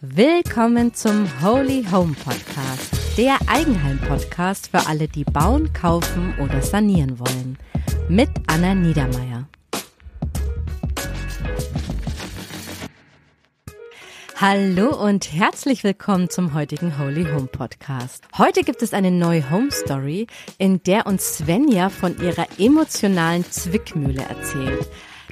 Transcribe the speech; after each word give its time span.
Willkommen 0.00 0.94
zum 0.94 1.26
Holy 1.42 1.84
Home 1.90 2.14
Podcast, 2.14 3.18
der 3.18 3.36
Eigenheim-Podcast 3.48 4.68
für 4.70 4.86
alle, 4.86 5.08
die 5.08 5.24
bauen, 5.24 5.72
kaufen 5.72 6.34
oder 6.38 6.62
sanieren 6.62 7.18
wollen. 7.18 7.58
Mit 8.08 8.28
Anna 8.46 8.76
Niedermeier. 8.76 9.48
Hallo 14.36 14.94
und 14.94 15.32
herzlich 15.32 15.82
willkommen 15.82 16.30
zum 16.30 16.54
heutigen 16.54 16.96
Holy 17.00 17.24
Home 17.24 17.48
Podcast. 17.48 18.22
Heute 18.38 18.62
gibt 18.62 18.82
es 18.82 18.94
eine 18.94 19.10
neue 19.10 19.50
Home 19.50 19.72
Story, 19.72 20.28
in 20.58 20.80
der 20.84 21.08
uns 21.08 21.38
Svenja 21.38 21.88
von 21.88 22.16
ihrer 22.22 22.46
emotionalen 22.56 23.44
Zwickmühle 23.50 24.22
erzählt. 24.22 24.86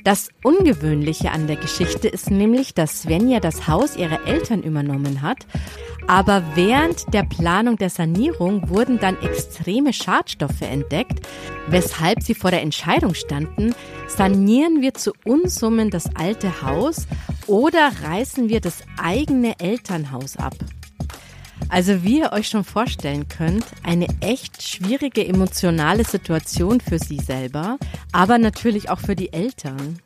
Das 0.04 0.28
Ungewöhnliche 0.42 1.30
an 1.30 1.46
der 1.46 1.56
Geschichte 1.56 2.08
ist 2.08 2.30
nämlich, 2.30 2.74
dass 2.74 3.02
Svenja 3.02 3.40
das 3.40 3.66
Haus 3.66 3.96
ihrer 3.96 4.26
Eltern 4.26 4.62
übernommen 4.62 5.22
hat, 5.22 5.46
aber 6.06 6.42
während 6.54 7.12
der 7.12 7.24
Planung 7.24 7.76
der 7.76 7.90
Sanierung 7.90 8.68
wurden 8.68 9.00
dann 9.00 9.20
extreme 9.20 9.92
Schadstoffe 9.92 10.62
entdeckt, 10.62 11.26
weshalb 11.66 12.22
sie 12.22 12.34
vor 12.34 12.52
der 12.52 12.62
Entscheidung 12.62 13.14
standen, 13.14 13.74
sanieren 14.06 14.82
wir 14.82 14.94
zu 14.94 15.12
Unsummen 15.24 15.90
das 15.90 16.14
alte 16.14 16.62
Haus 16.62 17.08
oder 17.48 17.90
reißen 18.04 18.48
wir 18.48 18.60
das 18.60 18.84
eigene 18.98 19.58
Elternhaus 19.58 20.36
ab. 20.36 20.54
Also 21.68 22.02
wie 22.04 22.20
ihr 22.20 22.32
euch 22.32 22.48
schon 22.48 22.64
vorstellen 22.64 23.28
könnt, 23.28 23.64
eine 23.82 24.06
echt 24.20 24.62
schwierige 24.62 25.26
emotionale 25.26 26.04
Situation 26.04 26.80
für 26.80 26.98
sie 26.98 27.18
selber, 27.18 27.78
aber 28.12 28.38
natürlich 28.38 28.88
auch 28.90 29.00
für 29.00 29.16
die 29.16 29.32
Eltern. 29.32 29.98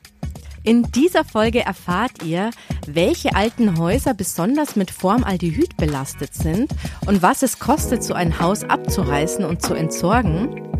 In 0.62 0.82
dieser 0.92 1.24
Folge 1.24 1.64
erfahrt 1.64 2.22
ihr, 2.22 2.50
welche 2.86 3.34
alten 3.34 3.78
Häuser 3.78 4.12
besonders 4.12 4.76
mit 4.76 4.90
Formaldehyd 4.90 5.76
belastet 5.78 6.34
sind 6.34 6.70
und 7.06 7.22
was 7.22 7.42
es 7.42 7.58
kostet, 7.58 8.02
so 8.02 8.12
ein 8.12 8.40
Haus 8.40 8.64
abzureißen 8.64 9.44
und 9.44 9.62
zu 9.62 9.72
entsorgen 9.72 10.70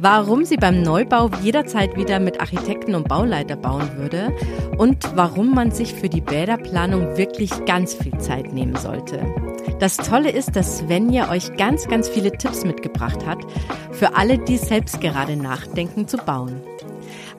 warum 0.00 0.44
sie 0.44 0.56
beim 0.56 0.82
Neubau 0.82 1.30
jederzeit 1.42 1.96
wieder 1.96 2.20
mit 2.20 2.40
Architekten 2.40 2.94
und 2.94 3.08
Bauleiter 3.08 3.56
bauen 3.56 3.90
würde 3.96 4.32
und 4.76 5.16
warum 5.16 5.54
man 5.54 5.70
sich 5.70 5.94
für 5.94 6.08
die 6.08 6.20
Bäderplanung 6.20 7.16
wirklich 7.16 7.64
ganz 7.64 7.94
viel 7.94 8.16
Zeit 8.18 8.52
nehmen 8.52 8.76
sollte. 8.76 9.20
Das 9.80 9.96
Tolle 9.96 10.30
ist, 10.30 10.56
dass 10.56 10.78
Svenja 10.78 11.30
euch 11.30 11.56
ganz, 11.56 11.88
ganz 11.88 12.08
viele 12.08 12.32
Tipps 12.32 12.64
mitgebracht 12.64 13.26
hat 13.26 13.38
für 13.92 14.16
alle, 14.16 14.38
die 14.38 14.56
selbst 14.56 15.00
gerade 15.00 15.36
nachdenken 15.36 16.08
zu 16.08 16.16
bauen. 16.16 16.60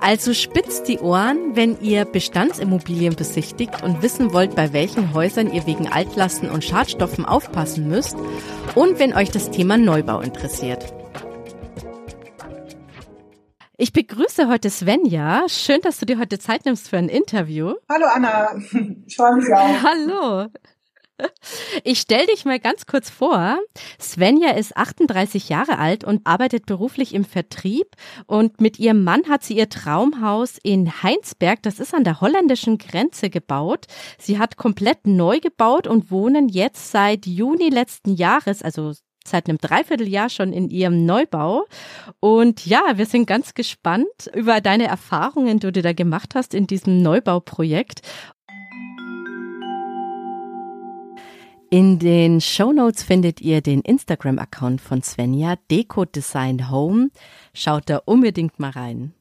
Also 0.02 0.34
spitzt 0.34 0.88
die 0.88 1.00
Ohren, 1.00 1.56
wenn 1.56 1.80
ihr 1.82 2.06
Bestandsimmobilien 2.06 3.16
besichtigt 3.16 3.84
und 3.84 4.02
wissen 4.02 4.32
wollt, 4.32 4.56
bei 4.56 4.72
welchen 4.72 5.14
Häusern 5.14 5.54
ihr 5.54 5.68
wegen 5.68 5.90
Altlasten 5.90 6.50
und 6.50 6.64
Schadstoffen 6.64 7.26
aufpassen 7.26 7.90
müsst 7.90 8.16
und 8.76 8.98
wenn 9.00 9.14
euch 9.14 9.30
das 9.30 9.52
Thema 9.52 9.78
Neubau 9.78 10.22
interessiert. 10.22 10.94
Ich 13.82 13.94
begrüße 13.94 14.50
heute 14.50 14.70
Svenja. 14.70 15.48
Schön, 15.48 15.80
dass 15.80 16.00
du 16.00 16.06
dir 16.06 16.20
heute 16.20 16.38
Zeit 16.38 16.66
nimmst 16.66 16.90
für 16.90 16.98
ein 16.98 17.08
Interview. 17.08 17.76
Hallo 17.88 18.08
Anna, 18.14 18.58
ich 19.06 19.16
freue 19.16 19.36
mich 19.36 19.46
auch. 19.54 19.84
Hallo. 19.84 20.48
Ich 21.86 22.02
stelle 22.02 22.26
dich 22.28 22.44
mal 22.44 22.60
ganz 22.60 22.88
kurz 22.88 23.10
vor. 23.10 23.58
Svenja 23.98 24.52
ist 24.52 24.76
38 24.76 25.48
Jahre 25.48 25.78
alt 25.78 26.04
und 26.04 26.28
arbeitet 26.28 26.66
beruflich 26.66 27.14
im 27.14 27.24
Vertrieb. 27.24 27.88
Und 28.28 28.60
mit 28.60 28.80
ihrem 28.80 29.06
Mann 29.06 29.30
hat 29.30 29.44
sie 29.44 29.56
ihr 29.56 29.70
Traumhaus 29.70 30.58
in 30.62 31.02
Heinsberg, 31.02 31.64
das 31.64 31.80
ist 31.80 31.94
an 31.94 32.04
der 32.04 32.20
holländischen 32.20 32.80
Grenze, 32.80 33.30
gebaut. 33.30 33.86
Sie 34.18 34.40
hat 34.40 34.58
komplett 34.58 35.08
neu 35.08 35.40
gebaut 35.40 35.88
und 35.88 36.12
wohnen 36.12 36.50
jetzt 36.50 36.92
seit 36.92 37.26
Juni 37.26 37.70
letzten 37.70 38.14
Jahres, 38.14 38.62
also 38.62 38.92
seit 39.26 39.48
einem 39.48 39.58
Dreivierteljahr 39.58 40.30
schon 40.30 40.54
in 40.54 40.70
ihrem 40.70 41.06
Neubau. 41.06 41.66
Und 42.20 42.66
ja, 42.66 42.82
wir 42.96 43.06
sind 43.06 43.26
ganz 43.26 43.54
gespannt 43.54 44.30
über 44.34 44.62
deine 44.62 44.88
Erfahrungen, 44.88 45.60
die 45.60 45.72
du 45.72 45.82
da 45.82 45.94
gemacht 45.94 46.36
hast 46.36 46.54
in 46.54 46.68
diesem 46.68 47.02
Neubauprojekt. 47.02 48.02
In 51.72 52.00
den 52.00 52.42
Show 52.42 52.74
Notes 52.74 53.04
findet 53.04 53.42
ihr 53.42 53.62
den 53.62 53.82
Instagram-Account 53.82 54.82
von 54.82 55.04
Svenja, 55.04 55.56
Deco 55.70 56.04
Design 56.06 56.72
Home. 56.72 57.10
Schaut 57.54 57.92
da 57.92 58.02
unbedingt 58.06 58.60
mal 58.60 58.72
rein. 58.72 59.14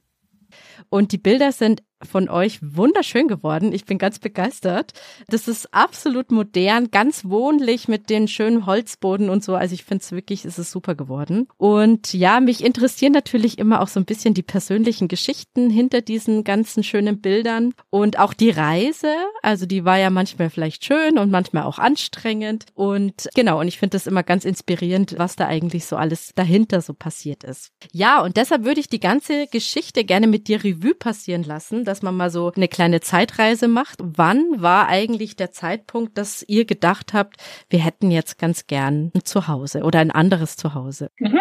Und 0.89 1.12
die 1.12 1.19
Bilder 1.19 1.53
sind 1.53 1.83
von 2.03 2.29
euch 2.29 2.61
wunderschön 2.63 3.29
geworden. 3.29 3.73
Ich 3.73 3.85
bin 3.85 3.99
ganz 3.99 4.19
begeistert. 4.19 4.93
Das 5.29 5.49
ist 5.49 5.75
absolut 5.75 6.31
modern, 6.31 6.91
ganz 6.91 7.25
wohnlich 7.25 7.89
mit 7.89 8.11
den 8.11 8.29
schönen 8.29 8.67
Holzboden 8.67 9.31
und 9.31 9.43
so. 9.43 9.55
Also 9.55 9.75
ich 9.75 9.85
finde 9.85 10.03
es 10.03 10.13
wirklich, 10.13 10.45
ist 10.45 10.59
es 10.59 10.71
super 10.71 10.95
geworden. 10.95 11.49
Und 11.57 12.13
ja, 12.13 12.41
mich 12.41 12.65
interessieren 12.65 13.13
natürlich 13.13 13.59
immer 13.59 13.81
auch 13.81 13.89
so 13.89 13.99
ein 13.99 14.05
bisschen 14.05 14.35
die 14.35 14.43
persönlichen 14.43 15.09
Geschichten 15.09 15.71
hinter 15.71 16.01
diesen 16.01 16.45
ganzen 16.45 16.85
schönen 16.85 17.21
Bildern 17.21 17.75
und 17.91 18.19
auch 18.19 18.33
die 18.33 18.51
Reise. 18.51 19.13
Also 19.43 19.67
die 19.67 19.85
war 19.85 19.99
ja 19.99 20.11
manchmal 20.11 20.51
vielleicht 20.51 20.85
schön 20.85 21.19
und 21.19 21.31
manchmal 21.31 21.65
auch 21.65 21.79
anstrengend. 21.79 22.67
Und 22.75 23.29
genau, 23.35 23.61
und 23.61 23.69
ich 23.69 23.79
finde 23.79 23.97
das 23.97 24.07
immer 24.07 24.23
ganz 24.23 24.45
inspirierend, 24.45 25.17
was 25.19 25.37
da 25.37 25.47
eigentlich 25.47 25.87
so 25.87 25.97
alles 25.97 26.33
dahinter 26.35 26.81
so 26.81 26.95
passiert 26.95 27.43
ist. 27.45 27.73
Ja, 27.93 28.23
und 28.23 28.37
deshalb 28.37 28.65
würde 28.65 28.81
ich 28.81 28.89
die 28.89 29.01
ganze 29.01 29.47
Geschichte 29.49 30.05
gerne 30.05 30.27
mit 30.27 30.47
dir 30.47 30.63
Revue 30.63 30.95
passieren 30.95 31.43
lassen 31.43 31.88
dass 31.88 32.03
man 32.03 32.16
mal 32.16 32.31
so 32.31 32.53
eine 32.54 32.69
kleine 32.69 33.00
Zeitreise 33.00 33.66
macht. 33.66 33.99
Wann 34.00 34.62
war 34.62 34.88
eigentlich 34.88 35.37
der 35.37 35.50
Zeitpunkt, 35.50 36.16
dass 36.16 36.44
ihr 36.47 36.65
gedacht 36.65 37.12
habt, 37.12 37.37
wir 37.69 37.81
hätten 37.81 38.10
jetzt 38.10 38.38
ganz 38.38 38.66
gern 38.66 39.10
ein 39.15 39.25
Zuhause 39.25 39.82
oder 39.82 39.99
ein 39.99 40.10
anderes 40.10 40.56
Zuhause? 40.56 41.10
Mhm. 41.19 41.41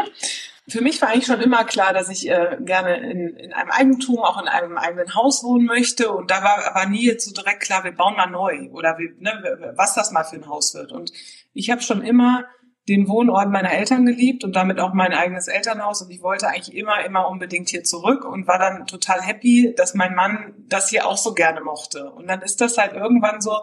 Für 0.70 0.82
mich 0.82 1.02
war 1.02 1.10
eigentlich 1.10 1.28
schon 1.28 1.40
immer 1.40 1.64
klar, 1.64 1.94
dass 1.94 2.10
ich 2.10 2.30
äh, 2.30 2.58
gerne 2.60 2.98
in, 2.98 3.38
in 3.38 3.54
einem 3.54 3.72
Eigentum, 3.72 4.20
auch 4.20 4.42
in 4.42 4.50
einem 4.50 4.78
eigenen 4.78 5.16
Haus 5.16 5.42
wohnen 5.44 5.66
möchte. 5.66 6.12
Und 6.12 6.30
da 6.30 6.44
war 6.44 6.76
aber 6.76 6.90
nie 6.90 7.06
jetzt 7.06 7.26
so 7.26 7.34
direkt 7.34 7.62
klar, 7.62 7.86
wir 7.86 7.94
bauen 7.94 8.18
mal 8.18 8.28
neu 8.28 8.70
oder 8.72 8.98
wie, 8.98 9.14
ne, 9.20 9.74
was 9.76 9.94
das 9.94 10.12
mal 10.12 10.26
für 10.26 10.36
ein 10.36 10.50
Haus 10.50 10.74
wird. 10.74 10.92
Und 10.92 11.14
ich 11.54 11.70
habe 11.70 11.82
schon 11.82 12.02
immer 12.02 12.44
den 12.88 13.08
Wohnort 13.10 13.50
meiner 13.50 13.72
Eltern 13.72 14.06
geliebt 14.06 14.44
und 14.44 14.56
damit 14.56 14.80
auch 14.80 14.94
mein 14.94 15.14
eigenes 15.14 15.48
Elternhaus. 15.48 16.02
Und 16.02 16.10
ich 16.10 16.22
wollte 16.22 16.48
eigentlich 16.48 16.74
immer, 16.74 17.04
immer 17.06 17.28
unbedingt 17.28 17.70
hier 17.70 17.84
zurück 17.84 18.24
und 18.24 18.48
war 18.48 18.60
dann 18.60 18.86
total 18.88 19.22
happy, 19.22 19.74
dass 19.76 19.94
mein 19.94 20.16
Mann 20.16 20.54
das 20.70 20.90
hier 20.90 21.06
auch 21.06 21.18
so 21.18 21.34
gerne 21.34 21.62
mochte. 21.62 22.10
Und 22.12 22.28
dann 22.28 22.42
ist 22.42 22.62
das 22.62 22.78
halt 22.78 22.94
irgendwann 22.94 23.42
so 23.42 23.60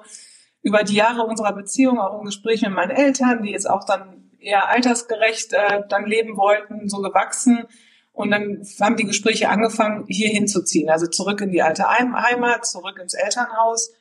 über 0.63 0.83
die 0.83 0.95
Jahre 0.95 1.23
unserer 1.23 1.55
Beziehung, 1.55 1.99
auch 1.99 2.19
im 2.19 2.27
Gespräch 2.27 2.63
mit 2.63 2.73
meinen 2.73 2.91
Eltern, 2.91 3.43
die 3.43 3.51
jetzt 3.51 3.69
auch 3.69 3.85
dann 3.85 4.31
eher 4.41 4.69
altersgerecht 4.69 5.53
äh, 5.53 5.83
dann 5.89 6.05
leben 6.05 6.37
wollten, 6.37 6.89
so 6.89 7.01
gewachsen. 7.01 7.65
Und 8.13 8.31
dann 8.31 8.63
haben 8.81 8.97
die 8.97 9.05
Gespräche 9.05 9.49
angefangen, 9.49 10.05
hier 10.09 10.29
hinzuziehen, 10.29 10.89
also 10.89 11.07
zurück 11.07 11.41
in 11.41 11.51
die 11.51 11.63
alte 11.63 11.89
Heimat, 11.89 12.65
zurück 12.67 12.99
ins 13.01 13.15
Elternhaus. 13.15 13.93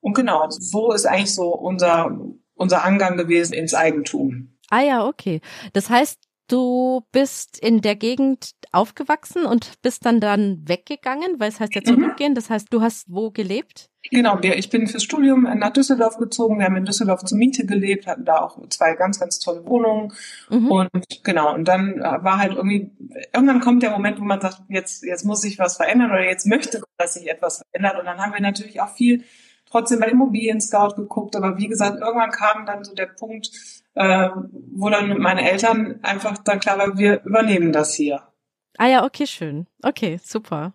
Und 0.00 0.14
genau, 0.14 0.46
so 0.48 0.92
ist 0.92 1.06
eigentlich 1.06 1.34
so 1.34 1.54
unser, 1.54 2.18
unser 2.54 2.84
Angang 2.84 3.16
gewesen 3.16 3.52
ins 3.52 3.74
Eigentum. 3.74 4.56
Ah 4.70 4.80
ja, 4.80 5.06
okay. 5.06 5.40
Das 5.72 5.90
heißt, 5.90 6.18
du 6.50 7.02
bist 7.12 7.58
in 7.58 7.80
der 7.80 7.96
Gegend 7.96 8.52
aufgewachsen 8.72 9.44
und 9.46 9.80
bist 9.82 10.04
dann 10.04 10.20
dann 10.20 10.62
weggegangen, 10.66 11.38
weil 11.38 11.48
es 11.48 11.60
heißt 11.60 11.74
ja 11.74 11.80
mhm. 11.80 11.86
zurückgehen. 11.86 12.34
Das 12.34 12.50
heißt, 12.50 12.68
du 12.70 12.80
hast 12.80 13.06
wo 13.08 13.30
gelebt? 13.30 13.88
Genau, 14.10 14.38
ich 14.40 14.70
bin 14.70 14.86
fürs 14.86 15.04
Studium 15.04 15.42
nach 15.42 15.72
Düsseldorf 15.72 16.16
gezogen. 16.16 16.58
Wir 16.58 16.64
haben 16.64 16.76
in 16.76 16.86
Düsseldorf 16.86 17.22
zur 17.24 17.36
Miete 17.36 17.66
gelebt, 17.66 18.06
hatten 18.06 18.24
da 18.24 18.38
auch 18.38 18.58
zwei 18.68 18.94
ganz, 18.94 19.20
ganz 19.20 19.38
tolle 19.38 19.64
Wohnungen. 19.66 20.12
Mhm. 20.48 20.70
Und 20.70 20.90
genau, 21.22 21.54
und 21.54 21.68
dann 21.68 21.98
äh, 21.98 22.24
war 22.24 22.38
halt 22.38 22.54
irgendwie, 22.54 22.90
irgendwann 23.34 23.60
kommt 23.60 23.82
der 23.82 23.90
Moment, 23.90 24.18
wo 24.18 24.24
man 24.24 24.40
sagt, 24.40 24.62
jetzt, 24.68 25.04
jetzt 25.04 25.24
muss 25.26 25.42
sich 25.42 25.58
was 25.58 25.76
verändern 25.76 26.10
oder 26.10 26.24
jetzt 26.24 26.46
möchte, 26.46 26.82
dass 26.96 27.14
sich 27.14 27.28
etwas 27.28 27.62
verändert. 27.70 27.98
Und 27.98 28.06
dann 28.06 28.18
haben 28.18 28.32
wir 28.32 28.40
natürlich 28.40 28.80
auch 28.80 28.88
viel 28.88 29.24
trotzdem 29.70 30.00
bei 30.00 30.08
Immobilien 30.08 30.60
Scout 30.60 30.94
geguckt. 30.96 31.36
Aber 31.36 31.58
wie 31.58 31.68
gesagt, 31.68 32.00
irgendwann 32.00 32.30
kam 32.30 32.64
dann 32.64 32.84
so 32.84 32.94
der 32.94 33.06
Punkt, 33.06 33.50
äh, 33.94 34.30
wo 34.72 34.88
dann 34.90 35.18
meine 35.18 35.48
Eltern 35.50 36.00
einfach 36.02 36.38
dann 36.38 36.60
klar 36.60 36.78
war, 36.78 36.98
wir 36.98 37.22
übernehmen 37.24 37.72
das 37.72 37.94
hier. 37.94 38.22
Ah 38.78 38.86
ja, 38.86 39.04
okay, 39.04 39.26
schön. 39.26 39.66
Okay, 39.82 40.18
super. 40.22 40.72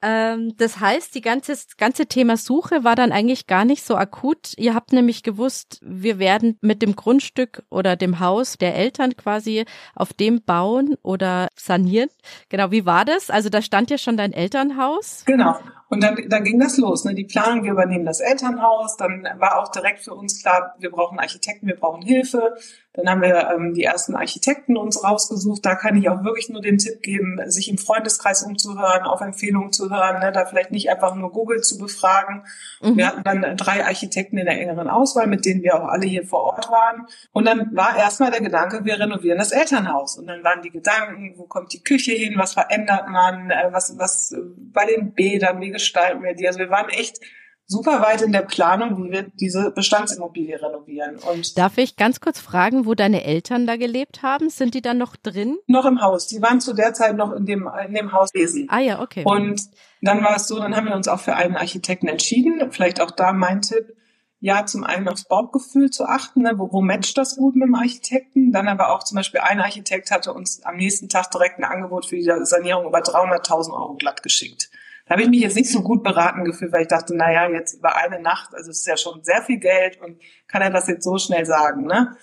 Ähm, 0.00 0.56
das 0.56 0.78
heißt, 0.80 1.14
die 1.14 1.20
ganze, 1.20 1.54
ganze 1.76 2.06
Thema 2.06 2.36
Suche 2.36 2.84
war 2.84 2.94
dann 2.94 3.12
eigentlich 3.12 3.46
gar 3.46 3.64
nicht 3.64 3.84
so 3.84 3.96
akut. 3.96 4.52
Ihr 4.56 4.74
habt 4.74 4.92
nämlich 4.92 5.22
gewusst, 5.22 5.80
wir 5.82 6.18
werden 6.18 6.56
mit 6.60 6.82
dem 6.82 6.94
Grundstück 6.94 7.64
oder 7.70 7.96
dem 7.96 8.20
Haus 8.20 8.58
der 8.58 8.76
Eltern 8.76 9.16
quasi 9.16 9.64
auf 9.94 10.12
dem 10.12 10.42
bauen 10.42 10.96
oder 11.02 11.48
sanieren. 11.56 12.10
Genau, 12.48 12.70
wie 12.70 12.86
war 12.86 13.04
das? 13.04 13.30
Also 13.30 13.48
da 13.48 13.60
stand 13.60 13.90
ja 13.90 13.98
schon 13.98 14.16
dein 14.16 14.32
Elternhaus. 14.32 15.24
Genau. 15.26 15.56
Und 15.88 16.02
dann, 16.02 16.16
dann 16.28 16.44
ging 16.44 16.60
das 16.60 16.76
los. 16.76 17.04
Ne? 17.04 17.14
Die 17.14 17.24
Planung, 17.24 17.64
wir 17.64 17.72
übernehmen 17.72 18.04
das 18.04 18.20
Elternhaus. 18.20 18.96
Dann 18.96 19.26
war 19.38 19.58
auch 19.58 19.70
direkt 19.70 20.00
für 20.00 20.14
uns 20.14 20.40
klar, 20.40 20.74
wir 20.78 20.90
brauchen 20.90 21.18
Architekten, 21.18 21.66
wir 21.66 21.76
brauchen 21.76 22.02
Hilfe. 22.02 22.56
Dann 22.98 23.08
haben 23.08 23.22
wir 23.22 23.50
ähm, 23.54 23.74
die 23.74 23.84
ersten 23.84 24.16
Architekten 24.16 24.76
uns 24.76 25.04
rausgesucht. 25.04 25.64
Da 25.64 25.76
kann 25.76 25.96
ich 25.96 26.08
auch 26.08 26.24
wirklich 26.24 26.48
nur 26.48 26.60
den 26.60 26.78
Tipp 26.78 27.00
geben, 27.00 27.38
sich 27.46 27.70
im 27.70 27.78
Freundeskreis 27.78 28.42
umzuhören, 28.42 29.04
auf 29.04 29.20
Empfehlungen 29.20 29.72
zu 29.72 29.88
hören, 29.88 30.18
ne? 30.18 30.32
da 30.32 30.46
vielleicht 30.46 30.72
nicht 30.72 30.90
einfach 30.90 31.14
nur 31.14 31.30
Google 31.30 31.60
zu 31.60 31.78
befragen. 31.78 32.42
Mhm. 32.82 32.96
Wir 32.96 33.06
hatten 33.06 33.22
dann 33.22 33.56
drei 33.56 33.84
Architekten 33.84 34.36
in 34.36 34.46
der 34.46 34.60
engeren 34.60 34.88
Auswahl, 34.88 35.28
mit 35.28 35.44
denen 35.44 35.62
wir 35.62 35.76
auch 35.76 35.86
alle 35.86 36.06
hier 36.06 36.26
vor 36.26 36.42
Ort 36.42 36.68
waren. 36.72 37.06
Und 37.30 37.44
dann 37.44 37.70
war 37.76 37.96
erstmal 37.96 38.32
der 38.32 38.40
Gedanke, 38.40 38.84
wir 38.84 38.98
renovieren 38.98 39.38
das 39.38 39.52
Elternhaus. 39.52 40.18
Und 40.18 40.26
dann 40.26 40.42
waren 40.42 40.62
die 40.62 40.70
Gedanken, 40.70 41.34
wo 41.36 41.44
kommt 41.44 41.72
die 41.72 41.84
Küche 41.84 42.12
hin, 42.12 42.34
was 42.36 42.54
verändert 42.54 43.08
man, 43.08 43.52
äh, 43.52 43.68
was, 43.70 43.96
was 43.96 44.34
bei 44.56 44.86
den 44.86 45.14
Bädern, 45.14 45.60
wie 45.60 45.70
gestalten 45.70 46.24
wir 46.24 46.34
die? 46.34 46.48
Also 46.48 46.58
wir 46.58 46.70
waren 46.70 46.88
echt 46.88 47.20
super 47.68 48.00
weit 48.00 48.22
in 48.22 48.32
der 48.32 48.42
Planung, 48.42 48.96
wie 49.04 49.12
wir 49.12 49.22
diese 49.34 49.70
Bestandsimmobilie 49.70 50.60
renovieren. 50.60 51.16
Und 51.18 51.56
Darf 51.58 51.76
ich 51.76 51.96
ganz 51.96 52.20
kurz 52.20 52.40
fragen, 52.40 52.86
wo 52.86 52.94
deine 52.94 53.24
Eltern 53.24 53.66
da 53.66 53.76
gelebt 53.76 54.22
haben? 54.22 54.48
Sind 54.48 54.74
die 54.74 54.82
dann 54.82 54.98
noch 54.98 55.16
drin? 55.16 55.58
Noch 55.66 55.84
im 55.84 56.00
Haus. 56.00 56.26
Die 56.26 56.40
waren 56.42 56.60
zu 56.60 56.72
der 56.72 56.94
Zeit 56.94 57.16
noch 57.16 57.32
in 57.32 57.44
dem, 57.44 57.68
in 57.86 57.94
dem 57.94 58.12
Haus 58.12 58.18
Hauswesen. 58.18 58.66
Ah 58.70 58.80
ja, 58.80 59.00
okay. 59.00 59.22
Und 59.24 59.60
dann 60.00 60.24
war 60.24 60.36
es 60.36 60.48
so, 60.48 60.58
dann 60.58 60.74
haben 60.74 60.86
wir 60.86 60.94
uns 60.94 61.08
auch 61.08 61.20
für 61.20 61.36
einen 61.36 61.56
Architekten 61.56 62.08
entschieden. 62.08 62.72
Vielleicht 62.72 63.00
auch 63.00 63.10
da 63.10 63.32
mein 63.32 63.62
Tipp. 63.62 63.94
Ja, 64.40 64.64
zum 64.66 64.84
einen 64.84 65.08
aufs 65.08 65.24
Bauchgefühl 65.24 65.90
zu 65.90 66.04
achten, 66.04 66.42
ne? 66.42 66.52
wo, 66.56 66.72
wo 66.72 66.80
matcht 66.80 67.18
das 67.18 67.36
gut 67.36 67.56
mit 67.56 67.66
dem 67.66 67.74
Architekten. 67.74 68.52
Dann 68.52 68.68
aber 68.68 68.94
auch 68.94 69.02
zum 69.02 69.16
Beispiel 69.16 69.40
ein 69.40 69.60
Architekt 69.60 70.12
hatte 70.12 70.32
uns 70.32 70.62
am 70.64 70.76
nächsten 70.76 71.08
Tag 71.08 71.30
direkt 71.32 71.58
ein 71.58 71.64
Angebot 71.64 72.06
für 72.06 72.16
die 72.16 72.30
Sanierung 72.44 72.86
über 72.86 73.00
300.000 73.00 73.72
Euro 73.72 73.94
glatt 73.94 74.22
geschickt. 74.22 74.70
Da 75.08 75.14
habe 75.14 75.22
ich 75.22 75.28
mich 75.28 75.40
jetzt 75.40 75.56
nicht 75.56 75.70
so 75.70 75.82
gut 75.82 76.02
beraten 76.02 76.44
gefühlt, 76.44 76.72
weil 76.72 76.82
ich 76.82 76.88
dachte, 76.88 77.14
na 77.16 77.32
ja, 77.32 77.48
jetzt 77.48 77.74
über 77.74 77.96
eine 77.96 78.20
Nacht, 78.20 78.54
also 78.54 78.70
es 78.70 78.80
ist 78.80 78.86
ja 78.86 78.96
schon 78.96 79.24
sehr 79.24 79.42
viel 79.42 79.58
Geld 79.58 79.98
und 80.00 80.20
kann 80.46 80.60
er 80.60 80.70
das 80.70 80.86
jetzt 80.86 81.04
so 81.04 81.18
schnell 81.18 81.46
sagen, 81.46 81.86
ne? 81.86 82.16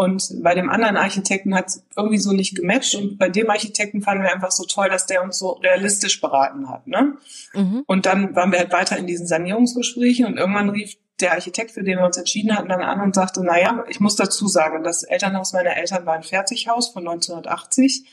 Und 0.00 0.42
bei 0.42 0.54
dem 0.54 0.70
anderen 0.70 0.96
Architekten 0.96 1.54
hat 1.54 1.66
es 1.66 1.84
irgendwie 1.94 2.16
so 2.16 2.32
nicht 2.32 2.54
gematcht. 2.54 2.94
Und 2.94 3.18
bei 3.18 3.28
dem 3.28 3.50
Architekten 3.50 4.00
fanden 4.00 4.22
wir 4.22 4.32
einfach 4.32 4.50
so 4.50 4.64
toll, 4.64 4.88
dass 4.88 5.04
der 5.04 5.22
uns 5.22 5.38
so 5.38 5.50
realistisch 5.50 6.22
beraten 6.22 6.70
hat. 6.70 6.86
Ne? 6.86 7.18
Mhm. 7.52 7.84
Und 7.86 8.06
dann 8.06 8.34
waren 8.34 8.50
wir 8.50 8.60
halt 8.60 8.72
weiter 8.72 8.96
in 8.96 9.06
diesen 9.06 9.26
Sanierungsgesprächen 9.26 10.24
und 10.24 10.38
irgendwann 10.38 10.70
rief 10.70 10.96
der 11.20 11.32
Architekt, 11.32 11.72
für 11.72 11.82
den 11.82 11.98
wir 11.98 12.06
uns 12.06 12.16
entschieden 12.16 12.56
hatten, 12.56 12.70
dann 12.70 12.80
an 12.80 13.02
und 13.02 13.14
sagte, 13.14 13.42
na 13.44 13.60
ja, 13.60 13.84
ich 13.88 14.00
muss 14.00 14.16
dazu 14.16 14.48
sagen, 14.48 14.84
das 14.84 15.02
Elternhaus 15.02 15.52
meiner 15.52 15.76
Eltern 15.76 16.06
war 16.06 16.14
ein 16.14 16.22
Fertighaus 16.22 16.88
von 16.88 17.06
1980 17.06 18.06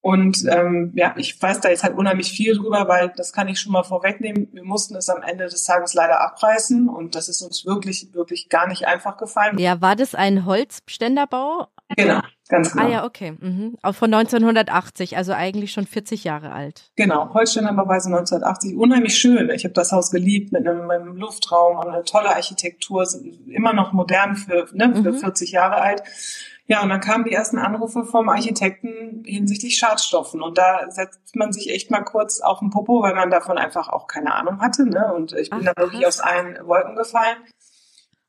und 0.00 0.44
ähm, 0.48 0.92
ja, 0.94 1.14
ich 1.16 1.40
weiß 1.40 1.60
da 1.60 1.70
jetzt 1.70 1.82
halt 1.82 1.96
unheimlich 1.96 2.30
viel 2.30 2.56
drüber, 2.56 2.86
weil 2.86 3.12
das 3.16 3.32
kann 3.32 3.48
ich 3.48 3.58
schon 3.58 3.72
mal 3.72 3.82
vorwegnehmen. 3.82 4.48
Wir 4.52 4.64
mussten 4.64 4.94
es 4.94 5.08
am 5.08 5.22
Ende 5.22 5.46
des 5.46 5.64
Tages 5.64 5.92
leider 5.92 6.20
abreißen 6.20 6.88
und 6.88 7.16
das 7.16 7.28
ist 7.28 7.42
uns 7.42 7.66
wirklich, 7.66 8.14
wirklich 8.14 8.48
gar 8.48 8.68
nicht 8.68 8.86
einfach 8.86 9.16
gefallen. 9.16 9.58
Ja, 9.58 9.80
war 9.80 9.96
das 9.96 10.14
ein 10.14 10.46
Holzständerbau? 10.46 11.66
Genau, 11.96 12.20
ganz 12.48 12.72
genau. 12.72 12.84
Ah 12.84 12.88
ja, 12.88 13.04
okay. 13.04 13.32
Mhm. 13.40 13.76
Auch 13.82 13.94
von 13.94 14.12
1980, 14.14 15.16
also 15.16 15.32
eigentlich 15.32 15.72
schon 15.72 15.86
40 15.86 16.22
Jahre 16.22 16.52
alt. 16.52 16.92
Genau, 16.96 17.34
Holzständerbauweise 17.34 18.08
1980. 18.08 18.76
Unheimlich 18.76 19.16
schön. 19.16 19.50
Ich 19.50 19.64
habe 19.64 19.74
das 19.74 19.90
Haus 19.90 20.10
geliebt 20.10 20.52
mit 20.52 20.66
einem, 20.66 20.88
einem 20.90 21.16
Luftraum 21.16 21.78
und 21.78 21.88
eine 21.88 22.04
tolle 22.04 22.34
Architektur, 22.36 23.04
immer 23.48 23.72
noch 23.72 23.92
modern 23.92 24.36
für, 24.36 24.68
ne, 24.72 24.94
für 25.02 25.12
mhm. 25.12 25.18
40 25.18 25.50
Jahre 25.50 25.76
alt. 25.76 26.02
Ja, 26.70 26.82
und 26.82 26.90
dann 26.90 27.00
kamen 27.00 27.24
die 27.24 27.32
ersten 27.32 27.56
Anrufe 27.56 28.04
vom 28.04 28.28
Architekten 28.28 29.22
hinsichtlich 29.24 29.78
Schadstoffen. 29.78 30.42
Und 30.42 30.58
da 30.58 30.90
setzt 30.90 31.34
man 31.34 31.50
sich 31.50 31.70
echt 31.70 31.90
mal 31.90 32.02
kurz 32.02 32.40
auf 32.40 32.58
den 32.58 32.68
Popo, 32.68 33.02
weil 33.02 33.14
man 33.14 33.30
davon 33.30 33.56
einfach 33.56 33.88
auch 33.88 34.06
keine 34.06 34.34
Ahnung 34.34 34.60
hatte. 34.60 34.84
Ne? 34.84 35.14
Und 35.14 35.32
ich 35.32 35.48
bin 35.48 35.60
Ach, 35.66 35.72
da 35.74 35.82
wirklich 35.82 36.06
aus 36.06 36.20
allen 36.20 36.58
Wolken 36.66 36.94
gefallen. 36.94 37.38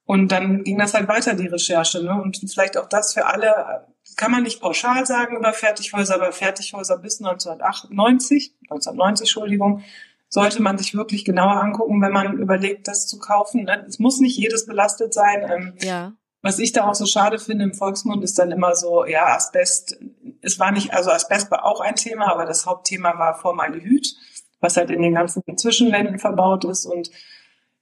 Und 0.06 0.32
dann 0.32 0.64
ging 0.64 0.80
das 0.80 0.94
halt 0.94 1.10
weiter, 1.10 1.34
die 1.34 1.48
Recherche. 1.48 2.02
Ne? 2.02 2.14
Und 2.14 2.40
vielleicht 2.50 2.78
auch 2.78 2.88
das 2.88 3.14
für 3.14 3.26
alle, 3.26 3.88
kann 4.16 4.32
man 4.32 4.44
nicht 4.44 4.62
pauschal 4.62 5.06
sagen 5.06 5.36
über 5.36 5.52
Fertighäuser, 5.52 6.16
aber 6.16 6.32
Fertighäuser 6.32 6.98
bis 6.98 7.20
1998, 7.20 8.56
1990, 8.70 9.26
Entschuldigung, 9.26 9.84
sollte 10.30 10.62
man 10.62 10.78
sich 10.78 10.96
wirklich 10.96 11.26
genauer 11.26 11.62
angucken, 11.62 12.02
wenn 12.02 12.14
man 12.14 12.38
überlegt, 12.38 12.88
das 12.88 13.06
zu 13.06 13.20
kaufen. 13.20 13.66
Ne? 13.66 13.86
Es 13.86 14.00
muss 14.00 14.22
nicht 14.22 14.38
jedes 14.38 14.66
belastet 14.66 15.14
sein. 15.14 15.46
Ähm, 15.52 15.74
ja. 15.82 16.14
Was 16.42 16.60
ich 16.60 16.72
da 16.72 16.88
auch 16.88 16.96
so 16.96 17.06
schade 17.06 17.38
finde 17.38 17.66
im 17.66 17.74
Volksmund 17.74 18.24
ist 18.24 18.40
dann 18.40 18.52
immer 18.52 18.76
so, 18.76 19.06
ja, 19.06 19.36
Asbest, 19.36 19.98
es 20.42 20.58
war 20.60 20.72
nicht, 20.72 20.94
also 20.94 21.12
Asbest 21.12 21.52
war 21.52 21.66
auch 21.66 21.82
ein 21.82 21.96
Thema, 21.96 22.32
aber 22.32 22.46
das 22.46 22.66
Hauptthema 22.66 23.18
war 23.18 23.36
Formaldehyd, 23.36 24.16
was 24.62 24.78
halt 24.78 24.90
in 24.90 25.02
den 25.02 25.16
ganzen 25.16 25.44
Zwischenwänden 25.58 26.20
verbaut 26.20 26.64
ist 26.66 26.86
und 26.86 27.10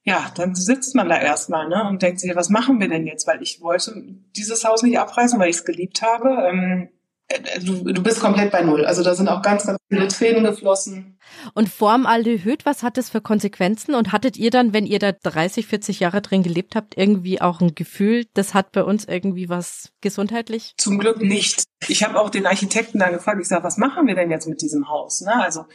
ja, 0.08 0.32
dann 0.36 0.56
sitzt 0.56 0.96
man 0.96 1.10
da 1.10 1.20
erstmal 1.20 1.68
ne, 1.68 1.86
und 1.90 2.02
denkt 2.02 2.22
sich, 2.22 2.34
was 2.34 2.50
machen 2.50 2.80
wir 2.80 2.88
denn 2.88 3.06
jetzt? 3.06 3.28
Weil 3.28 3.42
ich 3.42 3.60
wollte 3.62 3.92
dieses 4.38 4.64
Haus 4.64 4.82
nicht 4.82 4.98
abreißen, 4.98 5.38
weil 5.38 5.50
ich 5.50 5.58
es 5.58 5.66
geliebt 5.66 6.02
habe. 6.02 6.48
Ähm, 6.48 6.90
äh, 7.28 7.60
du, 7.60 7.84
du 7.92 8.02
bist 8.02 8.22
komplett 8.22 8.52
bei 8.52 8.62
Null. 8.62 8.86
Also 8.86 9.04
da 9.04 9.16
sind 9.16 9.28
auch 9.28 9.42
ganz, 9.42 9.66
ganz 9.66 9.78
viele 9.90 10.08
Tränen 10.08 10.46
geflossen. 10.46 11.17
Und 11.54 11.70
Formaldehyd, 11.70 12.66
was 12.66 12.84
hat 12.84 12.98
das 12.98 13.10
für 13.10 13.22
Konsequenzen? 13.22 13.96
Und 13.96 14.12
hattet 14.12 14.38
ihr 14.38 14.52
dann, 14.52 14.74
wenn 14.74 14.86
ihr 14.86 15.00
da 15.00 15.12
30, 15.12 15.68
40 15.68 16.00
Jahre 16.00 16.22
drin 16.22 16.44
gelebt 16.44 16.76
habt, 16.76 16.98
irgendwie 16.98 17.42
auch 17.42 17.62
ein 17.62 17.76
Gefühl, 17.76 18.26
das 18.34 18.54
hat 18.54 18.72
bei 18.72 18.84
uns 18.84 19.06
irgendwie 19.06 19.50
was 19.50 19.92
gesundheitlich? 20.02 20.74
Zum 20.78 21.00
Glück 21.00 21.22
nicht. 21.22 21.66
Ich 21.88 22.04
habe 22.04 22.20
auch 22.20 22.30
den 22.30 22.46
Architekten 22.46 23.00
dann 23.00 23.14
gefragt, 23.14 23.40
ich 23.42 23.48
sage, 23.48 23.64
was 23.64 23.78
machen 23.78 24.08
wir 24.08 24.16
denn 24.16 24.32
jetzt 24.32 24.48
mit 24.48 24.62
diesem 24.62 24.90
Haus? 24.90 25.22
Ne? 25.22 25.34
Also 25.36 25.66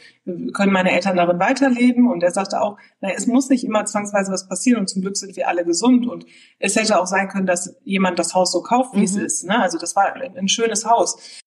können 0.53 0.73
meine 0.73 0.91
Eltern 0.91 1.15
darin 1.15 1.39
weiterleben? 1.39 2.11
Und 2.11 2.23
er 2.23 2.31
sagte 2.31 2.61
auch, 2.61 2.77
na, 2.99 3.09
es 3.15 3.27
muss 3.27 3.49
nicht 3.49 3.63
immer 3.63 3.85
zwangsweise 3.85 4.31
was 4.31 4.47
passieren 4.47 4.81
und 4.81 4.87
zum 4.87 5.01
Glück 5.01 5.17
sind 5.17 5.35
wir 5.35 5.47
alle 5.47 5.63
gesund. 5.63 6.07
Und 6.07 6.25
es 6.59 6.75
hätte 6.75 6.99
auch 6.99 7.07
sein 7.07 7.29
können, 7.29 7.45
dass 7.45 7.75
jemand 7.83 8.19
das 8.19 8.33
Haus 8.33 8.51
so 8.51 8.61
kauft, 8.61 8.93
wie 8.93 8.99
mhm. 8.99 9.05
es 9.05 9.15
ist. 9.15 9.45
Ne? 9.45 9.59
Also 9.59 9.77
das 9.77 9.95
war 9.95 10.13
ein 10.13 10.47
schönes 10.47 10.85
Haus. 10.85 11.41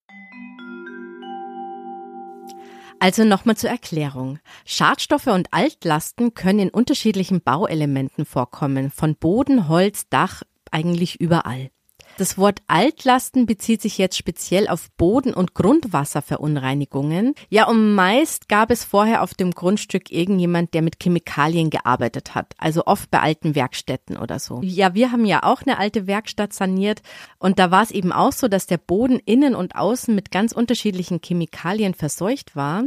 Also 2.98 3.24
nochmal 3.24 3.56
zur 3.56 3.70
Erklärung. 3.70 4.38
Schadstoffe 4.64 5.26
und 5.26 5.52
Altlasten 5.52 6.34
können 6.34 6.58
in 6.58 6.70
unterschiedlichen 6.70 7.42
Bauelementen 7.42 8.24
vorkommen, 8.24 8.90
von 8.90 9.16
Boden, 9.16 9.68
Holz, 9.68 10.08
Dach, 10.08 10.42
eigentlich 10.70 11.20
überall. 11.20 11.70
Das 12.18 12.38
Wort 12.38 12.62
Altlasten 12.66 13.44
bezieht 13.44 13.82
sich 13.82 13.98
jetzt 13.98 14.16
speziell 14.16 14.68
auf 14.68 14.90
Boden- 14.92 15.34
und 15.34 15.52
Grundwasserverunreinigungen. 15.52 17.34
Ja, 17.50 17.68
und 17.68 17.94
meist 17.94 18.48
gab 18.48 18.70
es 18.70 18.84
vorher 18.84 19.22
auf 19.22 19.34
dem 19.34 19.50
Grundstück 19.50 20.10
irgendjemand, 20.10 20.72
der 20.72 20.80
mit 20.80 20.96
Chemikalien 20.98 21.68
gearbeitet 21.68 22.34
hat. 22.34 22.54
Also 22.56 22.86
oft 22.86 23.10
bei 23.10 23.20
alten 23.20 23.54
Werkstätten 23.54 24.16
oder 24.16 24.38
so. 24.38 24.62
Ja, 24.62 24.94
wir 24.94 25.12
haben 25.12 25.26
ja 25.26 25.42
auch 25.42 25.60
eine 25.60 25.78
alte 25.78 26.06
Werkstatt 26.06 26.54
saniert 26.54 27.02
und 27.38 27.58
da 27.58 27.70
war 27.70 27.82
es 27.82 27.90
eben 27.90 28.12
auch 28.12 28.32
so, 28.32 28.48
dass 28.48 28.66
der 28.66 28.78
Boden 28.78 29.20
innen 29.26 29.54
und 29.54 29.76
außen 29.76 30.14
mit 30.14 30.30
ganz 30.30 30.52
unterschiedlichen 30.52 31.20
Chemikalien 31.22 31.92
verseucht 31.92 32.56
war. 32.56 32.84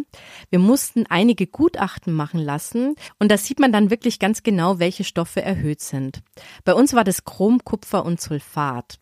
Wir 0.50 0.58
mussten 0.58 1.06
einige 1.08 1.46
Gutachten 1.46 2.16
machen 2.16 2.40
lassen 2.40 2.96
und 3.20 3.30
da 3.30 3.38
sieht 3.38 3.60
man 3.60 3.72
dann 3.72 3.92
wirklich 3.92 4.18
ganz 4.18 4.42
genau, 4.42 4.80
welche 4.80 5.04
Stoffe 5.04 5.44
erhöht 5.44 5.82
sind. 5.82 6.24
Bei 6.66 6.74
uns 6.74 6.96
war 6.96 7.04
das 7.04 7.26
Chrom, 7.26 7.64
Kupfer 7.64 8.04
und 8.04 8.20
Sulfat. 8.20 8.98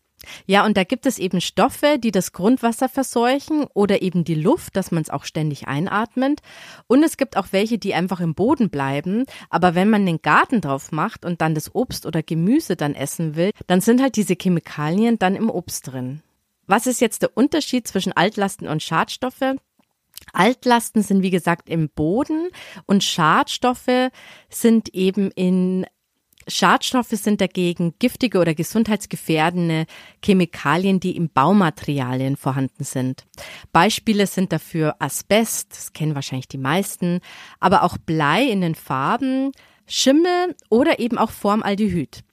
Ja, 0.46 0.64
und 0.64 0.76
da 0.76 0.84
gibt 0.84 1.06
es 1.06 1.18
eben 1.18 1.40
Stoffe, 1.40 1.98
die 1.98 2.10
das 2.10 2.32
Grundwasser 2.32 2.88
verseuchen 2.88 3.66
oder 3.74 4.02
eben 4.02 4.24
die 4.24 4.34
Luft, 4.34 4.76
dass 4.76 4.90
man 4.90 5.02
es 5.02 5.10
auch 5.10 5.24
ständig 5.24 5.68
einatmet. 5.68 6.40
Und 6.86 7.02
es 7.02 7.16
gibt 7.16 7.36
auch 7.36 7.48
welche, 7.50 7.78
die 7.78 7.94
einfach 7.94 8.20
im 8.20 8.34
Boden 8.34 8.70
bleiben. 8.70 9.24
Aber 9.50 9.74
wenn 9.74 9.90
man 9.90 10.06
den 10.06 10.22
Garten 10.22 10.60
drauf 10.60 10.92
macht 10.92 11.24
und 11.24 11.40
dann 11.40 11.54
das 11.54 11.74
Obst 11.74 12.06
oder 12.06 12.22
Gemüse 12.22 12.76
dann 12.76 12.94
essen 12.94 13.36
will, 13.36 13.50
dann 13.66 13.80
sind 13.80 14.00
halt 14.00 14.16
diese 14.16 14.34
Chemikalien 14.34 15.18
dann 15.18 15.36
im 15.36 15.50
Obst 15.50 15.86
drin. 15.88 16.22
Was 16.66 16.86
ist 16.86 17.00
jetzt 17.00 17.22
der 17.22 17.36
Unterschied 17.36 17.88
zwischen 17.88 18.12
Altlasten 18.12 18.68
und 18.68 18.82
Schadstoffe? 18.82 19.56
Altlasten 20.32 21.02
sind 21.02 21.22
wie 21.22 21.30
gesagt 21.30 21.68
im 21.68 21.88
Boden 21.88 22.48
und 22.86 23.04
Schadstoffe 23.04 24.10
sind 24.50 24.94
eben 24.94 25.30
in 25.30 25.86
Schadstoffe 26.48 27.10
sind 27.10 27.40
dagegen 27.40 27.94
giftige 27.98 28.38
oder 28.38 28.54
gesundheitsgefährdende 28.54 29.86
Chemikalien, 30.24 31.00
die 31.00 31.16
im 31.16 31.28
Baumaterialien 31.28 32.36
vorhanden 32.36 32.84
sind. 32.84 33.26
Beispiele 33.72 34.26
sind 34.26 34.52
dafür 34.52 34.96
Asbest, 34.98 35.72
das 35.72 35.92
kennen 35.92 36.14
wahrscheinlich 36.14 36.48
die 36.48 36.58
meisten, 36.58 37.20
aber 37.60 37.82
auch 37.82 37.98
Blei 37.98 38.44
in 38.44 38.60
den 38.60 38.74
Farben, 38.74 39.52
Schimmel 39.86 40.54
oder 40.68 40.98
eben 40.98 41.18
auch 41.18 41.30
Formaldehyd. 41.30 42.24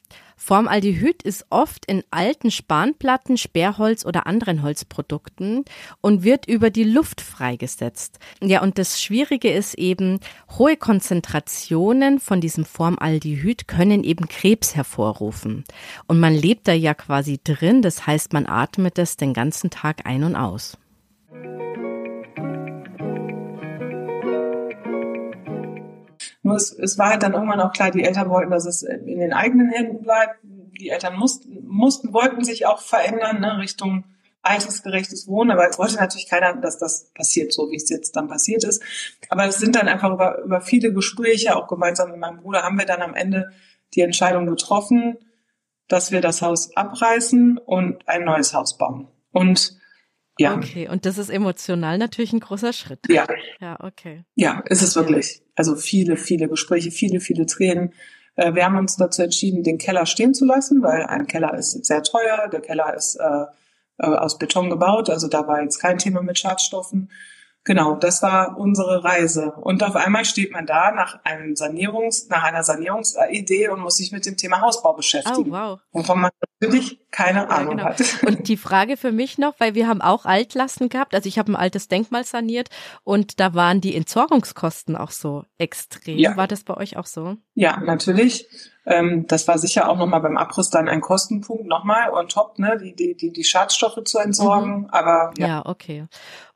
Formaldehyd 0.45 1.23
ist 1.23 1.47
oft 1.49 1.87
in 1.87 2.03
alten 2.11 2.51
Spanplatten, 2.51 3.35
Sperrholz 3.35 4.05
oder 4.05 4.27
anderen 4.27 4.61
Holzprodukten 4.61 5.65
und 6.01 6.23
wird 6.23 6.45
über 6.45 6.69
die 6.69 6.83
Luft 6.83 7.21
freigesetzt. 7.21 8.19
Ja, 8.43 8.61
und 8.61 8.77
das 8.77 9.01
Schwierige 9.01 9.49
ist 9.51 9.73
eben, 9.73 10.19
hohe 10.59 10.77
Konzentrationen 10.77 12.19
von 12.19 12.41
diesem 12.41 12.63
Formaldehyd 12.63 13.67
können 13.67 14.03
eben 14.03 14.27
Krebs 14.27 14.75
hervorrufen. 14.75 15.63
Und 16.05 16.19
man 16.19 16.35
lebt 16.35 16.67
da 16.67 16.73
ja 16.73 16.93
quasi 16.93 17.39
drin, 17.43 17.81
das 17.81 18.05
heißt, 18.05 18.31
man 18.31 18.45
atmet 18.45 18.99
es 18.99 19.17
den 19.17 19.33
ganzen 19.33 19.71
Tag 19.71 20.05
ein 20.05 20.23
und 20.23 20.35
aus. 20.35 20.77
Nur 26.45 26.57
es, 26.57 26.71
es 26.71 26.99
war 26.99 27.09
halt 27.09 27.23
dann 27.23 27.33
irgendwann 27.33 27.59
auch 27.59 27.73
klar, 27.73 27.89
die 27.89 28.03
Eltern 28.03 28.29
wollten, 28.29 28.51
dass 28.51 28.67
es 28.67 28.83
in 28.83 29.17
den 29.17 29.33
eigenen 29.33 29.71
Händen 29.71 30.03
bleibt. 30.03 30.37
Die 30.43 30.89
Eltern 30.89 31.15
mussten, 31.17 31.65
mussten 31.65 32.13
wollten 32.13 32.43
sich 32.43 32.67
auch 32.67 32.81
verändern, 32.81 33.39
ne, 33.41 33.57
Richtung 33.57 34.03
altersgerechtes 34.43 35.27
Wohnen, 35.27 35.49
aber 35.49 35.67
es 35.67 35.79
wollte 35.79 35.95
natürlich 35.95 36.29
keiner, 36.29 36.55
dass 36.57 36.77
das 36.77 37.11
passiert, 37.15 37.51
so 37.51 37.71
wie 37.71 37.77
es 37.77 37.89
jetzt 37.89 38.15
dann 38.15 38.27
passiert 38.27 38.63
ist. 38.63 38.83
Aber 39.29 39.47
es 39.47 39.57
sind 39.57 39.75
dann 39.75 39.87
einfach 39.87 40.13
über, 40.13 40.43
über 40.43 40.61
viele 40.61 40.93
Gespräche, 40.93 41.55
auch 41.55 41.67
gemeinsam 41.67 42.11
mit 42.11 42.19
meinem 42.19 42.37
Bruder, 42.37 42.61
haben 42.61 42.77
wir 42.77 42.85
dann 42.85 43.01
am 43.01 43.15
Ende 43.15 43.51
die 43.95 44.01
Entscheidung 44.01 44.45
getroffen, 44.45 45.17
dass 45.87 46.11
wir 46.11 46.21
das 46.21 46.43
Haus 46.43 46.77
abreißen 46.77 47.57
und 47.57 48.07
ein 48.07 48.23
neues 48.23 48.53
Haus 48.53 48.77
bauen. 48.77 49.07
Und 49.31 49.79
ja. 50.37 50.55
Okay, 50.55 50.87
und 50.89 51.05
das 51.05 51.17
ist 51.17 51.29
emotional 51.29 51.97
natürlich 51.97 52.33
ein 52.33 52.39
großer 52.39 52.73
Schritt. 52.73 52.99
Ja. 53.07 53.25
Ja, 53.59 53.77
okay. 53.81 54.25
Ja, 54.35 54.61
ist 54.67 54.81
es 54.81 54.95
wirklich. 54.95 55.41
Also 55.55 55.75
viele, 55.75 56.17
viele 56.17 56.49
Gespräche, 56.49 56.91
viele, 56.91 57.19
viele 57.19 57.45
Tränen. 57.45 57.93
Äh, 58.35 58.53
wir 58.53 58.65
haben 58.65 58.77
uns 58.77 58.97
dazu 58.97 59.21
entschieden, 59.21 59.63
den 59.63 59.77
Keller 59.77 60.05
stehen 60.05 60.33
zu 60.33 60.45
lassen, 60.45 60.81
weil 60.81 61.03
ein 61.03 61.27
Keller 61.27 61.53
ist 61.53 61.85
sehr 61.85 62.03
teuer. 62.03 62.49
Der 62.51 62.61
Keller 62.61 62.93
ist 62.93 63.15
äh, 63.15 63.45
äh, 63.97 64.07
aus 64.07 64.37
Beton 64.37 64.69
gebaut, 64.69 65.09
also 65.09 65.27
da 65.27 65.47
war 65.47 65.61
jetzt 65.61 65.79
kein 65.79 65.97
Thema 65.97 66.21
mit 66.21 66.37
Schadstoffen. 66.37 67.09
Genau, 67.63 67.95
das 67.95 68.21
war 68.21 68.57
unsere 68.57 69.03
Reise. 69.03 69.53
Und 69.53 69.81
auf 69.83 69.95
einmal 69.95 70.23
steht 70.25 70.51
man 70.51 70.67
da 70.67 70.91
nach 70.91 71.23
einem 71.23 71.55
Sanierungs, 71.55 72.27
nach 72.29 72.43
einer 72.43 72.63
Sanierungsidee 72.63 73.69
und 73.69 73.79
muss 73.79 73.97
sich 73.97 74.11
mit 74.11 74.25
dem 74.25 74.37
Thema 74.37 74.61
Hausbau 74.61 74.93
beschäftigen. 74.93 75.49
Oh, 75.49 75.53
wow. 75.53 75.79
Wovon 75.91 76.21
man 76.21 76.31
natürlich 76.59 76.99
keine 77.15 77.49
Ahnung 77.49 77.77
genau. 77.77 77.85
hat. 77.85 78.01
Und 78.27 78.49
die 78.49 78.57
Frage 78.57 78.97
für 78.97 79.13
mich 79.13 79.37
noch, 79.37 79.53
weil 79.59 79.73
wir 79.73 79.87
haben 79.87 80.01
auch 80.01 80.25
Altlasten 80.25 80.89
gehabt, 80.89 81.15
also 81.15 81.29
ich 81.29 81.39
habe 81.39 81.49
ein 81.49 81.55
altes 81.55 81.87
Denkmal 81.87 82.25
saniert 82.25 82.67
und 83.05 83.39
da 83.39 83.53
waren 83.53 83.79
die 83.79 83.95
Entsorgungskosten 83.95 84.97
auch 84.97 85.11
so 85.11 85.45
extrem. 85.57 86.17
Ja. 86.17 86.35
War 86.35 86.47
das 86.47 86.65
bei 86.65 86.75
euch 86.75 86.97
auch 86.97 87.05
so? 87.05 87.37
Ja, 87.53 87.77
natürlich. 87.79 88.47
Ähm, 88.85 89.27
das 89.27 89.47
war 89.47 89.57
sicher 89.57 89.89
auch 89.89 89.97
nochmal 89.97 90.19
beim 90.19 90.35
Abriss 90.35 90.69
dann 90.69 90.89
ein 90.89 90.99
Kostenpunkt 90.99 91.67
nochmal 91.67 92.11
on 92.11 92.27
top, 92.27 92.59
ne, 92.59 92.77
die, 92.83 92.93
die, 92.93 93.15
die, 93.15 93.31
die 93.31 93.43
Schadstoffe 93.45 94.03
zu 94.03 94.19
entsorgen. 94.19 94.81
Mhm. 94.81 94.89
Aber 94.89 95.31
ja. 95.37 95.47
Ja, 95.47 95.65
okay. 95.65 96.07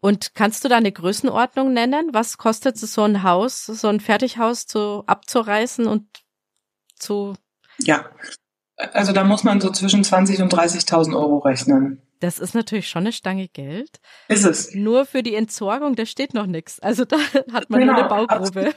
Und 0.02 0.36
kannst 0.36 0.66
du 0.66 0.68
da 0.68 0.76
eine 0.76 0.92
Größenordnung 0.92 1.72
nennen? 1.72 2.10
Was 2.12 2.38
kostet 2.38 2.76
es 2.76 2.94
so 2.94 3.04
ein 3.04 3.24
Haus, 3.24 3.66
so 3.66 3.88
ein 3.88 4.02
Fertighaus 4.02 4.68
zu 4.68 5.04
abzureißen 5.08 5.88
und 5.88 6.06
zu 6.96 7.36
ja. 7.78 8.04
Also 8.94 9.12
da 9.12 9.24
muss 9.24 9.44
man 9.44 9.60
so 9.60 9.70
zwischen 9.72 10.04
20 10.04 10.42
und 10.42 10.54
30.000 10.54 11.16
Euro 11.16 11.40
rechnen. 11.40 12.02
Das 12.22 12.38
ist 12.40 12.54
natürlich 12.54 12.90
schon 12.90 13.04
eine 13.04 13.14
Stange 13.14 13.48
Geld. 13.48 14.02
Ist 14.28 14.44
es. 14.44 14.76
Nur 14.76 15.06
für 15.06 15.24
die 15.24 15.36
Entsorgung, 15.36 15.96
da 15.96 16.06
steht 16.06 16.34
noch 16.34 16.48
nichts. 16.48 16.80
Also 16.82 17.06
da 17.06 17.18
hat 17.54 17.70
man 17.70 17.80
Genau, 17.80 17.94
nur 17.94 18.02
eine 18.02 18.10
Baugrube. 18.10 18.74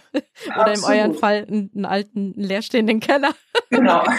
Oder 0.47 0.57
im 0.57 0.61
absolut. 0.71 0.91
euren 0.91 1.15
Fall 1.15 1.47
einen, 1.49 1.71
einen 1.75 1.85
alten, 1.85 2.33
leerstehenden 2.37 3.01
Keller. 3.01 3.31
Genau. 3.71 4.05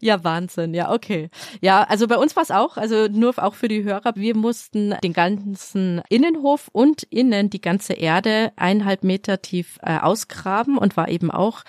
Ja, 0.00 0.24
Wahnsinn. 0.24 0.72
Ja, 0.72 0.92
okay. 0.92 1.28
Ja, 1.60 1.82
also 1.82 2.06
bei 2.06 2.16
uns 2.16 2.36
war 2.36 2.42
es 2.42 2.50
auch, 2.50 2.76
also 2.76 3.08
nur 3.08 3.34
auch 3.42 3.54
für 3.54 3.68
die 3.68 3.84
Hörer, 3.84 4.12
wir 4.14 4.36
mussten 4.36 4.94
den 5.02 5.12
ganzen 5.12 6.00
Innenhof 6.08 6.68
und 6.72 7.02
innen 7.04 7.50
die 7.50 7.60
ganze 7.60 7.94
Erde 7.94 8.52
eineinhalb 8.56 9.04
Meter 9.04 9.42
tief 9.42 9.78
äh, 9.82 9.98
ausgraben 9.98 10.78
und 10.78 10.96
war 10.96 11.08
eben 11.08 11.30
auch 11.30 11.62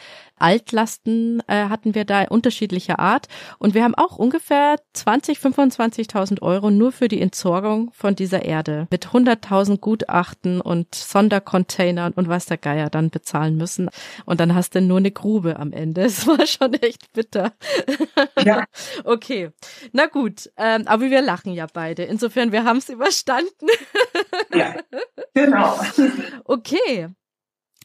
Altlasten 0.44 1.42
äh, 1.48 1.70
hatten 1.70 1.96
wir 1.96 2.04
da 2.04 2.26
unterschiedlicher 2.26 3.00
Art. 3.00 3.28
Und 3.60 3.74
wir 3.74 3.84
haben 3.84 3.96
auch 3.96 4.18
ungefähr 4.18 4.76
20, 4.92 5.40
25.000 5.40 6.42
Euro 6.42 6.70
nur 6.70 6.92
für 6.92 7.08
die 7.08 7.22
Entsorgung 7.22 7.92
von 7.94 8.16
dieser 8.16 8.44
Erde 8.44 8.88
mit 8.92 9.08
100.000 9.08 9.80
Gutachten 9.80 10.60
und 10.60 10.94
Sondercontainern 10.94 12.12
und 12.14 12.28
was 12.28 12.46
der 12.46 12.58
Geier 12.58 12.90
dann 12.90 13.10
bezahlen 13.10 13.56
müssen. 13.56 13.90
Und 14.26 14.42
dann 14.42 14.54
hast 14.54 14.76
du 14.76 14.82
nur 14.82 14.98
eine 14.98 15.12
Grube 15.12 15.58
am 15.58 15.72
Ende. 15.72 16.04
Es 16.14 16.28
war 16.28 16.46
schon 16.46 16.74
echt 16.74 17.14
bitter. 17.14 17.54
Ja. 18.44 18.66
Okay, 19.06 19.52
na 19.92 20.06
gut, 20.08 20.50
ähm, 20.58 20.84
aber 20.88 21.10
wir 21.10 21.22
lachen 21.22 21.54
ja 21.54 21.68
beide. 21.72 22.04
Insofern, 22.04 22.52
wir 22.52 22.64
haben 22.64 22.78
es 22.78 22.90
überstanden. 22.90 23.68
Ja. 24.54 24.76
Genau. 25.34 25.80
Okay. 26.46 27.10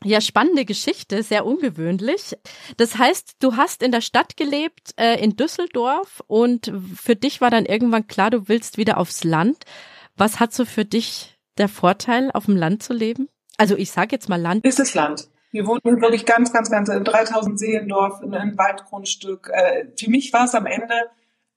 Ja, 0.05 0.21
spannende 0.21 0.65
Geschichte, 0.65 1.23
sehr 1.23 1.45
ungewöhnlich. 1.45 2.37
Das 2.77 2.99
heißt, 2.99 3.37
du 3.41 3.57
hast 3.57 3.83
in 3.83 3.93
der 3.93 4.01
Stadt 4.01 4.37
gelebt, 4.37 4.93
äh, 4.97 5.23
in 5.23 5.37
Düsseldorf, 5.37 6.23
und 6.27 6.73
für 6.95 7.17
dich 7.17 7.41
war 7.41 7.51
dann 7.51 7.67
irgendwann 7.67 8.07
klar, 8.07 8.31
du 8.31 8.49
willst 8.49 8.79
wieder 8.79 8.99
aufs 8.99 9.25
Land. 9.25 9.65
Was 10.17 10.41
hat 10.41 10.53
so 10.53 10.65
für 10.65 10.85
dich 10.85 11.39
der 11.59 11.69
Vorteil, 11.69 12.31
auf 12.33 12.47
dem 12.47 12.57
Land 12.57 12.83
zu 12.83 12.93
leben? 12.93 13.29
Also 13.57 13.77
ich 13.77 13.91
sage 13.91 14.13
jetzt 14.13 14.29
mal 14.29 14.41
Land. 14.41 14.65
Ist 14.65 14.79
das 14.79 14.95
Land. 14.95 15.29
Wir 15.51 15.67
wohnen 15.67 16.01
wirklich 16.01 16.27
ganz, 16.27 16.53
ganz, 16.53 16.71
ganz 16.71 16.89
in 16.89 17.05
3000 17.05 17.59
Seelendorf, 17.59 18.23
in 18.23 18.35
einem 18.35 18.57
Waldgrundstück. 18.59 19.51
Äh, 19.53 19.87
Für 19.99 20.11
mich 20.11 20.33
war 20.33 20.45
es 20.45 20.55
am 20.55 20.67
Ende 20.67 20.95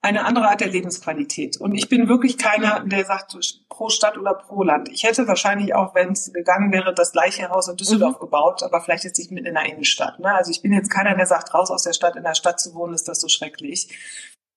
eine 0.04 0.26
andere 0.26 0.50
Art 0.50 0.62
der 0.62 0.70
Lebensqualität. 0.70 1.58
Und 1.58 1.76
ich 1.76 1.88
bin 1.88 2.10
wirklich 2.10 2.38
keiner, 2.40 2.84
der 2.84 3.06
sagt 3.06 3.38
pro 3.70 3.90
Stadt 3.90 4.18
oder 4.18 4.34
pro 4.34 4.64
Land. 4.64 4.90
Ich 4.90 5.04
hätte 5.04 5.28
wahrscheinlich 5.28 5.76
auch, 5.76 5.94
wenn 5.94 6.14
es 6.14 6.34
gegangen 6.34 6.72
wäre, 6.72 6.94
das 6.94 7.12
gleiche 7.12 7.50
Haus 7.50 7.68
in 7.68 7.78
Düsseldorf 7.78 8.18
gebaut, 8.18 8.64
aber 8.64 8.82
vielleicht 8.82 9.04
jetzt 9.04 9.20
nicht 9.20 9.32
mit 9.32 9.46
in 9.46 9.54
der 9.54 9.66
Innenstadt. 9.66 10.20
Ne? 10.20 10.34
Also 10.34 10.50
ich 10.50 10.64
bin 10.64 10.74
jetzt 10.74 10.90
keiner, 10.90 11.16
der 11.16 11.28
sagt, 11.28 11.54
raus 11.54 11.70
aus 11.70 11.84
der 11.84 11.94
Stadt, 11.94 12.16
in 12.16 12.24
der 12.24 12.34
Stadt 12.34 12.60
zu 12.60 12.74
wohnen, 12.74 12.96
ist 12.96 13.08
das 13.08 13.22
so 13.22 13.28
schrecklich. 13.28 13.90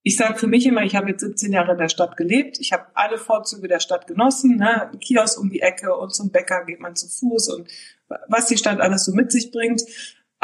Ich 0.03 0.17
sage 0.17 0.39
für 0.39 0.47
mich 0.47 0.67
immer, 0.67 0.83
ich 0.83 0.97
habe 0.97 1.11
jetzt 1.11 1.21
17 1.21 1.53
Jahre 1.53 1.73
in 1.73 1.79
der 1.79 1.89
Stadt 1.89 2.17
gelebt. 2.17 2.59
Ich 2.59 2.73
habe 2.73 2.87
alle 2.95 3.19
Vorzüge 3.19 3.69
der 3.69 3.81
Stadt 3.81 4.07
genossen. 4.07 4.57
Ne? 4.57 4.91
Kiosk 5.01 5.39
um 5.39 5.51
die 5.51 5.61
Ecke 5.61 5.95
und 5.95 6.15
zum 6.15 6.31
Bäcker 6.31 6.65
geht 6.65 6.81
man 6.81 6.97
zu 6.97 7.07
Fuß 7.07 7.49
und 7.55 7.69
was 8.29 8.47
die 8.47 8.57
Stadt 8.57 8.81
alles 8.81 9.05
so 9.05 9.13
mit 9.13 9.33
sich 9.33 9.51
bringt. 9.51 9.83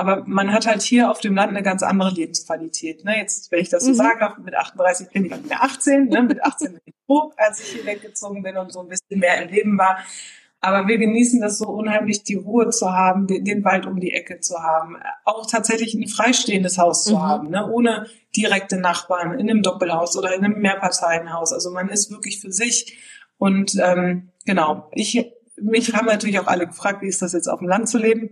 Aber 0.00 0.24
man 0.26 0.52
hat 0.52 0.66
halt 0.66 0.82
hier 0.82 1.10
auf 1.10 1.20
dem 1.20 1.34
Land 1.34 1.50
eine 1.50 1.62
ganz 1.62 1.82
andere 1.82 2.10
Lebensqualität. 2.10 3.04
Ne? 3.04 3.16
Jetzt, 3.18 3.50
wenn 3.52 3.60
ich 3.60 3.68
das 3.68 3.84
so 3.84 3.90
Mhm. 3.90 3.94
sage, 3.94 4.34
mit 4.42 4.54
38 4.54 5.08
bin 5.10 5.26
ich 5.26 5.44
wieder 5.44 5.62
18. 5.62 6.08
Ne? 6.08 6.22
Mit 6.22 6.42
18 6.42 6.72
bin 6.72 6.80
ich 6.86 6.94
froh, 7.06 7.32
als 7.36 7.60
ich 7.60 7.66
hier 7.72 7.86
weggezogen 7.86 8.42
bin 8.42 8.56
und 8.56 8.72
so 8.72 8.80
ein 8.80 8.88
bisschen 8.88 9.18
mehr 9.20 9.42
im 9.42 9.48
Leben 9.50 9.78
war. 9.78 9.98
Aber 10.62 10.88
wir 10.88 10.98
genießen 10.98 11.40
das 11.40 11.56
so 11.58 11.68
unheimlich, 11.68 12.22
die 12.22 12.34
Ruhe 12.34 12.68
zu 12.68 12.92
haben, 12.92 13.26
den, 13.26 13.44
den 13.44 13.64
Wald 13.64 13.86
um 13.86 13.98
die 13.98 14.10
Ecke 14.12 14.40
zu 14.40 14.58
haben, 14.58 14.96
auch 15.24 15.46
tatsächlich 15.50 15.94
ein 15.94 16.06
freistehendes 16.06 16.76
Haus 16.76 17.04
zu 17.04 17.14
Mhm. 17.14 17.22
haben, 17.22 17.48
ne? 17.50 17.66
ohne 17.70 18.06
direkte 18.36 18.76
Nachbarn 18.78 19.38
in 19.38 19.48
einem 19.48 19.62
Doppelhaus 19.62 20.16
oder 20.18 20.34
in 20.34 20.44
einem 20.44 20.60
Mehrparteienhaus. 20.60 21.52
Also 21.52 21.70
man 21.70 21.88
ist 21.88 22.10
wirklich 22.10 22.40
für 22.40 22.52
sich. 22.52 22.98
Und 23.38 23.74
ähm, 23.82 24.32
genau, 24.44 24.90
ich 24.92 25.32
mich 25.62 25.92
haben 25.94 26.06
natürlich 26.06 26.38
auch 26.40 26.46
alle 26.46 26.66
gefragt, 26.66 27.02
wie 27.02 27.08
ist 27.08 27.20
das 27.22 27.32
jetzt 27.34 27.46
auf 27.48 27.58
dem 27.58 27.68
Land 27.68 27.88
zu 27.88 27.98
leben? 27.98 28.30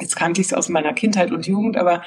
Jetzt 0.00 0.16
kannte 0.16 0.40
ich 0.40 0.48
es 0.48 0.52
aus 0.54 0.68
meiner 0.68 0.92
Kindheit 0.92 1.30
und 1.32 1.46
Jugend, 1.46 1.76
aber 1.76 2.02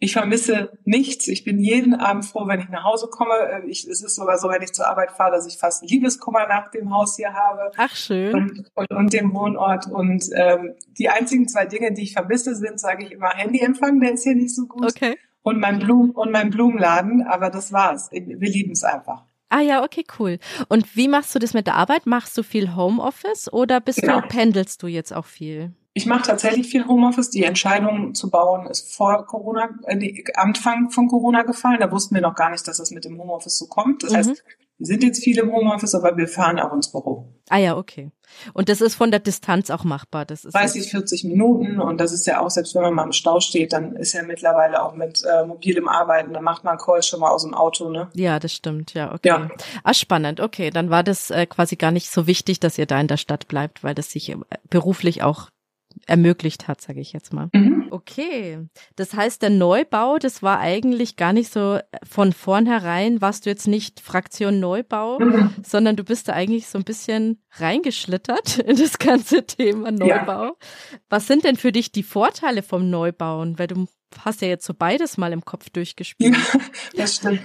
ich 0.00 0.12
vermisse 0.12 0.76
nichts. 0.84 1.28
Ich 1.28 1.44
bin 1.44 1.58
jeden 1.58 1.94
Abend 1.94 2.26
froh, 2.26 2.46
wenn 2.46 2.60
ich 2.60 2.68
nach 2.68 2.84
Hause 2.84 3.06
komme. 3.10 3.32
Äh, 3.34 3.66
Ich, 3.68 3.86
es 3.86 4.02
ist 4.02 4.16
sogar 4.16 4.38
so, 4.38 4.48
wenn 4.50 4.60
ich 4.60 4.72
zur 4.72 4.86
Arbeit 4.86 5.12
fahre, 5.12 5.30
dass 5.32 5.46
ich 5.46 5.56
fast 5.56 5.88
Liebeskummer 5.88 6.46
nach 6.46 6.70
dem 6.70 6.92
Haus 6.92 7.16
hier 7.16 7.32
habe 7.32 7.70
Ach, 7.76 7.94
schön. 7.94 8.34
und, 8.34 8.70
und, 8.74 8.90
und 8.90 9.12
dem 9.12 9.32
Wohnort. 9.32 9.86
Und 9.86 10.28
ähm, 10.34 10.74
die 10.98 11.08
einzigen 11.08 11.48
zwei 11.48 11.64
Dinge, 11.64 11.92
die 11.94 12.02
ich 12.02 12.12
vermisse, 12.12 12.54
sind, 12.54 12.78
sage 12.80 13.04
ich 13.04 13.12
immer, 13.12 13.30
Handyempfang, 13.30 14.00
der 14.00 14.12
ist 14.12 14.24
hier 14.24 14.34
nicht 14.34 14.54
so 14.54 14.66
gut. 14.66 14.84
Okay. 14.84 15.16
Und 15.42 15.60
mein 15.60 15.78
Blumen 15.78 16.10
und 16.10 16.30
mein 16.32 16.50
Blumenladen, 16.50 17.22
aber 17.26 17.48
das 17.50 17.72
war's. 17.72 18.10
Wir 18.10 18.48
lieben 18.50 18.72
es 18.72 18.82
einfach. 18.82 19.24
Ah 19.48 19.60
ja, 19.60 19.84
okay, 19.84 20.04
cool. 20.18 20.38
Und 20.68 20.96
wie 20.96 21.06
machst 21.08 21.34
du 21.34 21.38
das 21.38 21.54
mit 21.54 21.66
der 21.66 21.76
Arbeit? 21.76 22.06
Machst 22.06 22.36
du 22.36 22.42
viel 22.42 22.74
Homeoffice 22.74 23.50
oder 23.52 23.80
bist 23.80 24.00
Genau. 24.00 24.20
du, 24.20 24.28
pendelst 24.28 24.82
du 24.82 24.86
jetzt 24.88 25.12
auch 25.14 25.26
viel? 25.26 25.72
Ich 25.96 26.06
mache 26.06 26.22
tatsächlich 26.26 26.66
viel 26.66 26.86
Homeoffice. 26.86 27.30
Die 27.30 27.44
Entscheidung 27.44 28.14
zu 28.14 28.28
bauen 28.28 28.66
ist 28.66 28.92
vor 28.94 29.24
Corona, 29.26 29.68
äh, 29.86 30.24
Anfang 30.34 30.90
von 30.90 31.06
Corona 31.06 31.42
gefallen. 31.42 31.78
Da 31.78 31.90
wussten 31.92 32.16
wir 32.16 32.22
noch 32.22 32.34
gar 32.34 32.50
nicht, 32.50 32.66
dass 32.66 32.78
das 32.78 32.90
mit 32.90 33.04
dem 33.04 33.16
Homeoffice 33.20 33.56
so 33.58 33.66
kommt. 33.68 34.02
Das 34.02 34.10
Mhm. 34.12 34.16
heißt, 34.16 34.44
wir 34.78 34.86
sind 34.86 35.04
jetzt 35.04 35.22
viel 35.22 35.38
im 35.38 35.52
Homeoffice, 35.52 35.94
aber 35.94 36.16
wir 36.16 36.26
fahren 36.26 36.58
auch 36.58 36.72
ins 36.72 36.90
Büro. 36.90 37.28
Ah 37.48 37.58
ja, 37.58 37.76
okay. 37.76 38.10
Und 38.54 38.68
das 38.68 38.80
ist 38.80 38.96
von 38.96 39.12
der 39.12 39.20
Distanz 39.20 39.70
auch 39.70 39.84
machbar. 39.84 40.24
Das 40.24 40.44
ist 40.44 40.52
30, 40.52 40.90
40 40.90 41.22
Minuten 41.22 41.78
und 41.78 42.00
das 42.00 42.10
ist 42.10 42.26
ja 42.26 42.40
auch, 42.40 42.50
selbst 42.50 42.74
wenn 42.74 42.82
man 42.82 42.92
mal 42.94 43.04
im 43.04 43.12
Stau 43.12 43.38
steht, 43.38 43.72
dann 43.72 43.94
ist 43.94 44.14
ja 44.14 44.24
mittlerweile 44.24 44.82
auch 44.82 44.96
mit 44.96 45.22
äh, 45.24 45.46
mobilem 45.46 45.86
Arbeiten, 45.86 46.32
dann 46.32 46.42
macht 46.42 46.64
man 46.64 46.76
Calls 46.76 47.06
schon 47.06 47.20
mal 47.20 47.30
aus 47.30 47.44
dem 47.44 47.54
Auto, 47.54 47.88
ne? 47.88 48.08
Ja, 48.14 48.40
das 48.40 48.52
stimmt, 48.52 48.94
ja, 48.94 49.12
okay. 49.14 49.28
Ja. 49.28 49.48
Ah, 49.84 49.94
spannend, 49.94 50.40
okay. 50.40 50.70
Dann 50.70 50.90
war 50.90 51.04
das 51.04 51.30
äh, 51.30 51.46
quasi 51.46 51.76
gar 51.76 51.92
nicht 51.92 52.10
so 52.10 52.26
wichtig, 52.26 52.58
dass 52.58 52.76
ihr 52.76 52.86
da 52.86 53.00
in 53.00 53.06
der 53.06 53.18
Stadt 53.18 53.46
bleibt, 53.46 53.84
weil 53.84 53.94
das 53.94 54.10
sich 54.10 54.30
äh, 54.30 54.36
beruflich 54.70 55.22
auch 55.22 55.50
ermöglicht 56.06 56.68
hat, 56.68 56.80
sage 56.80 57.00
ich 57.00 57.12
jetzt 57.12 57.32
mal. 57.32 57.48
Mhm. 57.52 57.88
Okay. 57.90 58.58
Das 58.96 59.14
heißt, 59.14 59.40
der 59.42 59.50
Neubau, 59.50 60.18
das 60.18 60.42
war 60.42 60.58
eigentlich 60.60 61.16
gar 61.16 61.32
nicht 61.32 61.52
so 61.52 61.78
von 62.08 62.32
vornherein, 62.32 63.20
warst 63.20 63.46
du 63.46 63.50
jetzt 63.50 63.68
nicht 63.68 64.00
Fraktion 64.00 64.58
Neubau, 64.60 65.18
Mhm. 65.20 65.50
sondern 65.64 65.96
du 65.96 66.04
bist 66.04 66.28
da 66.28 66.32
eigentlich 66.32 66.66
so 66.66 66.78
ein 66.78 66.84
bisschen 66.84 67.40
reingeschlittert 67.52 68.58
in 68.58 68.76
das 68.76 68.98
ganze 68.98 69.46
Thema 69.46 69.90
Neubau. 69.92 70.56
Was 71.08 71.26
sind 71.26 71.44
denn 71.44 71.56
für 71.56 71.72
dich 71.72 71.92
die 71.92 72.02
Vorteile 72.02 72.62
vom 72.62 72.90
Neubauen? 72.90 73.58
Weil 73.58 73.66
du 73.68 73.86
hast 74.24 74.42
ja 74.42 74.48
jetzt 74.48 74.66
so 74.66 74.74
beides 74.74 75.16
mal 75.16 75.32
im 75.32 75.44
Kopf 75.44 75.70
durchgespielt. 75.70 76.36
Ja, 76.36 76.60
das 76.96 77.16
stimmt. 77.16 77.40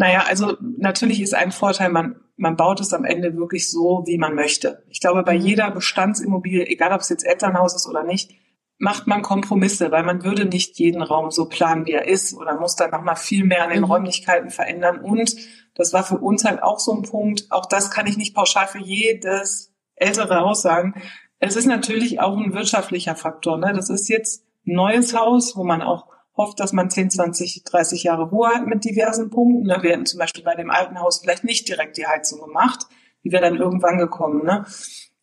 Naja, 0.00 0.24
also 0.26 0.56
natürlich 0.78 1.20
ist 1.20 1.34
ein 1.34 1.52
Vorteil, 1.52 1.90
man, 1.90 2.16
man 2.38 2.56
baut 2.56 2.80
es 2.80 2.94
am 2.94 3.04
Ende 3.04 3.36
wirklich 3.36 3.70
so, 3.70 4.02
wie 4.06 4.16
man 4.16 4.34
möchte. 4.34 4.82
Ich 4.88 4.98
glaube, 4.98 5.22
bei 5.22 5.34
Mhm. 5.34 5.44
jeder 5.44 5.70
Bestandsimmobilie, 5.72 6.66
egal 6.68 6.94
ob 6.94 7.02
es 7.02 7.10
jetzt 7.10 7.26
Elternhaus 7.26 7.74
ist 7.74 7.86
oder 7.86 8.02
nicht, 8.02 8.30
macht 8.78 9.06
man 9.06 9.20
Kompromisse, 9.20 9.90
weil 9.90 10.02
man 10.02 10.24
würde 10.24 10.46
nicht 10.46 10.78
jeden 10.78 11.02
Raum 11.02 11.30
so 11.30 11.50
planen, 11.50 11.84
wie 11.84 11.92
er 11.92 12.08
ist 12.08 12.32
oder 12.32 12.58
muss 12.58 12.76
dann 12.76 12.92
nochmal 12.92 13.16
viel 13.16 13.44
mehr 13.44 13.64
an 13.64 13.68
den 13.68 13.80
mhm. 13.80 13.90
Räumlichkeiten 13.92 14.48
verändern. 14.48 15.00
Und 15.00 15.36
das 15.74 15.92
war 15.92 16.02
für 16.02 16.16
uns 16.16 16.46
halt 16.46 16.62
auch 16.62 16.78
so 16.78 16.94
ein 16.94 17.02
Punkt, 17.02 17.48
auch 17.50 17.66
das 17.66 17.90
kann 17.90 18.06
ich 18.06 18.16
nicht 18.16 18.34
pauschal 18.34 18.68
für 18.68 18.80
jedes 18.80 19.74
ältere 19.96 20.40
Haus 20.40 20.62
sagen. 20.62 20.94
Es 21.40 21.56
ist 21.56 21.66
natürlich 21.66 22.20
auch 22.20 22.38
ein 22.38 22.54
wirtschaftlicher 22.54 23.16
Faktor. 23.16 23.58
Ne? 23.58 23.74
Das 23.76 23.90
ist 23.90 24.08
jetzt 24.08 24.46
ein 24.66 24.76
neues 24.76 25.14
Haus, 25.14 25.54
wo 25.56 25.62
man 25.62 25.82
auch 25.82 26.06
hofft, 26.40 26.60
dass 26.60 26.72
man 26.72 26.90
10, 26.90 27.10
20, 27.10 27.64
30 27.64 28.02
Jahre 28.02 28.24
Ruhe 28.24 28.48
hat 28.48 28.66
mit 28.66 28.84
diversen 28.84 29.30
Punkten. 29.30 29.66
Wir 29.66 29.90
hätten 29.90 30.06
zum 30.06 30.18
Beispiel 30.18 30.42
bei 30.44 30.54
dem 30.54 30.70
alten 30.70 30.98
Haus 30.98 31.20
vielleicht 31.20 31.44
nicht 31.44 31.68
direkt 31.68 31.96
die 31.96 32.06
Heizung 32.06 32.40
gemacht. 32.40 32.86
Die 33.24 33.32
wäre 33.32 33.42
dann 33.42 33.56
irgendwann 33.56 33.98
gekommen. 33.98 34.44
Ne? 34.44 34.64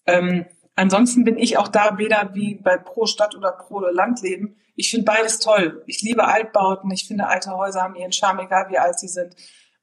Ähm, 0.05 0.45
Ansonsten 0.77 1.23
bin 1.23 1.39
ich 1.39 1.57
auch 1.57 1.67
da 1.67 1.97
weder 1.97 2.35
wie 2.35 2.53
bei 2.53 2.77
pro 2.77 3.07
Stadt 3.07 3.35
oder 3.35 3.51
pro 3.51 3.79
Landleben. 3.79 4.57
Ich 4.75 4.91
finde 4.91 5.05
beides 5.05 5.39
toll. 5.39 5.81
Ich 5.87 6.03
liebe 6.03 6.23
Altbauten. 6.25 6.91
Ich 6.91 7.07
finde, 7.07 7.25
alte 7.25 7.49
Häuser 7.57 7.81
haben 7.81 7.95
ihren 7.95 8.11
Charme, 8.11 8.41
egal 8.41 8.67
wie 8.69 8.77
alt 8.77 8.99
sie 8.99 9.07
sind. 9.07 9.35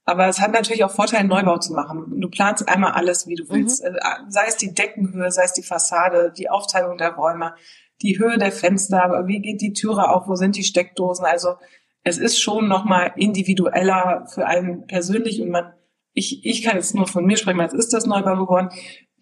Aber 0.05 0.29
es 0.29 0.41
hat 0.41 0.53
natürlich 0.53 0.85
auch 0.85 0.93
Vorteile, 0.93 1.26
Neubau 1.26 1.59
zu 1.59 1.73
machen. 1.73 2.21
Du 2.21 2.31
planst 2.31 2.69
einmal 2.69 2.93
alles, 2.93 3.26
wie 3.26 3.35
du 3.35 3.49
willst. 3.49 3.83
Mhm. 3.83 3.97
Sei 4.29 4.45
es 4.47 4.57
die 4.57 4.73
Deckenhöhe, 4.73 5.33
sei 5.33 5.43
es 5.43 5.53
die 5.53 5.64
Fassade, 5.64 6.31
die 6.31 6.49
Aufteilung 6.49 6.97
der 6.97 7.14
Räume, 7.14 7.57
die 8.03 8.19
Höhe 8.19 8.39
der 8.39 8.53
Fenster, 8.53 9.25
wie 9.27 9.41
geht 9.41 9.61
die 9.61 9.73
Türe 9.73 10.11
auf, 10.11 10.29
wo 10.29 10.35
sind 10.35 10.57
die 10.57 10.65
Steckdosen. 10.65 11.25
Also 11.25 11.55
es 12.03 12.19
ist 12.19 12.41
schon 12.41 12.69
nochmal 12.69 13.13
individueller 13.17 14.27
für 14.33 14.47
einen 14.47 14.87
persönlich 14.87 15.41
und 15.41 15.51
man, 15.51 15.73
ich, 16.13 16.45
ich 16.45 16.63
kann 16.63 16.77
jetzt 16.77 16.95
nur 16.95 17.07
von 17.07 17.25
mir 17.25 17.37
sprechen, 17.37 17.59
weil 17.59 17.67
es 17.67 17.75
ist 17.75 17.93
das 17.93 18.07
Neubau 18.07 18.37
geworden 18.37 18.71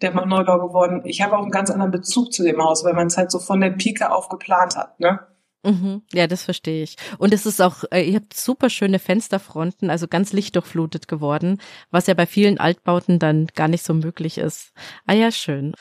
der 0.03 0.13
Neubau 0.25 0.67
geworden. 0.67 1.01
Ich 1.05 1.21
habe 1.21 1.37
auch 1.37 1.41
einen 1.41 1.51
ganz 1.51 1.71
anderen 1.71 1.91
Bezug 1.91 2.33
zu 2.33 2.43
dem 2.43 2.61
Haus, 2.61 2.83
weil 2.83 2.93
man 2.93 3.07
es 3.07 3.17
halt 3.17 3.31
so 3.31 3.39
von 3.39 3.61
der 3.61 3.71
Pike 3.71 4.11
auf 4.11 4.29
geplant 4.29 4.75
hat, 4.75 4.99
ne? 4.99 5.19
Mhm. 5.65 6.01
Ja, 6.11 6.27
das 6.27 6.43
verstehe 6.43 6.83
ich. 6.83 6.97
Und 7.19 7.33
es 7.33 7.45
ist 7.45 7.61
auch, 7.61 7.85
äh, 7.89 8.01
ihr 8.01 8.15
habt 8.15 8.33
super 8.33 8.69
schöne 8.69 8.99
Fensterfronten, 8.99 9.89
also 9.89 10.09
ganz 10.09 10.33
lichtdurchflutet 10.33 11.07
geworden, 11.07 11.61
was 11.89 12.07
ja 12.07 12.15
bei 12.15 12.25
vielen 12.25 12.57
Altbauten 12.57 13.17
dann 13.17 13.47
gar 13.55 13.69
nicht 13.69 13.85
so 13.85 13.93
möglich 13.93 14.37
ist. 14.37 14.73
Ah 15.07 15.13
ja, 15.13 15.31
schön. 15.31 15.73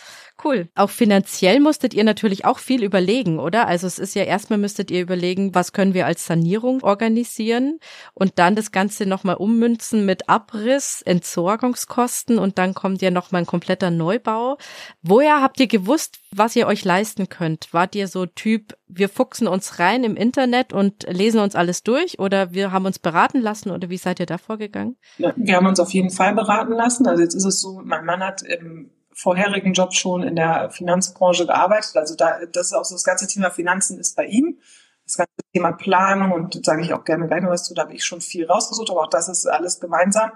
Cool. 0.45 0.69
Auch 0.75 0.91
finanziell 0.91 1.61
musstet 1.61 1.95
ihr 1.95 2.05
natürlich 2.05 2.45
auch 2.45 2.59
viel 2.59 2.83
überlegen, 2.83 3.39
oder? 3.39 3.69
Also 3.69 3.87
es 3.87 3.99
ist 3.99 4.15
ja 4.15 4.25
erstmal 4.25 4.59
müsstet 4.59 4.91
ihr 4.91 5.01
überlegen, 5.01 5.55
was 5.55 5.73
können 5.73 5.95
wir 5.95 6.07
als 6.07 6.27
Sanierung 6.27 6.83
organisieren 6.83 7.79
und 8.15 8.39
dann 8.39 8.57
das 8.57 8.73
Ganze 8.73 9.07
nochmal 9.07 9.37
ummünzen 9.37 10.05
mit 10.05 10.29
Abriss, 10.29 11.03
Entsorgungskosten 11.03 12.39
und 12.39 12.59
dann 12.59 12.75
kommt 12.75 13.03
ja 13.03 13.11
nochmal 13.11 13.43
ein 13.43 13.47
kompletter 13.47 13.91
Neubau. 13.91 14.57
Woher 15.03 15.41
habt 15.41 15.61
ihr 15.61 15.69
gewusst, 15.69 16.19
was 16.33 16.57
ihr 16.57 16.67
euch 16.67 16.85
leisten 16.85 17.29
könnt? 17.29 17.69
Wart 17.73 17.95
ihr 17.95 18.09
so 18.09 18.27
Typ, 18.27 18.77
wir 18.89 19.09
fuchsen 19.09 19.47
uns 19.47 19.79
rein 19.79 20.03
im 20.03 20.17
Internet 20.17 20.73
und 20.73 21.05
lesen 21.09 21.41
uns 21.41 21.55
alles 21.55 21.83
durch 21.83 22.19
oder 22.19 22.53
wir 22.53 22.73
haben 22.73 22.87
uns 22.87 22.99
beraten 22.99 23.41
lassen 23.41 23.71
oder 23.71 23.91
wie 23.91 23.97
seid 23.97 24.19
ihr 24.19 24.27
da 24.27 24.39
vorgegangen? 24.39 24.97
Ja, 25.19 25.33
wir 25.37 25.57
haben 25.57 25.67
uns 25.67 25.79
auf 25.79 25.91
jeden 25.91 26.11
Fall 26.11 26.35
beraten 26.35 26.73
lassen. 26.73 27.07
Also 27.07 27.23
jetzt 27.23 27.35
ist 27.35 27.45
es 27.45 27.61
so, 27.61 27.81
mein 27.85 28.05
Mann 28.05 28.21
hat 28.21 28.43
im 28.43 28.91
vorherigen 29.15 29.73
Job 29.73 29.95
schon 29.95 30.23
in 30.23 30.37
der 30.37 30.71
Finanzbranche 30.71 31.47
gearbeitet. 31.47 31.97
Also 31.97 32.17
da, 32.17 32.39
das 32.53 32.67
ist 32.67 32.73
auch 32.73 32.85
so 32.85 32.95
das 32.95 33.05
ganze 33.05 33.27
Thema 33.27 33.51
Finanzen 33.51 33.99
ist 33.99 34.17
bei 34.17 34.27
ihm. 34.27 34.59
Das 35.05 35.17
ganze 35.17 35.33
Thema 35.53 35.73
Planung 35.73 36.33
und 36.33 36.65
sage 36.65 36.83
ich 36.83 36.95
auch 36.95 37.05
gerne 37.05 37.27
gleich 37.27 37.43
noch 37.43 37.51
was 37.51 37.65
zu, 37.65 37.75
da 37.75 37.83
habe 37.83 37.95
ich 37.95 38.05
schon 38.05 38.21
viel 38.21 38.47
rausgesucht, 38.47 38.91
aber 38.91 39.03
auch 39.03 39.11
das 39.11 39.29
ist 39.29 39.47
alles 39.47 39.81
gemeinsam. 39.81 40.31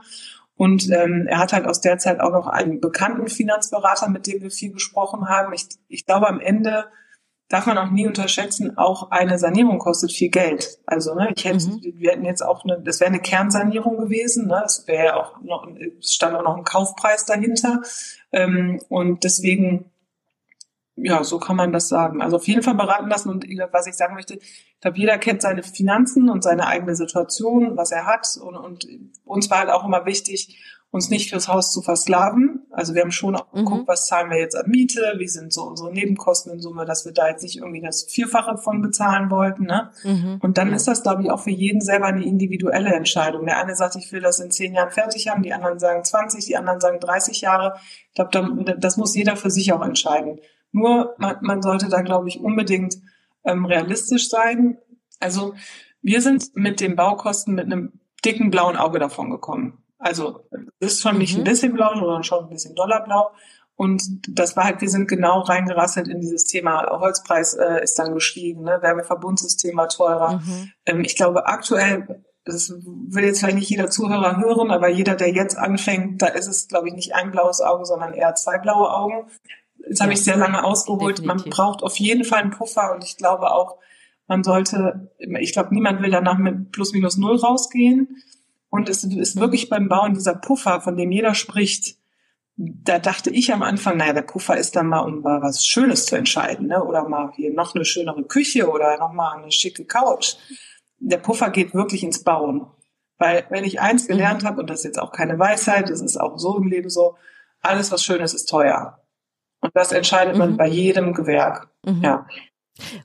Und 0.57 0.91
ähm, 0.91 1.27
er 1.29 1.39
hat 1.39 1.53
halt 1.53 1.67
aus 1.67 1.81
der 1.81 1.99
Zeit 1.99 2.21
auch 2.21 2.33
noch 2.33 2.47
einen 2.47 2.81
bekannten 2.81 3.29
Finanzberater, 3.29 4.09
mit 4.09 4.27
dem 4.27 4.43
wir 4.43 4.51
viel 4.51 4.73
gesprochen 4.73 5.29
haben. 5.29 5.53
Ich, 5.53 5.67
ich 5.89 6.07
glaube, 6.07 6.29
am 6.29 6.41
Ende 6.41 6.87
darf 7.49 7.67
man 7.67 7.79
auch 7.79 7.91
nie 7.91 8.07
unterschätzen, 8.07 8.77
auch 8.77 9.11
eine 9.11 9.39
Sanierung 9.39 9.79
kostet 9.79 10.13
viel 10.13 10.31
Geld. 10.31 10.79
Also 10.87 11.15
ne, 11.15 11.33
ich 11.37 11.45
hätte, 11.45 11.67
mhm. 11.67 11.81
wir 11.83 12.13
hätten 12.13 12.25
jetzt 12.25 12.43
auch 12.43 12.65
eine, 12.65 12.81
das 12.81 13.01
wäre 13.01 13.09
eine 13.09 13.21
Kernsanierung 13.21 13.99
gewesen, 13.99 14.49
ne? 14.49 14.63
Es 14.65 14.87
wäre 14.87 15.17
auch 15.17 15.41
noch, 15.43 15.69
es 16.01 16.15
stand 16.15 16.35
auch 16.35 16.43
noch 16.43 16.57
ein 16.57 16.65
Kaufpreis 16.65 17.25
dahinter. 17.25 17.83
Ähm, 18.33 18.81
und 18.89 19.23
deswegen, 19.23 19.91
ja, 20.97 21.23
so 21.23 21.39
kann 21.39 21.57
man 21.57 21.73
das 21.73 21.89
sagen. 21.89 22.21
Also 22.21 22.37
auf 22.37 22.49
jeden 22.49 22.63
Fall 22.63 22.75
beraten 22.75 23.09
lassen 23.09 23.31
und 23.31 23.45
was 23.71 23.87
ich 23.87 23.95
sagen 23.95 24.15
möchte, 24.15 24.35
ich 24.35 24.81
glaube, 24.81 24.99
jeder 24.99 25.19
kennt 25.19 25.43
seine 25.43 25.63
Finanzen 25.63 26.29
und 26.29 26.43
seine 26.43 26.67
eigene 26.67 26.97
Situation, 26.97 27.77
was 27.77 27.93
er 27.93 28.07
hat. 28.07 28.27
Und, 28.41 28.57
und 28.57 28.89
uns 29.25 29.51
war 29.51 29.61
halt 29.61 29.71
auch 29.71 29.85
immer 29.85 30.05
wichtig, 30.05 30.59
uns 30.91 31.11
nicht 31.11 31.31
fürs 31.31 31.49
Haus 31.49 31.73
zu 31.73 31.83
versklaven. 31.83 32.67
Also 32.71 32.95
wir 32.95 33.03
haben 33.03 33.11
schon 33.11 33.37
auch 33.37 33.53
mhm. 33.53 33.59
geguckt, 33.59 33.83
mhm. 33.83 33.89
was 33.89 34.07
zahlen 34.07 34.31
wir 34.31 34.39
jetzt 34.39 34.57
an 34.57 34.71
Miete, 34.71 35.15
wie 35.19 35.29
sind 35.29 35.53
so 35.53 35.65
unsere 35.65 35.93
Nebenkosten 35.93 36.53
in 36.53 36.61
Summe, 36.61 36.85
dass 36.87 37.05
wir 37.05 37.13
da 37.13 37.29
jetzt 37.29 37.43
nicht 37.43 37.59
irgendwie 37.59 37.83
das 37.83 38.05
Vierfache 38.05 38.57
von 38.57 38.81
bezahlen 38.81 39.31
wollten. 39.31 39.65
Ne? 39.65 39.91
Mhm. 40.05 40.39
Und 40.41 40.59
dann 40.59 40.73
ist 40.73 40.89
das, 40.89 41.03
glaube 41.03 41.23
ich, 41.23 41.31
auch 41.31 41.41
für 41.41 41.51
jeden 41.51 41.81
selber 41.81 42.07
eine 42.07 42.25
individuelle 42.25 42.95
Entscheidung. 42.95 43.47
Der 43.47 43.59
eine 43.59 43.75
sagt, 43.75 43.97
ich 43.97 44.11
will 44.13 44.21
das 44.21 44.41
in 44.41 44.51
zehn 44.51 44.75
Jahren 44.75 44.91
fertig 44.91 45.29
haben, 45.29 45.43
die 45.43 45.53
anderen 45.53 45.79
sagen 45.79 46.05
20, 46.05 46.45
die 46.47 46.57
anderen 46.57 46.81
sagen 46.81 47.01
30 47.01 47.41
Jahre. 47.41 47.75
Ich 48.09 48.15
glaube, 48.15 48.77
das 48.79 48.97
muss 48.97 49.15
jeder 49.15 49.37
für 49.37 49.51
sich 49.51 49.73
auch 49.73 49.83
entscheiden. 49.83 50.41
Nur 50.73 51.15
man, 51.19 51.37
man 51.43 51.63
sollte 51.63 51.89
da, 51.89 52.03
glaube 52.03 52.29
ich, 52.29 52.41
unbedingt 52.41 52.97
ähm, 53.45 53.65
realistisch 53.65 54.29
sein. 54.29 54.79
Also 55.21 55.55
wir 56.03 56.21
sind 56.21 56.55
mit 56.55 56.81
den 56.81 56.97
Baukosten 56.97 57.55
mit 57.55 57.67
einem 57.67 58.01
dicken 58.25 58.51
blauen 58.51 58.77
Auge 58.77 58.99
davon 58.99 59.31
gekommen. 59.31 59.83
Also 59.99 60.41
ist 60.79 61.01
schon 61.01 61.19
nicht 61.19 61.35
mhm. 61.35 61.41
ein 61.41 61.45
bisschen 61.45 61.73
blau, 61.73 61.95
sondern 61.95 62.25
schon 62.25 62.45
ein 62.45 62.51
bisschen 62.51 62.75
dollerblau. 62.75 63.31
Und 63.77 64.03
das 64.29 64.57
war 64.57 64.65
halt, 64.65 64.81
wir 64.81 64.89
sind 64.89 65.07
genau 65.07 65.41
reingerasselt 65.41 66.09
in 66.09 66.21
dieses 66.21 66.45
Thema. 66.45 66.87
Holzpreis 66.99 67.55
äh, 67.55 67.83
ist 67.83 67.99
dann 67.99 68.15
gestiegen, 68.15 68.63
ne? 68.63 68.79
Wärmeverbundsystem 68.81 69.77
war 69.77 69.89
teurer. 69.89 70.39
Mhm. 70.39 70.73
Ähm, 70.87 71.01
ich 71.03 71.15
glaube, 71.15 71.47
aktuell, 71.47 72.25
das 72.47 72.71
will 72.71 73.25
jetzt 73.25 73.41
vielleicht 73.41 73.57
nicht 73.57 73.69
jeder 73.69 73.91
Zuhörer 73.91 74.39
hören, 74.39 74.71
aber 74.71 74.89
jeder, 74.89 75.15
der 75.15 75.31
jetzt 75.31 75.59
anfängt, 75.59 76.23
da 76.23 76.29
ist 76.29 76.47
es, 76.47 76.69
glaube 76.69 76.89
ich, 76.89 76.95
nicht 76.95 77.15
ein 77.15 77.33
blaues 77.33 77.61
Auge, 77.61 77.85
sondern 77.85 78.15
eher 78.15 78.35
zwei 78.35 78.59
blaue 78.59 78.91
Augen. 78.91 79.29
Jetzt 79.87 79.99
ja. 79.99 80.05
habe 80.05 80.15
ich 80.15 80.25
sehr 80.25 80.39
lange 80.39 80.65
ausgeholt. 80.65 81.19
Definitiv. 81.19 81.45
Man 81.45 81.51
braucht 81.51 81.83
auf 81.83 81.97
jeden 81.99 82.25
Fall 82.25 82.41
einen 82.41 82.51
Puffer 82.51 82.95
und 82.95 83.05
ich 83.05 83.19
glaube 83.19 83.51
auch, 83.51 83.77
man 84.27 84.43
sollte, 84.43 85.13
ich 85.19 85.53
glaube, 85.53 85.75
niemand 85.75 86.03
will 86.03 86.11
danach 86.11 86.39
mit 86.39 86.73
plus 86.73 86.93
minus 86.93 87.17
null 87.17 87.37
rausgehen. 87.37 88.23
Und 88.71 88.89
es 88.89 89.05
ist 89.05 89.39
wirklich 89.39 89.69
beim 89.69 89.89
Bauen 89.89 90.15
dieser 90.15 90.35
Puffer, 90.35 90.81
von 90.81 90.97
dem 90.97 91.13
jeder 91.13 91.35
spricht, 91.35 91.97
da 92.57 92.99
dachte 92.99 93.31
ich 93.31 93.53
am 93.53 93.63
Anfang, 93.63 93.99
naja, 93.99 94.15
der 94.15 94.23
Puffer 94.23 94.57
ist 94.57 94.77
dann 94.77 94.87
mal, 94.87 95.01
um 95.01 95.21
mal 95.21 95.43
was 95.43 95.67
Schönes 95.67 96.07
zu 96.07 96.17
entscheiden, 96.17 96.69
ne? 96.69 96.83
oder 96.83 97.07
mal 97.07 97.33
hier 97.37 97.53
noch 97.53 97.75
eine 97.75 97.85
schönere 97.85 98.25
Küche 98.25 98.71
oder 98.71 98.97
noch 98.99 99.13
mal 99.13 99.37
eine 99.37 99.53
schicke 99.53 99.85
Couch. 99.85 100.37
Der 100.99 101.19
Puffer 101.19 101.51
geht 101.51 101.75
wirklich 101.75 102.03
ins 102.03 102.25
Bauen. 102.25 102.67
Weil 103.19 103.47
wenn 103.51 103.65
ich 103.65 103.81
eins 103.81 104.07
gelernt 104.07 104.45
habe, 104.45 104.61
und 104.61 104.71
das 104.71 104.81
ist 104.81 104.85
jetzt 104.85 104.99
auch 104.99 105.13
keine 105.13 105.39
Weisheit, 105.39 105.91
das 105.91 106.01
ist 106.01 106.19
auch 106.19 106.39
so 106.39 106.57
im 106.59 106.69
Leben 106.69 106.91
so, 106.91 107.17
alles, 107.61 107.91
was 107.93 108.05
schön 108.05 108.21
ist, 108.21 108.35
ist 108.35 108.49
teuer. 108.49 109.01
Und 109.61 109.73
das 109.75 109.93
entscheidet 109.93 110.37
man 110.37 110.53
mhm. 110.53 110.57
bei 110.57 110.67
jedem 110.67 111.15
Gewerk. 111.15 111.69
Mhm. 111.85 112.03
Ja. 112.03 112.27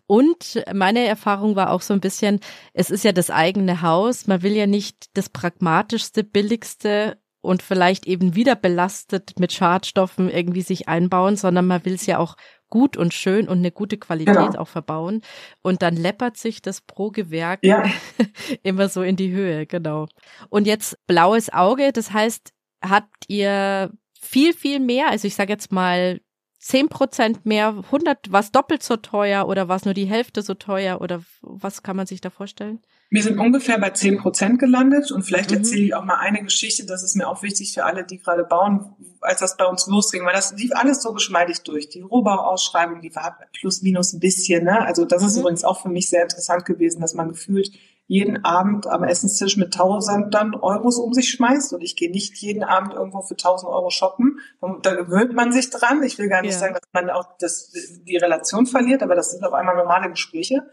Und 0.07 0.63
meine 0.73 1.05
Erfahrung 1.05 1.55
war 1.55 1.71
auch 1.71 1.81
so 1.81 1.93
ein 1.93 2.01
bisschen, 2.01 2.39
es 2.73 2.89
ist 2.89 3.03
ja 3.03 3.11
das 3.11 3.29
eigene 3.29 3.81
Haus. 3.81 4.27
Man 4.27 4.41
will 4.41 4.53
ja 4.53 4.67
nicht 4.67 5.07
das 5.13 5.29
pragmatischste, 5.29 6.23
billigste 6.23 7.17
und 7.41 7.63
vielleicht 7.63 8.05
eben 8.05 8.35
wieder 8.35 8.55
belastet 8.55 9.39
mit 9.39 9.51
Schadstoffen 9.51 10.29
irgendwie 10.29 10.61
sich 10.61 10.87
einbauen, 10.87 11.35
sondern 11.35 11.65
man 11.67 11.83
will 11.85 11.95
es 11.95 12.05
ja 12.05 12.19
auch 12.19 12.35
gut 12.69 12.97
und 12.97 13.13
schön 13.13 13.47
und 13.47 13.59
eine 13.59 13.71
gute 13.71 13.97
Qualität 13.97 14.35
genau. 14.35 14.59
auch 14.59 14.67
verbauen. 14.67 15.21
Und 15.61 15.81
dann 15.81 15.95
läppert 15.95 16.37
sich 16.37 16.61
das 16.61 16.81
pro 16.81 17.09
Gewerk 17.09 17.59
ja. 17.63 17.83
immer 18.63 18.89
so 18.89 19.01
in 19.01 19.15
die 19.15 19.31
Höhe, 19.31 19.65
genau. 19.65 20.07
Und 20.49 20.67
jetzt 20.67 20.97
blaues 21.07 21.51
Auge, 21.51 21.91
das 21.91 22.13
heißt, 22.13 22.53
habt 22.83 23.25
ihr 23.27 23.91
viel, 24.19 24.53
viel 24.53 24.79
mehr, 24.79 25.09
also 25.09 25.27
ich 25.27 25.35
sage 25.35 25.51
jetzt 25.51 25.71
mal 25.71 26.21
zehn 26.61 26.89
Prozent 26.89 27.45
mehr, 27.45 27.69
100, 27.85 28.31
was 28.31 28.51
doppelt 28.51 28.83
so 28.83 28.95
teuer 28.95 29.47
oder 29.47 29.67
was 29.67 29.83
nur 29.83 29.93
die 29.93 30.05
Hälfte 30.05 30.43
so 30.43 30.53
teuer 30.53 31.01
oder 31.01 31.23
was 31.41 31.83
kann 31.83 31.95
man 31.95 32.05
sich 32.05 32.21
da 32.21 32.29
vorstellen? 32.29 32.79
Wir 33.13 33.23
sind 33.23 33.39
ungefähr 33.39 33.77
bei 33.77 33.89
zehn 33.89 34.17
Prozent 34.17 34.57
gelandet 34.57 35.11
und 35.11 35.23
vielleicht 35.23 35.51
mhm. 35.51 35.57
erzähle 35.57 35.83
ich 35.83 35.95
auch 35.95 36.05
mal 36.05 36.19
eine 36.19 36.43
Geschichte, 36.43 36.85
das 36.85 37.03
ist 37.03 37.15
mir 37.15 37.27
auch 37.27 37.43
wichtig 37.43 37.73
für 37.73 37.83
alle, 37.83 38.05
die 38.05 38.19
gerade 38.19 38.45
bauen, 38.45 38.95
als 39.19 39.41
das 39.41 39.57
bei 39.57 39.65
uns 39.65 39.85
losging, 39.87 40.23
weil 40.23 40.33
das 40.33 40.53
lief 40.53 40.71
alles 40.73 41.01
so 41.01 41.11
geschmeidig 41.11 41.63
durch. 41.63 41.89
Die 41.89 42.01
Rohbauausschreibung, 42.01 43.01
die 43.01 43.13
war 43.13 43.37
plus 43.59 43.81
minus 43.81 44.13
ein 44.13 44.21
bisschen, 44.21 44.63
ne? 44.63 44.85
Also 44.85 45.03
das 45.03 45.23
ist 45.23 45.33
mhm. 45.33 45.41
übrigens 45.41 45.65
auch 45.65 45.81
für 45.81 45.89
mich 45.89 46.09
sehr 46.09 46.23
interessant 46.23 46.63
gewesen, 46.65 47.01
dass 47.01 47.13
man 47.13 47.27
gefühlt 47.27 47.71
jeden 48.11 48.43
Abend 48.43 48.87
am 48.87 49.05
Essenstisch 49.05 49.55
mit 49.55 49.73
tausend 49.73 50.33
dann 50.33 50.53
Euros 50.53 50.97
um 50.97 51.13
sich 51.13 51.29
schmeißt 51.29 51.71
und 51.71 51.79
ich 51.79 51.95
gehe 51.95 52.11
nicht 52.11 52.35
jeden 52.39 52.61
Abend 52.61 52.93
irgendwo 52.93 53.21
für 53.21 53.37
tausend 53.37 53.71
Euro 53.71 53.89
shoppen. 53.89 54.41
Da 54.81 54.95
gewöhnt 54.95 55.33
man 55.33 55.53
sich 55.53 55.69
dran. 55.69 56.03
Ich 56.03 56.17
will 56.17 56.27
gar 56.27 56.41
nicht 56.41 56.51
ja. 56.51 56.59
sagen, 56.59 56.73
dass 56.73 56.83
man 56.91 57.09
auch 57.09 57.37
das, 57.39 57.71
die 57.71 58.17
Relation 58.17 58.65
verliert, 58.65 59.01
aber 59.01 59.15
das 59.15 59.31
sind 59.31 59.45
auf 59.45 59.53
einmal 59.53 59.77
normale 59.77 60.09
Gespräche. 60.09 60.69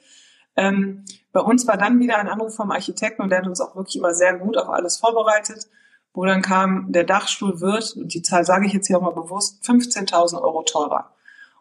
Ähm, 0.56 1.04
bei 1.30 1.38
uns 1.38 1.64
war 1.68 1.76
dann 1.76 2.00
wieder 2.00 2.18
ein 2.18 2.26
Anruf 2.26 2.56
vom 2.56 2.72
Architekten 2.72 3.22
und 3.22 3.30
der 3.30 3.38
hat 3.38 3.46
uns 3.46 3.60
auch 3.60 3.76
wirklich 3.76 3.94
immer 3.94 4.14
sehr 4.14 4.36
gut 4.36 4.56
auf 4.56 4.68
alles 4.68 4.96
vorbereitet, 4.96 5.68
wo 6.14 6.24
dann 6.24 6.42
kam, 6.42 6.90
der 6.90 7.04
Dachstuhl 7.04 7.60
wird, 7.60 7.94
und 7.96 8.14
die 8.14 8.22
Zahl 8.22 8.44
sage 8.44 8.66
ich 8.66 8.72
jetzt 8.72 8.88
hier 8.88 8.98
auch 8.98 9.02
mal 9.02 9.14
bewusst, 9.14 9.62
15.000 9.62 10.42
Euro 10.42 10.64
teurer. 10.64 11.14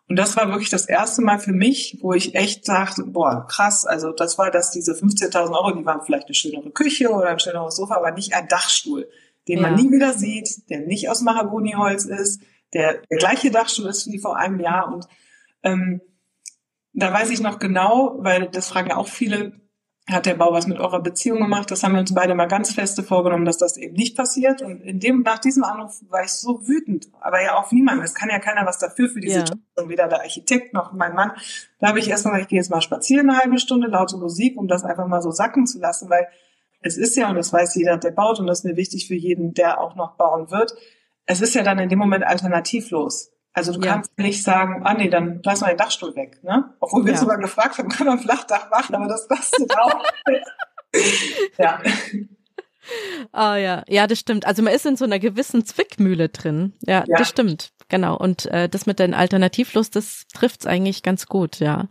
Und 0.09 0.15
das 0.15 0.37
war 0.37 0.47
wirklich 0.49 0.69
das 0.69 0.85
erste 0.85 1.21
Mal 1.21 1.39
für 1.39 1.51
mich, 1.51 1.97
wo 2.01 2.13
ich 2.13 2.33
echt 2.33 2.65
sagte, 2.65 3.03
boah, 3.03 3.45
krass, 3.47 3.85
also 3.85 4.11
das 4.11 4.37
war, 4.37 4.51
dass 4.51 4.71
diese 4.71 4.93
15.000 4.93 5.51
Euro, 5.51 5.71
die 5.71 5.85
waren 5.85 6.01
vielleicht 6.05 6.27
eine 6.27 6.35
schönere 6.35 6.71
Küche 6.71 7.09
oder 7.09 7.27
ein 7.27 7.39
schöneres 7.39 7.75
Sofa, 7.75 7.95
aber 7.95 8.11
nicht 8.11 8.33
ein 8.33 8.47
Dachstuhl, 8.47 9.09
den 9.49 9.57
ja. 9.57 9.63
man 9.63 9.75
nie 9.75 9.91
wieder 9.91 10.13
sieht, 10.13 10.69
der 10.69 10.79
nicht 10.79 11.09
aus 11.09 11.21
Mahagoniholz 11.21 12.05
ist, 12.05 12.41
der 12.73 13.01
der 13.09 13.17
gleiche 13.17 13.51
Dachstuhl 13.51 13.87
ist 13.87 14.09
wie 14.11 14.19
vor 14.19 14.37
einem 14.37 14.59
Jahr. 14.61 14.93
Und 14.93 15.07
ähm, 15.63 16.01
da 16.93 17.11
weiß 17.11 17.29
ich 17.29 17.41
noch 17.41 17.59
genau, 17.59 18.15
weil 18.19 18.47
das 18.47 18.69
fragen 18.69 18.89
ja 18.89 18.97
auch 18.97 19.07
viele, 19.07 19.59
hat 20.09 20.25
der 20.25 20.35
Bau 20.35 20.53
was 20.53 20.67
mit 20.67 20.79
eurer 20.79 21.01
Beziehung 21.01 21.39
gemacht. 21.39 21.69
Das 21.69 21.83
haben 21.83 21.93
wir 21.93 21.99
uns 21.99 22.13
beide 22.13 22.33
mal 22.33 22.47
ganz 22.47 22.73
feste 22.73 23.03
vorgenommen, 23.03 23.43
dass 23.43 23.57
das 23.57 23.75
eben 23.75 23.93
nicht 23.93 24.15
passiert. 24.15 24.61
Und 24.61 24.81
in 24.81 24.99
dem, 24.99 25.21
nach 25.21 25.39
diesem 25.39 25.63
Anruf 25.63 26.01
war 26.09 26.23
ich 26.23 26.31
so 26.31 26.65
wütend, 26.65 27.09
aber 27.19 27.43
ja 27.43 27.55
auf 27.57 27.73
niemanden. 27.73 28.03
Es 28.03 28.15
kann 28.15 28.29
ja 28.29 28.39
keiner 28.39 28.65
was 28.65 28.79
dafür 28.79 29.09
für 29.09 29.19
diese 29.19 29.39
ja. 29.39 29.45
Situation, 29.45 29.89
weder 29.89 30.07
der 30.07 30.21
Architekt 30.21 30.73
noch 30.73 30.93
mein 30.93 31.13
Mann. 31.13 31.33
Da 31.79 31.89
habe 31.89 31.99
ich 31.99 32.09
erstmal 32.09 32.35
gesagt, 32.35 32.43
ich 32.43 32.49
gehe 32.49 32.59
jetzt 32.59 32.71
mal 32.71 32.81
spazieren 32.81 33.29
eine 33.29 33.39
halbe 33.39 33.59
Stunde, 33.59 33.87
laute 33.87 34.15
Musik, 34.17 34.57
um 34.57 34.69
das 34.69 34.85
einfach 34.85 35.07
mal 35.07 35.21
so 35.21 35.31
sacken 35.31 35.67
zu 35.67 35.79
lassen, 35.79 36.09
weil 36.09 36.27
es 36.81 36.97
ist 36.97 37.17
ja, 37.17 37.29
und 37.29 37.35
das 37.35 37.51
weiß 37.51 37.75
jeder, 37.75 37.97
der 37.97 38.11
baut, 38.11 38.39
und 38.39 38.47
das 38.47 38.59
ist 38.59 38.65
mir 38.65 38.77
wichtig 38.77 39.07
für 39.07 39.15
jeden, 39.15 39.53
der 39.53 39.81
auch 39.81 39.95
noch 39.95 40.15
bauen 40.15 40.51
wird, 40.51 40.73
es 41.25 41.41
ist 41.41 41.53
ja 41.53 41.63
dann 41.63 41.79
in 41.79 41.89
dem 41.89 41.99
Moment 41.99 42.25
alternativlos. 42.25 43.31
Also 43.57 43.73
du 43.73 43.81
ja. 43.81 43.93
kannst 43.93 44.15
nicht 44.19 44.43
sagen, 44.43 44.83
ah 44.85 44.93
nee, 44.93 45.09
dann 45.09 45.41
lass 45.43 45.61
mal 45.61 45.69
den 45.69 45.77
Dachstuhl 45.77 46.15
weg, 46.15 46.43
ne? 46.43 46.75
Obwohl 46.79 47.05
wir 47.05 47.13
ja. 47.13 47.17
sogar 47.17 47.39
gefragt 47.39 47.79
haben, 47.79 47.89
können 47.89 48.09
wir 48.09 48.13
ein 48.13 48.19
Flachdach 48.19 48.69
machen, 48.69 48.93
aber 48.93 49.07
das 49.07 49.27
kostet 49.27 49.75
auch. 49.75 50.03
ja. 51.57 51.81
Ah 53.31 53.55
ja, 53.55 53.83
ja, 53.87 54.05
das 54.05 54.19
stimmt. 54.19 54.45
Also 54.45 54.61
man 54.61 54.73
ist 54.73 54.85
in 54.85 54.95
so 54.95 55.05
einer 55.05 55.17
gewissen 55.17 55.65
Zwickmühle 55.65 56.29
drin. 56.29 56.73
Ja, 56.81 57.03
ja. 57.07 57.17
das 57.17 57.29
stimmt. 57.29 57.71
Genau. 57.89 58.15
Und 58.15 58.45
äh, 58.45 58.69
das 58.69 58.85
mit 58.85 58.99
den 58.99 59.15
Alternativlust, 59.15 59.95
das 59.95 60.27
trifft's 60.35 60.67
eigentlich 60.67 61.01
ganz 61.01 61.25
gut, 61.25 61.57
ja. 61.57 61.87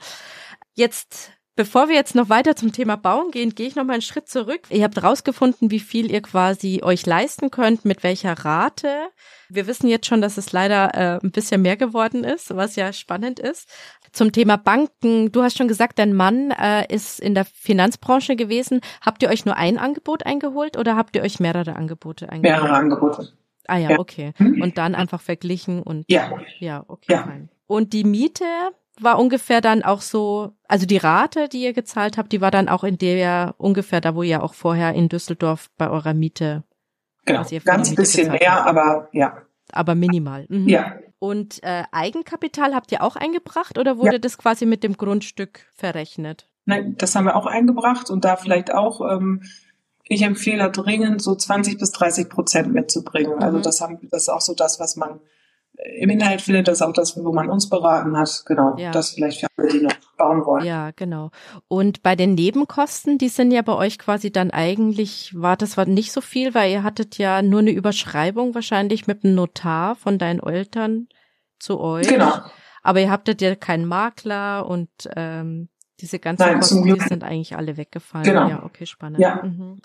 Jetzt 0.74 1.32
Bevor 1.56 1.88
wir 1.88 1.94
jetzt 1.94 2.14
noch 2.14 2.28
weiter 2.28 2.54
zum 2.54 2.70
Thema 2.70 2.96
Bauen 2.96 3.30
gehen, 3.30 3.54
gehe 3.54 3.66
ich 3.66 3.76
noch 3.76 3.84
mal 3.84 3.94
einen 3.94 4.02
Schritt 4.02 4.28
zurück. 4.28 4.60
Ihr 4.68 4.84
habt 4.84 5.02
rausgefunden, 5.02 5.70
wie 5.70 5.80
viel 5.80 6.12
ihr 6.12 6.20
quasi 6.20 6.82
euch 6.82 7.06
leisten 7.06 7.50
könnt, 7.50 7.86
mit 7.86 8.02
welcher 8.02 8.34
Rate. 8.34 9.08
Wir 9.48 9.66
wissen 9.66 9.88
jetzt 9.88 10.04
schon, 10.04 10.20
dass 10.20 10.36
es 10.36 10.52
leider 10.52 10.94
äh, 10.94 11.18
ein 11.24 11.30
bisschen 11.30 11.62
mehr 11.62 11.78
geworden 11.78 12.24
ist, 12.24 12.54
was 12.54 12.76
ja 12.76 12.92
spannend 12.92 13.40
ist. 13.40 13.70
Zum 14.12 14.32
Thema 14.32 14.58
Banken, 14.58 15.32
du 15.32 15.42
hast 15.42 15.56
schon 15.56 15.66
gesagt, 15.66 15.98
dein 15.98 16.12
Mann 16.12 16.50
äh, 16.50 16.92
ist 16.94 17.20
in 17.20 17.34
der 17.34 17.46
Finanzbranche 17.46 18.36
gewesen. 18.36 18.82
Habt 19.00 19.22
ihr 19.22 19.30
euch 19.30 19.46
nur 19.46 19.56
ein 19.56 19.78
Angebot 19.78 20.26
eingeholt 20.26 20.76
oder 20.76 20.94
habt 20.94 21.16
ihr 21.16 21.22
euch 21.22 21.40
mehrere 21.40 21.74
Angebote 21.74 22.28
eingeholt? 22.28 22.60
Mehrere 22.60 22.76
Angebote. 22.76 23.32
Ah 23.66 23.78
ja, 23.78 23.98
okay. 23.98 24.32
Mhm. 24.38 24.60
Und 24.60 24.76
dann 24.76 24.94
einfach 24.94 25.22
verglichen 25.22 25.82
und 25.82 26.04
ja, 26.08 26.32
ja 26.58 26.84
okay. 26.86 27.12
Ja. 27.12 27.22
Fein. 27.22 27.48
Und 27.66 27.94
die 27.94 28.04
Miete, 28.04 28.44
war 29.00 29.18
ungefähr 29.18 29.60
dann 29.60 29.82
auch 29.82 30.00
so, 30.00 30.52
also 30.68 30.86
die 30.86 30.96
Rate, 30.96 31.48
die 31.48 31.62
ihr 31.62 31.72
gezahlt 31.72 32.16
habt, 32.16 32.32
die 32.32 32.40
war 32.40 32.50
dann 32.50 32.68
auch 32.68 32.84
in 32.84 32.98
der 32.98 33.54
ungefähr 33.58 34.00
da, 34.00 34.14
wo 34.14 34.22
ihr 34.22 34.42
auch 34.42 34.54
vorher 34.54 34.94
in 34.94 35.08
Düsseldorf 35.08 35.70
bei 35.76 35.90
eurer 35.90 36.14
Miete. 36.14 36.64
Genau, 37.24 37.44
ganz 37.64 37.94
bisschen 37.94 38.30
mehr, 38.30 38.54
habt. 38.54 38.68
aber 38.68 39.08
ja. 39.12 39.42
Aber 39.72 39.94
minimal. 39.94 40.46
Mhm. 40.48 40.68
Ja. 40.68 40.94
Und 41.18 41.62
äh, 41.62 41.84
Eigenkapital 41.90 42.74
habt 42.74 42.92
ihr 42.92 43.02
auch 43.02 43.16
eingebracht 43.16 43.78
oder 43.78 43.98
wurde 43.98 44.12
ja. 44.12 44.18
das 44.18 44.38
quasi 44.38 44.64
mit 44.64 44.84
dem 44.84 44.96
Grundstück 44.96 45.66
verrechnet? 45.74 46.48
Nein, 46.66 46.94
das 46.98 47.14
haben 47.14 47.24
wir 47.24 47.36
auch 47.36 47.46
eingebracht 47.46 48.10
und 48.10 48.24
da 48.24 48.36
vielleicht 48.36 48.72
auch, 48.72 49.00
ähm, 49.00 49.42
ich 50.04 50.22
empfehle 50.22 50.70
dringend 50.70 51.20
so 51.20 51.34
20 51.34 51.78
bis 51.78 51.90
30 51.92 52.28
Prozent 52.28 52.72
mitzubringen. 52.72 53.34
Also 53.34 53.38
mhm. 53.38 53.56
Also 53.56 53.60
das 53.60 53.80
haben, 53.80 53.98
das 54.10 54.22
ist 54.22 54.28
auch 54.28 54.40
so 54.40 54.54
das, 54.54 54.78
was 54.78 54.96
man 54.96 55.20
im 55.98 56.10
Inhalt 56.10 56.40
findet 56.40 56.68
das 56.68 56.82
auch 56.82 56.92
das, 56.92 57.16
wo 57.22 57.32
man 57.32 57.50
uns 57.50 57.68
beraten 57.68 58.16
hat. 58.16 58.44
Genau, 58.46 58.76
ja. 58.76 58.90
das 58.90 59.10
vielleicht 59.10 59.40
für 59.40 59.46
alle, 59.56 59.68
die 59.68 59.80
noch 59.80 59.92
bauen 60.16 60.44
wollen. 60.44 60.64
Ja, 60.64 60.90
genau. 60.96 61.30
Und 61.68 62.02
bei 62.02 62.16
den 62.16 62.34
Nebenkosten, 62.34 63.18
die 63.18 63.28
sind 63.28 63.50
ja 63.50 63.62
bei 63.62 63.74
euch 63.74 63.98
quasi 63.98 64.30
dann 64.30 64.50
eigentlich, 64.50 65.32
war 65.34 65.56
das 65.56 65.76
war 65.76 65.86
nicht 65.86 66.12
so 66.12 66.20
viel, 66.20 66.54
weil 66.54 66.70
ihr 66.70 66.82
hattet 66.82 67.18
ja 67.18 67.42
nur 67.42 67.60
eine 67.60 67.72
Überschreibung 67.72 68.54
wahrscheinlich 68.54 69.06
mit 69.06 69.24
dem 69.24 69.34
Notar 69.34 69.96
von 69.96 70.18
deinen 70.18 70.40
Eltern 70.40 71.08
zu 71.58 71.80
euch. 71.80 72.08
Genau. 72.08 72.32
Aber 72.82 73.00
ihr 73.00 73.10
habtet 73.10 73.42
ja 73.42 73.54
keinen 73.54 73.86
Makler 73.86 74.66
und 74.66 74.88
ähm, 75.16 75.68
diese 76.00 76.18
ganzen 76.18 76.42
Nein, 76.42 76.60
Kosten, 76.60 77.00
sind 77.08 77.24
eigentlich 77.24 77.56
alle 77.56 77.76
weggefallen. 77.76 78.24
Genau. 78.24 78.48
Ja, 78.48 78.62
okay, 78.64 78.86
spannend. 78.86 79.18
Ja. 79.18 79.42
Mhm. 79.42 79.80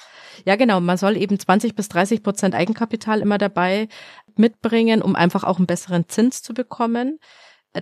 ja, 0.46 0.56
genau. 0.56 0.82
Man 0.82 0.98
soll 0.98 1.16
eben 1.18 1.40
20 1.40 1.76
bis 1.76 1.90
30 1.90 2.24
Prozent 2.24 2.54
Eigenkapital 2.56 3.22
immer 3.22 3.38
dabei 3.38 3.88
mitbringen, 4.36 5.02
um 5.02 5.16
einfach 5.16 5.44
auch 5.44 5.58
einen 5.58 5.68
besseren 5.68 6.10
Zins 6.10 6.42
zu 6.42 6.54
bekommen. 6.54 7.20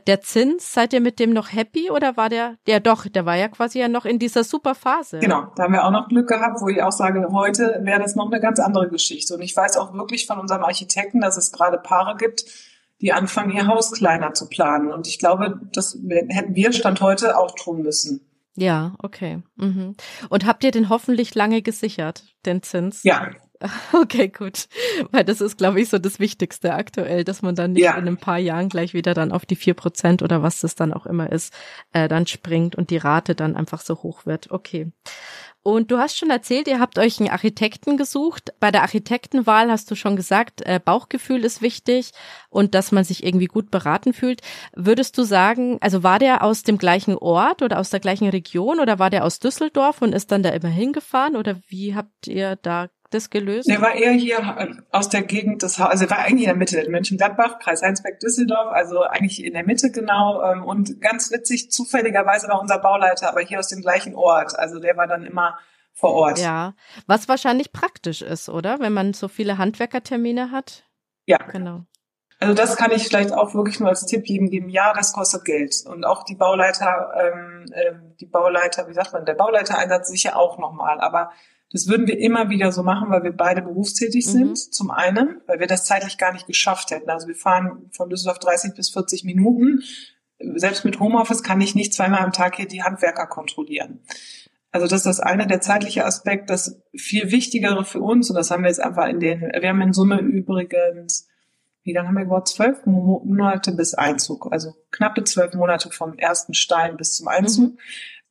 Der 0.05 0.21
Zins, 0.21 0.71
seid 0.71 0.93
ihr 0.93 1.01
mit 1.01 1.19
dem 1.19 1.33
noch 1.33 1.51
happy 1.51 1.89
oder 1.89 2.15
war 2.15 2.29
der, 2.29 2.57
der 2.67 2.79
doch, 2.79 3.07
der 3.07 3.25
war 3.25 3.35
ja 3.35 3.47
quasi 3.47 3.79
ja 3.79 3.87
noch 3.87 4.05
in 4.05 4.19
dieser 4.19 4.43
super 4.43 4.75
Phase. 4.75 5.17
Genau, 5.17 5.47
da 5.55 5.63
haben 5.63 5.73
wir 5.73 5.83
auch 5.83 5.89
noch 5.89 6.09
Glück 6.09 6.27
gehabt, 6.27 6.61
wo 6.61 6.67
ich 6.67 6.83
auch 6.83 6.91
sage, 6.91 7.27
heute 7.31 7.79
wäre 7.81 7.99
das 7.99 8.15
noch 8.15 8.27
eine 8.27 8.39
ganz 8.39 8.59
andere 8.59 8.87
Geschichte. 8.87 9.33
Und 9.33 9.41
ich 9.41 9.57
weiß 9.57 9.77
auch 9.77 9.91
wirklich 9.95 10.27
von 10.27 10.37
unserem 10.37 10.63
Architekten, 10.63 11.21
dass 11.21 11.37
es 11.37 11.51
gerade 11.51 11.79
Paare 11.79 12.17
gibt, 12.17 12.45
die 13.01 13.13
anfangen, 13.13 13.51
ihr 13.55 13.67
Haus 13.67 13.91
kleiner 13.91 14.33
zu 14.33 14.47
planen. 14.47 14.91
Und 14.91 15.07
ich 15.07 15.19
glaube, 15.19 15.59
das 15.73 15.97
hätten 16.29 16.55
wir 16.55 16.73
Stand 16.73 17.01
heute 17.01 17.37
auch 17.37 17.55
tun 17.55 17.81
müssen. 17.81 18.25
Ja, 18.55 18.95
okay. 18.99 19.41
Mhm. 19.55 19.95
Und 20.29 20.45
habt 20.45 20.63
ihr 20.63 20.71
den 20.71 20.89
hoffentlich 20.89 21.33
lange 21.33 21.61
gesichert, 21.61 22.23
den 22.45 22.61
Zins? 22.61 23.03
Ja, 23.03 23.31
Okay, 23.93 24.29
gut. 24.29 24.67
Weil 25.11 25.23
das 25.23 25.41
ist, 25.41 25.57
glaube 25.57 25.81
ich, 25.81 25.89
so 25.89 25.97
das 25.97 26.19
Wichtigste 26.19 26.73
aktuell, 26.73 27.23
dass 27.23 27.41
man 27.41 27.55
dann 27.55 27.73
nicht 27.73 27.83
ja. 27.83 27.97
in 27.97 28.07
ein 28.07 28.17
paar 28.17 28.37
Jahren 28.37 28.69
gleich 28.69 28.93
wieder 28.93 29.13
dann 29.13 29.31
auf 29.31 29.45
die 29.45 29.55
vier 29.55 29.73
Prozent 29.73 30.21
oder 30.21 30.41
was 30.41 30.61
das 30.61 30.75
dann 30.75 30.93
auch 30.93 31.05
immer 31.05 31.31
ist, 31.31 31.53
äh, 31.93 32.07
dann 32.07 32.27
springt 32.27 32.75
und 32.75 32.89
die 32.89 32.97
Rate 32.97 33.35
dann 33.35 33.55
einfach 33.55 33.81
so 33.81 33.95
hoch 34.03 34.25
wird. 34.25 34.51
Okay. 34.51 34.91
Und 35.61 35.91
du 35.91 35.97
hast 35.97 36.17
schon 36.17 36.29
erzählt, 36.29 36.69
ihr 36.69 36.79
habt 36.79 36.97
euch 36.97 37.19
einen 37.19 37.29
Architekten 37.29 37.97
gesucht. 37.97 38.53
Bei 38.61 38.71
der 38.71 38.81
Architektenwahl 38.81 39.69
hast 39.69 39.91
du 39.91 39.95
schon 39.95 40.15
gesagt, 40.15 40.61
äh, 40.61 40.79
Bauchgefühl 40.83 41.43
ist 41.43 41.61
wichtig 41.61 42.11
und 42.49 42.73
dass 42.73 42.93
man 42.93 43.03
sich 43.03 43.25
irgendwie 43.25 43.47
gut 43.47 43.69
beraten 43.69 44.13
fühlt. 44.13 44.41
Würdest 44.73 45.17
du 45.17 45.23
sagen, 45.23 45.77
also 45.81 46.01
war 46.01 46.17
der 46.17 46.43
aus 46.43 46.63
dem 46.63 46.77
gleichen 46.77 47.17
Ort 47.17 47.61
oder 47.61 47.77
aus 47.77 47.89
der 47.89 47.99
gleichen 47.99 48.29
Region 48.29 48.79
oder 48.79 48.99
war 48.99 49.09
der 49.09 49.25
aus 49.25 49.39
Düsseldorf 49.39 50.01
und 50.01 50.15
ist 50.15 50.31
dann 50.31 50.43
da 50.43 50.49
immer 50.49 50.69
hingefahren 50.69 51.35
oder 51.35 51.59
wie 51.67 51.93
habt 51.93 52.27
ihr 52.27 52.55
da 52.55 52.87
das 53.09 53.29
gelöst? 53.29 53.69
Der 53.69 53.81
war 53.81 53.95
eher 53.95 54.11
hier 54.11 54.37
äh, 54.37 54.73
aus 54.91 55.09
der 55.09 55.23
Gegend 55.23 55.63
des 55.63 55.79
Hauses, 55.79 55.91
also 55.91 56.05
er 56.05 56.11
war 56.11 56.19
eigentlich 56.19 56.43
in 56.43 56.49
der 56.49 56.55
Mitte, 56.55 56.89
Mönchengladbach, 56.89 57.59
Kreis 57.59 57.81
Heinsberg, 57.81 58.19
Düsseldorf, 58.19 58.71
also 58.71 59.01
eigentlich 59.03 59.43
in 59.43 59.53
der 59.53 59.65
Mitte 59.65 59.91
genau. 59.91 60.43
Ähm, 60.43 60.63
und 60.63 61.01
ganz 61.01 61.31
witzig, 61.31 61.71
zufälligerweise 61.71 62.47
war 62.47 62.61
unser 62.61 62.79
Bauleiter, 62.79 63.29
aber 63.29 63.41
hier 63.41 63.59
aus 63.59 63.67
dem 63.67 63.81
gleichen 63.81 64.15
Ort. 64.15 64.57
Also 64.57 64.79
der 64.79 64.97
war 64.97 65.07
dann 65.07 65.25
immer 65.25 65.57
vor 65.93 66.13
Ort. 66.13 66.39
Ja, 66.39 66.73
was 67.07 67.27
wahrscheinlich 67.27 67.71
praktisch 67.71 68.21
ist, 68.21 68.49
oder? 68.49 68.79
Wenn 68.79 68.93
man 68.93 69.13
so 69.13 69.27
viele 69.27 69.57
Handwerkertermine 69.57 70.51
hat. 70.51 70.83
Ja. 71.25 71.37
Genau. 71.51 71.83
Also 72.39 72.53
das 72.53 72.77
kann 72.77 72.91
ich 72.91 73.03
vielleicht 73.03 73.33
auch 73.33 73.53
wirklich 73.53 73.81
nur 73.81 73.89
als 73.89 74.05
Tipp 74.05 74.25
jedem 74.27 74.49
geben. 74.49 74.69
Ja, 74.69 74.93
das 74.93 75.11
kostet 75.11 75.43
Geld. 75.43 75.75
Und 75.85 76.05
auch 76.05 76.23
die 76.23 76.35
Bauleiter, 76.35 77.11
ähm, 77.21 77.65
äh, 77.71 77.93
die 78.19 78.27
Bauleiter, 78.27 78.87
wie 78.87 78.93
sagt 78.93 79.11
man, 79.11 79.25
der 79.25 79.33
Bauleitereinsatz 79.33 80.07
sicher 80.07 80.37
auch 80.37 80.57
nochmal. 80.57 81.01
Aber 81.01 81.31
das 81.71 81.87
würden 81.87 82.07
wir 82.07 82.17
immer 82.17 82.49
wieder 82.49 82.71
so 82.71 82.81
machen, 82.81 83.09
weil 83.09 83.23
wir 83.23 83.31
beide 83.31 83.61
berufstätig 83.61 84.25
mhm. 84.27 84.31
sind. 84.31 84.57
Zum 84.57 84.89
einen, 84.89 85.41
weil 85.45 85.59
wir 85.59 85.67
das 85.67 85.85
zeitlich 85.85 86.17
gar 86.17 86.33
nicht 86.33 86.47
geschafft 86.47 86.91
hätten. 86.91 87.09
Also 87.09 87.27
wir 87.27 87.35
fahren 87.35 87.89
von 87.91 88.09
Düsseldorf 88.09 88.39
30 88.39 88.73
bis 88.73 88.89
40 88.89 89.23
Minuten. 89.23 89.83
Selbst 90.55 90.83
mit 90.83 90.99
Homeoffice 90.99 91.43
kann 91.43 91.61
ich 91.61 91.75
nicht 91.75 91.93
zweimal 91.93 92.21
am 92.21 92.31
Tag 92.31 92.55
hier 92.55 92.67
die 92.67 92.81
Handwerker 92.81 93.27
kontrollieren. 93.27 93.99
Also 94.71 94.87
das 94.87 94.99
ist 94.99 95.05
das 95.05 95.19
eine, 95.19 95.47
der 95.47 95.61
zeitliche 95.61 96.05
Aspekt. 96.05 96.49
Das 96.49 96.81
viel 96.95 97.31
Wichtigere 97.31 97.85
für 97.85 98.01
uns, 98.01 98.29
und 98.29 98.35
das 98.35 98.49
haben 98.49 98.63
wir 98.63 98.69
jetzt 98.69 98.81
einfach 98.81 99.07
in 99.07 99.19
den, 99.19 99.41
wir 99.41 99.69
haben 99.69 99.81
in 99.81 99.93
Summe 99.93 100.19
übrigens, 100.19 101.27
wie 101.83 101.93
lange 101.93 102.07
haben 102.07 102.15
wir 102.15 102.23
überhaupt? 102.23 102.49
Zwölf 102.49 102.85
Monate 102.85 103.71
bis 103.71 103.93
Einzug. 103.93 104.51
Also 104.51 104.75
knappe 104.91 105.23
zwölf 105.23 105.53
Monate 105.53 105.89
vom 105.91 106.17
ersten 106.17 106.53
Stein 106.53 106.97
bis 106.97 107.15
zum 107.15 107.27
Einzug. 107.27 107.73
Mhm 107.73 107.77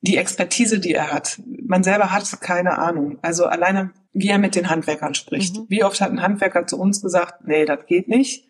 die 0.01 0.17
Expertise, 0.17 0.79
die 0.79 0.95
er 0.95 1.13
hat. 1.13 1.41
Man 1.67 1.83
selber 1.83 2.13
hat 2.13 2.41
keine 2.41 2.79
Ahnung. 2.79 3.19
Also 3.23 3.47
alleine, 3.47 3.91
wie 4.13 4.29
er 4.29 4.39
mit 4.39 4.55
den 4.55 4.71
Handwerkern 4.71 5.15
spricht. 5.15 5.57
Mhm. 5.57 5.67
Wie 5.69 5.85
oft 5.85 6.01
hat 6.01 6.11
ein 6.11 6.23
Handwerker 6.23 6.67
zu 6.67 6.79
uns 6.79 7.03
gesagt, 7.03 7.47
nee, 7.47 7.65
das 7.65 7.87
geht 7.87 8.09
nicht. 8.09 8.45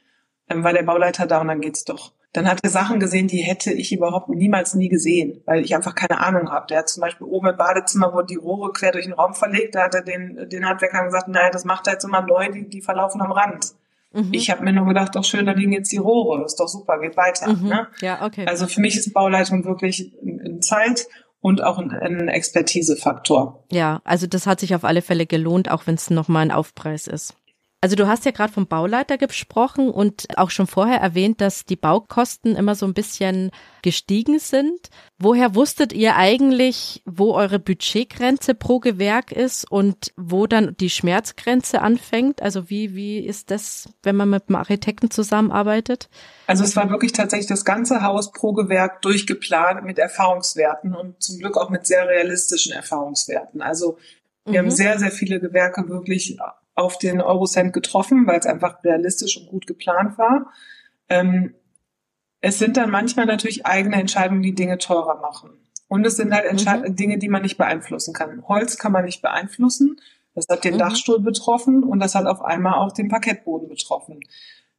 Dann 0.47 0.65
war 0.65 0.73
der 0.73 0.83
Bauleiter 0.83 1.27
da 1.27 1.41
und 1.41 1.49
dann 1.49 1.61
geht's 1.61 1.85
doch. 1.85 2.13
Dann 2.35 2.47
hat 2.47 2.61
er 2.63 2.69
Sachen 2.69 3.01
gesehen, 3.01 3.27
die 3.27 3.39
hätte 3.39 3.73
ich 3.73 3.93
überhaupt 3.93 4.29
niemals 4.29 4.75
nie 4.75 4.91
gesehen, 4.91 5.43
weil 5.47 5.65
ich 5.65 5.75
einfach 5.75 5.95
keine 5.95 6.21
Ahnung 6.21 6.51
habe. 6.51 6.67
Der 6.67 6.79
hat 6.79 6.89
zum 6.91 7.01
Beispiel 7.01 7.27
oben 7.27 7.49
im 7.49 7.57
Badezimmer, 7.57 8.13
wo 8.13 8.21
die 8.21 8.37
Rohre 8.37 8.71
quer 8.73 8.93
durch 8.93 9.07
den 9.07 9.15
Raum 9.15 9.33
verlegt, 9.33 9.75
da 9.75 9.85
hat 9.85 9.95
er 9.95 10.03
den, 10.03 10.49
den 10.51 10.67
Handwerkern 10.67 11.07
gesagt, 11.07 11.29
naja, 11.29 11.51
das 11.51 11.65
macht 11.65 11.87
er 11.87 11.95
jetzt 11.95 12.05
immer 12.05 12.21
neu, 12.21 12.51
die, 12.51 12.69
die 12.69 12.83
verlaufen 12.83 13.23
am 13.23 13.33
Rand. 13.33 13.73
Mhm. 14.13 14.33
Ich 14.33 14.51
habe 14.51 14.63
mir 14.63 14.73
nur 14.73 14.87
gedacht, 14.87 15.17
doch 15.17 15.25
schön, 15.25 15.47
da 15.47 15.53
liegen 15.53 15.73
jetzt 15.73 15.91
die 15.91 15.97
Rohre, 15.97 16.45
ist 16.45 16.61
doch 16.61 16.69
super, 16.69 17.01
geht 17.01 17.17
weiter. 17.17 17.51
Mhm. 17.51 17.69
Ne? 17.69 17.89
Ja, 18.01 18.25
okay. 18.25 18.47
Also 18.47 18.67
für 18.67 18.83
mich 18.83 18.97
ist 18.97 19.13
Bauleitung 19.15 19.65
wirklich 19.65 20.13
in 20.23 20.61
Zeit 20.61 21.07
und 21.41 21.63
auch 21.63 21.79
ein, 21.79 21.91
ein 21.91 22.29
Expertisefaktor. 22.29 23.65
Ja, 23.71 24.01
also 24.05 24.27
das 24.27 24.47
hat 24.47 24.61
sich 24.61 24.75
auf 24.75 24.85
alle 24.85 25.03
Fälle 25.03 25.27
gelohnt, 25.27 25.71
auch 25.71 25.87
wenn 25.87 25.95
es 25.95 26.11
nochmal 26.11 26.43
ein 26.43 26.53
Aufpreis 26.53 27.07
ist. 27.07 27.37
Also 27.81 27.95
du 27.95 28.09
hast 28.09 28.25
ja 28.25 28.33
gerade 28.33 28.53
vom 28.53 28.67
Bauleiter 28.67 29.19
gesprochen 29.19 29.89
und 29.91 30.37
auch 30.37 30.51
schon 30.51 30.67
vorher 30.67 31.01
erwähnt, 31.01 31.41
dass 31.41 31.65
die 31.65 31.77
Baukosten 31.77 32.57
immer 32.57 32.75
so 32.75 32.87
ein 32.87 32.93
bisschen 32.93 33.53
gestiegen 33.83 34.41
sind. 34.41 34.91
Woher 35.17 35.55
wusstet 35.55 35.93
ihr 35.93 36.17
eigentlich, 36.17 37.03
wo 37.07 37.35
eure 37.35 37.61
Budgetgrenze 37.61 38.57
pro 38.57 38.81
Gewerk 38.81 39.31
ist 39.31 39.71
und 39.71 40.13
wo 40.17 40.49
dann 40.49 40.77
die 40.81 40.91
Schmerzgrenze 40.91 41.81
anfängt? 41.81 42.43
Also 42.43 42.69
wie, 42.69 42.97
wie 42.97 43.21
ist 43.21 43.53
das, 43.53 43.89
wenn 44.03 44.17
man 44.17 44.31
mit 44.31 44.49
einem 44.49 44.57
Architekten 44.57 45.13
zusammenarbeitet? 45.13 46.09
Also 46.49 46.65
es 46.65 46.75
war 46.75 46.91
wirklich 46.91 47.13
tatsächlich 47.13 47.47
das 47.47 47.65
ganze 47.65 48.03
Haus 48.03 48.33
pro 48.33 48.55
Gewerk 48.55 49.03
durchgeplant 49.03 49.85
mit 49.85 50.01
Erfahrungswerten 50.01 50.97
und 50.97 51.23
zum 51.23 51.39
Glück 51.39 51.57
auch 51.57 51.71
mit 51.71 51.87
sehr 51.87 52.09
realistischen 52.09 52.73
Erfahrungswerten. 52.73 53.63
Also 53.63 53.99
wir 54.45 54.63
mhm. 54.63 54.67
haben 54.67 54.71
sehr, 54.73 54.99
sehr 54.99 55.13
viele 55.13 55.39
Gewerke 55.39 55.89
wirklich 55.89 56.37
auf 56.79 56.99
den 56.99 57.21
Eurocent 57.21 57.73
getroffen, 57.73 58.27
weil 58.27 58.39
es 58.39 58.47
einfach 58.47 58.83
realistisch 58.85 59.37
und 59.37 59.49
gut 59.49 59.67
geplant 59.67 60.17
war. 60.17 60.53
Ähm, 61.09 61.55
es 62.41 62.59
sind 62.59 62.77
dann 62.77 62.91
manchmal 62.91 63.27
natürlich 63.27 63.67
eigene 63.67 63.97
Entscheidungen, 63.97 64.43
die 64.43 64.55
Dinge 64.55 64.79
teurer 64.79 65.21
machen. 65.21 65.51
Und 65.89 66.07
es 66.07 66.17
sind 66.17 66.33
halt 66.33 66.45
Entscheid 66.45 66.83
mhm. 66.83 66.97
Dinge, 66.97 67.19
die 67.19 67.29
man 67.29 67.43
nicht 67.43 67.59
beeinflussen 67.59 68.15
kann. 68.15 68.45
Holz 68.47 68.79
kann 68.79 68.93
man 68.93 69.05
nicht 69.05 69.23
beeinflussen. 69.23 69.97
Das 70.35 70.47
hat 70.49 70.65
den 70.65 70.75
mhm. 70.75 70.79
Dachstuhl 70.79 71.21
betroffen 71.21 71.83
und 71.83 71.99
das 72.01 72.15
hat 72.15 72.27
auf 72.27 72.43
einmal 72.43 72.75
auch 72.75 72.93
den 72.93 73.09
Parkettboden 73.09 73.69
betroffen. 73.69 74.21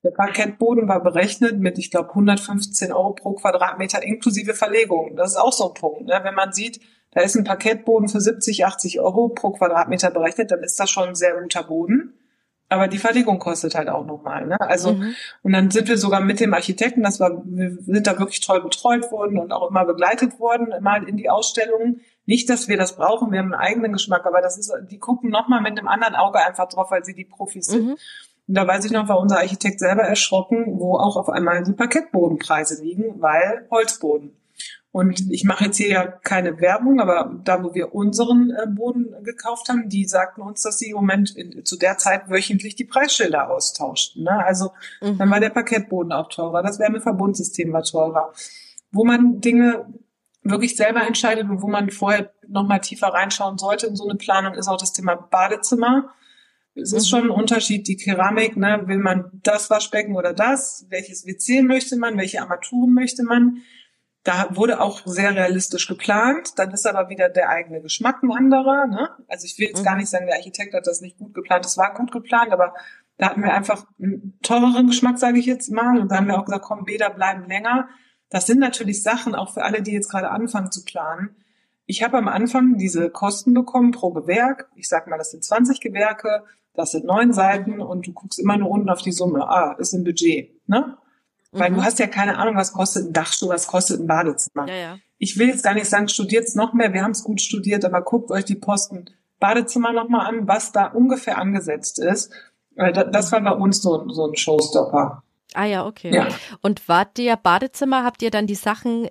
Der 0.04 0.12
Parkettboden 0.12 0.88
war 0.88 1.04
berechnet 1.04 1.60
mit, 1.60 1.78
ich 1.78 1.92
glaube, 1.92 2.10
115 2.10 2.94
Euro 2.94 3.14
pro 3.14 3.34
Quadratmeter 3.34 4.02
inklusive 4.02 4.54
Verlegung. 4.54 5.18
Das 5.18 5.32
ist 5.32 5.38
auch 5.38 5.52
so 5.52 5.68
ein 5.68 5.74
Punkt. 5.74 6.06
Ne? 6.06 6.22
Wenn 6.24 6.36
man 6.36 6.54
sieht, 6.54 6.80
da 7.12 7.22
ist 7.22 7.36
ein 7.36 7.44
Parkettboden 7.44 8.08
für 8.08 8.22
70, 8.22 8.66
80 8.66 9.00
Euro 9.00 9.30
pro 9.30 9.52
Quadratmeter 9.52 10.12
berechnet, 10.12 10.52
dann 10.52 10.64
ist 10.64 10.80
das 10.80 10.90
schon 10.90 11.10
ein 11.10 11.16
sehr 11.16 11.40
guter 11.40 11.64
Boden. 11.64 12.14
Aber 12.72 12.88
die 12.88 13.00
Verlegung 13.00 13.40
kostet 13.40 13.74
halt 13.74 13.90
auch 13.90 14.06
nochmal. 14.06 14.46
Ne? 14.46 14.62
Also 14.62 14.94
mhm. 14.94 15.16
und 15.42 15.54
dann 15.54 15.72
sind 15.72 15.88
wir 15.88 15.98
sogar 15.98 16.22
mit 16.22 16.40
dem 16.40 16.54
Architekten, 16.54 17.02
das 17.02 17.20
war, 17.20 17.42
wir 17.44 17.76
sind 17.82 18.06
da 18.06 18.20
wirklich 18.20 18.42
toll 18.42 18.62
betreut 18.62 19.12
worden 19.12 19.40
und 19.40 19.52
auch 19.52 19.72
immer 19.72 19.86
begleitet 19.86 20.40
worden, 20.40 20.72
mal 20.82 21.04
in 21.04 21.18
die 21.18 21.32
Ausstellungen. 21.32 22.02
Nicht, 22.28 22.48
dass 22.48 22.68
wir 22.68 22.78
das 22.78 22.96
brauchen, 22.96 23.32
wir 23.32 23.40
haben 23.40 23.54
einen 23.54 23.62
eigenen 23.62 23.94
Geschmack, 23.94 24.28
aber 24.28 24.42
das 24.42 24.60
ist, 24.60 24.72
die 24.92 25.00
gucken 25.00 25.32
nochmal 25.32 25.62
mit 25.62 25.80
einem 25.80 25.88
anderen 25.88 26.14
Auge 26.14 26.46
einfach 26.46 26.70
drauf, 26.70 26.92
weil 26.92 27.04
sie 27.04 27.16
die 27.16 27.26
Profis 27.26 27.66
sind. 27.66 27.88
Mhm. 27.88 27.98
Und 28.48 28.56
da 28.56 28.68
weiß 28.68 28.86
ich 28.86 28.92
noch, 28.92 29.08
war 29.08 29.20
unser 29.20 29.38
Architekt 29.38 29.80
selber 29.80 30.04
erschrocken, 30.04 30.80
wo 30.80 30.96
auch 30.96 31.18
auf 31.18 31.30
einmal 31.30 31.64
die 31.64 31.74
Parkettbodenpreise 31.74 32.84
liegen, 32.84 33.20
weil 33.20 33.68
Holzboden. 33.72 34.36
Und 34.92 35.32
ich 35.32 35.44
mache 35.44 35.66
jetzt 35.66 35.78
hier 35.78 35.90
ja 35.90 36.08
keine 36.08 36.60
Werbung, 36.60 37.00
aber 37.00 37.40
da, 37.44 37.64
wo 37.64 37.76
wir 37.76 37.94
unseren 37.94 38.50
äh, 38.50 38.66
Boden 38.68 39.14
gekauft 39.24 39.70
haben, 39.70 39.88
die 39.88 40.06
sagten 40.06 40.42
uns, 40.42 40.64
dass 40.64 40.80
sie 40.80 40.90
im 40.90 40.96
Moment 40.96 41.36
in, 41.36 41.64
zu 41.64 41.78
der 41.78 41.98
Zeit 41.98 42.30
wöchentlich 42.30 42.76
die 42.76 42.86
Preisschilder 42.86 43.52
austauschten. 43.52 44.24
Ne? 44.24 44.44
Also 44.44 44.72
mhm. 45.02 45.20
dann 45.20 45.30
war 45.30 45.40
der 45.40 45.52
Parkettboden 45.52 46.12
auch 46.12 46.30
teurer, 46.30 46.64
das 46.64 46.80
Wärmeverbundsystem 46.80 47.72
war 47.72 47.84
teurer. 47.84 48.34
Wo 48.92 49.06
man 49.06 49.42
Dinge 49.42 49.86
wirklich 50.42 50.76
selber 50.76 51.06
entscheidet 51.06 51.48
und 51.48 51.62
wo 51.62 51.68
man 51.68 51.92
vorher 51.92 52.34
nochmal 52.48 52.82
tiefer 52.82 53.08
reinschauen 53.08 53.60
sollte 53.60 53.86
in 53.86 53.96
so 53.96 54.08
eine 54.08 54.18
Planung, 54.18 54.56
ist 54.56 54.68
auch 54.68 54.78
das 54.78 54.94
Thema 54.94 55.16
Badezimmer. 55.16 56.16
Es 56.74 56.94
ist 56.94 57.06
mhm. 57.06 57.10
schon 57.10 57.24
ein 57.26 57.30
Unterschied, 57.30 57.88
die 57.88 57.98
Keramik, 57.98 58.58
ne? 58.58 58.82
will 58.86 58.98
man 58.98 59.30
das 59.44 59.70
Waschbecken 59.70 60.16
oder 60.16 60.34
das? 60.34 60.88
Welches 60.90 61.28
WC 61.28 61.62
möchte 61.62 61.96
man? 61.98 62.18
Welche 62.18 62.42
Armaturen 62.42 62.94
möchte 62.94 63.24
man? 63.24 63.62
Da 64.30 64.56
wurde 64.56 64.80
auch 64.80 65.02
sehr 65.06 65.34
realistisch 65.36 65.88
geplant. 65.88 66.60
Dann 66.60 66.70
ist 66.70 66.86
aber 66.86 67.10
wieder 67.10 67.30
der 67.30 67.50
eigene 67.50 67.82
Geschmack 67.82 68.22
ein 68.22 68.32
anderer. 68.32 68.86
Ne? 68.86 69.10
Also 69.28 69.46
ich 69.46 69.58
will 69.58 69.70
jetzt 69.70 69.80
mhm. 69.80 69.86
gar 69.86 69.96
nicht 69.96 70.08
sagen, 70.08 70.28
der 70.28 70.36
Architekt 70.36 70.76
hat 70.76 70.86
das 70.86 71.02
nicht 71.02 71.18
gut 71.18 71.34
geplant. 71.34 71.66
Es 71.66 71.80
war 71.80 71.96
gut 71.96 72.12
geplant, 72.12 72.52
aber 72.52 72.76
da 73.18 73.32
hatten 73.32 73.42
wir 73.42 73.52
einfach 73.52 73.88
einen 73.98 74.38
teureren 74.44 74.86
Geschmack, 74.86 75.18
sage 75.18 75.40
ich 75.40 75.48
jetzt 75.48 75.72
mal. 75.72 76.00
Und 76.00 76.12
da 76.12 76.18
haben 76.18 76.28
wir 76.28 76.38
auch 76.38 76.46
gesagt, 76.46 76.64
komm, 76.64 76.86
Bäder 76.86 77.10
bleiben 77.10 77.48
länger. 77.48 77.90
Das 78.30 78.46
sind 78.46 78.60
natürlich 78.60 79.02
Sachen, 79.02 79.34
auch 79.34 79.52
für 79.52 79.64
alle, 79.64 79.82
die 79.82 79.94
jetzt 79.94 80.12
gerade 80.12 80.30
anfangen 80.30 80.72
zu 80.72 80.86
planen. 80.86 81.36
Ich 81.88 82.04
habe 82.04 82.20
am 82.20 82.28
Anfang 82.28 82.78
diese 82.78 83.10
Kosten 83.10 83.56
bekommen 83.56 83.90
pro 83.90 84.12
Gewerk. 84.12 84.70
Ich 84.76 84.88
sag 84.90 85.08
mal, 85.08 85.18
das 85.18 85.32
sind 85.32 85.44
20 85.44 85.82
Gewerke, 85.82 86.44
das 86.76 86.92
sind 86.92 87.04
neun 87.04 87.34
Seiten 87.34 87.82
und 87.82 88.06
du 88.06 88.14
guckst 88.14 88.38
immer 88.38 88.58
nur 88.58 88.70
unten 88.70 88.92
auf 88.92 89.02
die 89.02 89.12
Summe. 89.12 89.50
Ah, 89.50 89.76
ist 89.80 89.94
ein 89.94 90.04
Budget. 90.04 90.52
Ne? 90.68 91.00
Weil 91.52 91.72
mhm. 91.72 91.76
du 91.76 91.84
hast 91.84 92.00
ja 92.00 92.08
keine 92.08 92.38
Ahnung, 92.38 92.56
was 92.56 92.74
kostet 92.74 93.08
ein 93.08 93.14
Dachstuhl, 93.14 93.50
was 93.50 93.68
kostet 93.68 94.00
ein 94.00 94.08
Badezimmer. 94.08 94.68
Ja, 94.68 94.76
ja. 94.76 94.98
Ich 95.18 95.38
will 95.38 95.48
jetzt 95.48 95.64
gar 95.64 95.74
nicht 95.74 95.90
sagen, 95.90 96.08
studiert's 96.08 96.56
noch 96.56 96.74
mehr, 96.74 96.94
wir 96.94 97.04
haben 97.04 97.12
es 97.12 97.24
gut 97.24 97.42
studiert, 97.42 97.84
aber 97.86 98.02
guckt 98.02 98.32
euch 98.32 98.46
die 98.46 98.56
Posten 98.56 99.06
Badezimmer 99.40 99.94
nochmal 99.94 100.28
an, 100.28 100.48
was 100.48 100.72
da 100.72 100.86
ungefähr 100.86 101.38
angesetzt 101.38 102.00
ist. 102.00 102.32
Das 102.76 103.32
war 103.32 103.42
bei 103.42 103.52
uns 103.52 103.82
so, 103.82 104.10
so 104.10 104.28
ein 104.28 104.36
Showstopper. 104.36 105.24
Ah 105.54 105.66
ja, 105.66 105.86
okay. 105.86 106.14
Ja. 106.14 106.28
Und 106.62 106.88
wart 106.88 107.18
ihr 107.20 107.36
Badezimmer, 107.36 108.04
habt 108.04 108.22
ihr 108.22 108.32
dann 108.32 108.48
die 108.48 108.56
Sachen 108.56 109.10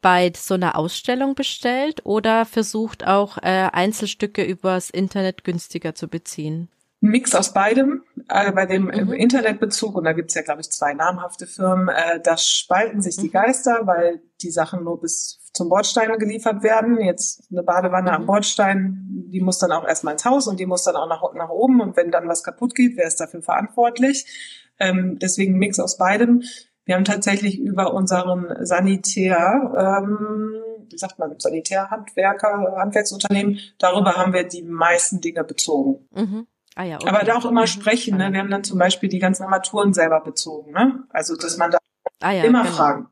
bei 0.00 0.32
so 0.36 0.54
einer 0.54 0.76
Ausstellung 0.76 1.34
bestellt 1.34 2.04
oder 2.04 2.44
versucht 2.44 3.06
auch 3.06 3.38
äh, 3.38 3.68
Einzelstücke 3.72 4.44
übers 4.44 4.90
Internet 4.90 5.44
günstiger 5.44 5.94
zu 5.94 6.08
beziehen? 6.08 6.68
Mix 7.02 7.34
aus 7.34 7.52
beidem. 7.52 8.04
Äh, 8.28 8.52
bei 8.52 8.64
dem 8.64 8.84
mhm. 8.84 9.12
Internetbezug, 9.12 9.96
und 9.96 10.04
da 10.04 10.12
gibt's 10.12 10.34
ja, 10.34 10.42
glaube 10.42 10.60
ich, 10.60 10.70
zwei 10.70 10.94
namhafte 10.94 11.46
Firmen, 11.46 11.88
äh, 11.88 12.20
da 12.22 12.36
spalten 12.36 13.02
sich 13.02 13.16
die 13.16 13.26
mhm. 13.26 13.32
Geister, 13.32 13.86
weil 13.86 14.22
die 14.40 14.50
Sachen 14.50 14.84
nur 14.84 15.00
bis 15.00 15.40
zum 15.52 15.68
Bordstein 15.68 16.16
geliefert 16.18 16.62
werden. 16.62 17.00
Jetzt 17.00 17.48
eine 17.50 17.64
Badewanne 17.64 18.10
mhm. 18.10 18.16
am 18.16 18.26
Bordstein, 18.26 19.26
die 19.26 19.40
muss 19.40 19.58
dann 19.58 19.72
auch 19.72 19.86
erstmal 19.86 20.14
ins 20.14 20.24
Haus 20.24 20.46
und 20.46 20.60
die 20.60 20.66
muss 20.66 20.84
dann 20.84 20.94
auch 20.94 21.08
nach, 21.08 21.22
nach 21.34 21.50
oben. 21.50 21.80
Und 21.80 21.96
wenn 21.96 22.12
dann 22.12 22.28
was 22.28 22.44
kaputt 22.44 22.74
geht, 22.74 22.96
wer 22.96 23.06
ist 23.06 23.20
dafür 23.20 23.42
verantwortlich? 23.42 24.24
Ähm, 24.78 25.18
deswegen 25.20 25.58
Mix 25.58 25.80
aus 25.80 25.98
beidem. 25.98 26.44
Wir 26.84 26.94
haben 26.94 27.04
tatsächlich 27.04 27.58
über 27.58 27.94
unseren 27.94 28.64
Sanitär, 28.64 29.72
ähm, 29.76 30.54
wie 30.88 30.98
sagt 30.98 31.18
man, 31.18 31.34
Sanitärhandwerker, 31.36 32.76
Handwerksunternehmen, 32.76 33.58
darüber 33.78 34.14
haben 34.14 34.32
wir 34.32 34.44
die 34.44 34.62
meisten 34.62 35.20
Dinge 35.20 35.42
bezogen. 35.42 36.08
Mhm. 36.14 36.46
Ah 36.74 36.84
ja, 36.84 36.96
okay. 36.96 37.08
Aber 37.08 37.24
da 37.24 37.36
auch 37.36 37.44
immer 37.44 37.62
mhm. 37.62 37.66
sprechen. 37.66 38.16
Ne? 38.16 38.32
Wir 38.32 38.40
haben 38.40 38.50
dann 38.50 38.64
zum 38.64 38.78
Beispiel 38.78 39.08
die 39.08 39.18
ganzen 39.18 39.44
Armaturen 39.44 39.92
selber 39.92 40.20
bezogen. 40.20 40.72
Ne? 40.72 41.04
Also 41.10 41.36
dass 41.36 41.56
man 41.56 41.70
da 41.70 41.78
ah 42.20 42.30
ja, 42.30 42.44
immer 42.44 42.62
genau. 42.62 42.74
fragen. 42.74 43.08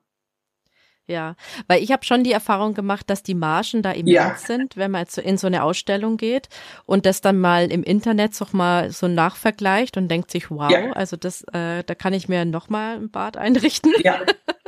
Ja, 1.10 1.34
weil 1.66 1.82
ich 1.82 1.90
habe 1.90 2.04
schon 2.04 2.22
die 2.22 2.30
Erfahrung 2.30 2.72
gemacht, 2.72 3.10
dass 3.10 3.24
die 3.24 3.34
Margen 3.34 3.82
da 3.82 3.90
immens 3.90 4.14
ja. 4.14 4.36
sind, 4.36 4.76
wenn 4.76 4.92
man 4.92 5.06
in 5.24 5.38
so 5.38 5.48
eine 5.48 5.64
Ausstellung 5.64 6.16
geht 6.16 6.48
und 6.86 7.04
das 7.04 7.20
dann 7.20 7.40
mal 7.40 7.72
im 7.72 7.82
Internet 7.82 8.32
so 8.32 8.46
mal 8.52 8.92
so 8.92 9.08
nachvergleicht 9.08 9.96
und 9.96 10.06
denkt 10.06 10.30
sich, 10.30 10.52
wow, 10.52 10.70
ja. 10.70 10.92
also 10.92 11.16
das, 11.16 11.42
äh, 11.52 11.82
da 11.82 11.94
kann 11.96 12.12
ich 12.12 12.28
mir 12.28 12.44
noch 12.44 12.68
mal 12.68 12.94
ein 12.96 13.10
Bad 13.10 13.36
einrichten. 13.36 13.92
Ja. 14.04 14.20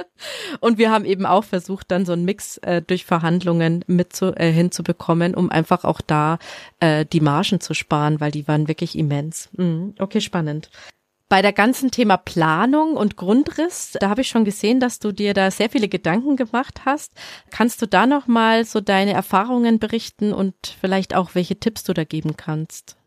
und 0.61 0.79
wir 0.79 0.91
haben 0.91 1.05
eben 1.05 1.27
auch 1.27 1.45
versucht, 1.45 1.93
dann 1.93 2.05
so 2.05 2.13
einen 2.13 2.25
Mix 2.25 2.59
äh, 2.59 2.83
durch 2.83 3.05
Verhandlungen 3.05 3.85
mit 3.87 4.13
zu, 4.13 4.35
äh, 4.37 4.51
hinzubekommen, 4.51 5.37
um 5.37 5.49
einfach 5.49 5.85
auch 5.85 6.01
da 6.01 6.39
äh, 6.81 7.07
die 7.07 7.21
Margen 7.21 7.61
zu 7.61 7.73
sparen, 7.73 8.21
weil 8.21 8.33
die 8.33 8.49
waren 8.49 8.67
wirklich 8.67 8.99
immens. 8.99 9.49
Mhm. 9.53 9.95
Okay, 10.01 10.21
spannend. 10.21 10.71
Bei 11.33 11.41
der 11.41 11.55
ganzen 11.55 11.91
Thema 11.91 12.19
Planung 12.19 12.95
und 12.95 13.17
Grundriss, 13.17 13.97
da 13.99 14.11
habe 14.11 14.21
ich 14.21 14.29
schon 14.29 14.45
gesehen, 14.45 14.81
dass 14.81 14.99
du 14.99 15.13
dir 15.13 15.33
da 15.33 15.51
sehr 15.51 15.71
viele 15.71 15.89
Gedanken 15.89 16.37
gemacht 16.37 16.83
hast. 16.85 17.11
Kannst 17.51 17.81
du 17.81 17.87
da 17.87 18.07
noch 18.07 18.27
mal 18.27 18.67
so 18.67 18.83
deine 18.83 19.15
Erfahrungen 19.15 19.79
berichten 19.79 20.35
und 20.35 20.55
vielleicht 20.79 21.15
auch 21.15 21.35
welche 21.35 21.59
Tipps 21.59 21.85
du 21.85 21.95
da 21.95 22.05
geben 22.05 22.37
kannst? 22.37 22.99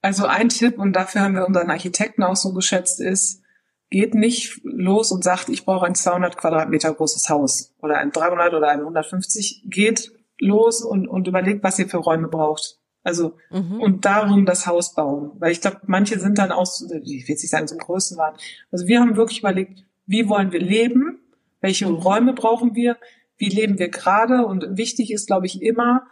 Also 0.00 0.26
ein 0.26 0.48
Tipp 0.48 0.78
und 0.78 0.92
dafür 0.92 1.22
haben 1.22 1.34
wir 1.34 1.44
unseren 1.44 1.68
Architekten 1.68 2.22
auch 2.22 2.36
so 2.36 2.52
geschätzt 2.52 3.00
ist, 3.00 3.42
geht 3.90 4.14
nicht 4.14 4.60
los 4.62 5.10
und 5.10 5.24
sagt, 5.24 5.48
ich 5.48 5.64
brauche 5.64 5.86
ein 5.86 5.96
200 5.96 6.36
Quadratmeter 6.36 6.94
großes 6.94 7.28
Haus 7.30 7.74
oder 7.82 7.98
ein 7.98 8.12
300 8.12 8.54
oder 8.54 8.68
ein 8.68 8.78
150. 8.78 9.64
Geht 9.64 10.12
los 10.38 10.84
und, 10.84 11.08
und 11.08 11.26
überlegt, 11.26 11.64
was 11.64 11.80
ihr 11.80 11.88
für 11.88 11.96
Räume 11.96 12.28
braucht. 12.28 12.78
Also 13.06 13.36
mhm. 13.50 13.80
und 13.80 14.04
darum 14.04 14.46
das 14.46 14.66
Haus 14.66 14.92
bauen. 14.92 15.30
Weil 15.38 15.52
ich 15.52 15.60
glaube, 15.60 15.78
manche 15.86 16.18
sind 16.18 16.38
dann 16.38 16.50
auch, 16.50 16.66
ich 17.04 17.28
will 17.28 17.36
nicht 17.36 17.48
sagen, 17.48 17.68
zum 17.68 17.78
Größenwahn. 17.78 18.34
Also 18.72 18.88
wir 18.88 19.00
haben 19.00 19.16
wirklich 19.16 19.38
überlegt, 19.38 19.84
wie 20.06 20.28
wollen 20.28 20.50
wir 20.50 20.58
leben? 20.58 21.20
Welche 21.60 21.86
mhm. 21.86 21.94
Räume 21.94 22.32
brauchen 22.32 22.74
wir? 22.74 22.96
Wie 23.36 23.48
leben 23.48 23.78
wir 23.78 23.90
gerade? 23.90 24.44
Und 24.44 24.76
wichtig 24.76 25.12
ist, 25.12 25.28
glaube 25.28 25.46
ich, 25.46 25.62
immer 25.62 26.02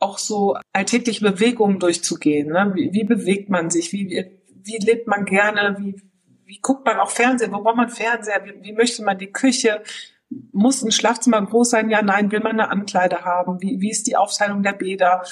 auch 0.00 0.18
so 0.18 0.56
alltägliche 0.72 1.24
Bewegungen 1.24 1.78
durchzugehen. 1.78 2.48
Ne? 2.48 2.72
Wie, 2.74 2.92
wie 2.92 3.04
bewegt 3.04 3.48
man 3.48 3.70
sich? 3.70 3.92
Wie, 3.92 4.26
wie 4.48 4.78
lebt 4.78 5.06
man 5.06 5.26
gerne? 5.26 5.76
Wie, 5.78 6.02
wie 6.46 6.58
guckt 6.60 6.84
man 6.84 6.98
auch 6.98 7.10
Fernsehen? 7.10 7.52
Wo 7.52 7.62
braucht 7.62 7.76
man 7.76 7.90
Fernseher? 7.90 8.44
Wie, 8.44 8.60
wie 8.60 8.72
möchte 8.72 9.04
man 9.04 9.18
die 9.18 9.30
Küche? 9.30 9.84
Muss 10.50 10.82
ein 10.82 10.90
Schlafzimmer 10.90 11.40
groß 11.46 11.70
sein? 11.70 11.90
Ja, 11.90 12.02
nein. 12.02 12.32
Will 12.32 12.40
man 12.40 12.58
eine 12.58 12.70
Ankleide 12.70 13.24
haben? 13.24 13.62
Wie, 13.62 13.80
wie 13.80 13.90
ist 13.90 14.08
die 14.08 14.16
Aufteilung 14.16 14.64
der 14.64 14.72
Bäder? 14.72 15.22